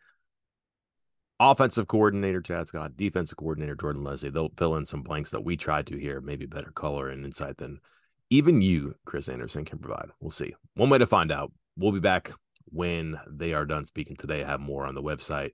offensive 1.40 1.88
coordinator 1.88 2.42
Chad 2.42 2.68
Scott, 2.68 2.96
defensive 2.96 3.38
coordinator 3.38 3.74
Jordan 3.74 4.04
Lesley. 4.04 4.30
They'll 4.30 4.52
fill 4.56 4.76
in 4.76 4.84
some 4.84 5.02
blanks 5.02 5.30
that 5.30 5.42
we 5.42 5.56
tried 5.56 5.86
to 5.88 5.98
here, 5.98 6.20
maybe 6.20 6.46
better 6.46 6.70
color 6.70 7.08
and 7.08 7.24
insight 7.24 7.56
than 7.56 7.80
even 8.28 8.60
you, 8.60 8.94
Chris 9.06 9.28
Anderson, 9.28 9.64
can 9.64 9.78
provide. 9.78 10.10
We'll 10.20 10.30
see. 10.30 10.54
One 10.74 10.90
way 10.90 10.98
to 10.98 11.06
find 11.06 11.32
out. 11.32 11.50
We'll 11.76 11.92
be 11.92 11.98
back 11.98 12.30
when 12.66 13.18
they 13.28 13.54
are 13.54 13.64
done 13.64 13.86
speaking 13.86 14.16
today. 14.16 14.44
I 14.44 14.48
have 14.48 14.60
more 14.60 14.86
on 14.86 14.94
the 14.94 15.02
website. 15.02 15.52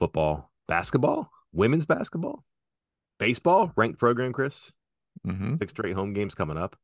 Football, 0.00 0.50
basketball, 0.66 1.30
women's 1.52 1.86
basketball, 1.86 2.42
baseball, 3.18 3.70
ranked 3.76 4.00
program, 4.00 4.32
Chris. 4.32 4.72
Mm-hmm. 5.26 5.56
Six 5.60 5.72
straight 5.72 5.94
home 5.94 6.14
games 6.14 6.34
coming 6.34 6.56
up. 6.56 6.74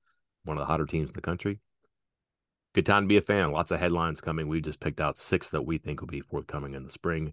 One 0.45 0.57
of 0.57 0.61
the 0.61 0.67
hotter 0.67 0.87
teams 0.87 1.11
in 1.11 1.15
the 1.15 1.23
country 1.23 1.61
good 2.79 2.87
time 2.87 3.03
to 3.03 3.09
be 3.09 3.17
a 3.17 3.21
fan. 3.21 3.51
Lots 3.51 3.73
of 3.73 3.81
headlines 3.81 4.21
coming. 4.21 4.47
We 4.47 4.61
just 4.61 4.79
picked 4.79 5.01
out 5.01 5.19
six 5.19 5.51
that 5.51 5.63
we 5.63 5.79
think 5.79 6.01
will 6.01 6.07
be 6.07 6.21
forthcoming 6.21 6.75
in 6.75 6.85
the 6.85 6.93
spring. 6.93 7.33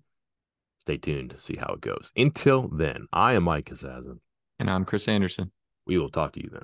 Stay 0.80 0.98
tuned 0.98 1.30
to 1.30 1.40
see 1.40 1.56
how 1.56 1.72
it 1.74 1.82
goes. 1.82 2.12
Until 2.18 2.68
then, 2.68 3.06
I 3.14 3.36
am 3.36 3.44
Mike 3.44 3.70
Casazza. 3.70 4.18
And 4.58 4.72
I'm 4.72 4.86
Chris 4.86 5.08
Anderson. 5.08 5.52
We 5.86 6.00
will 6.00 6.10
talk 6.10 6.32
to 6.32 6.42
you 6.42 6.50
then. 6.52 6.64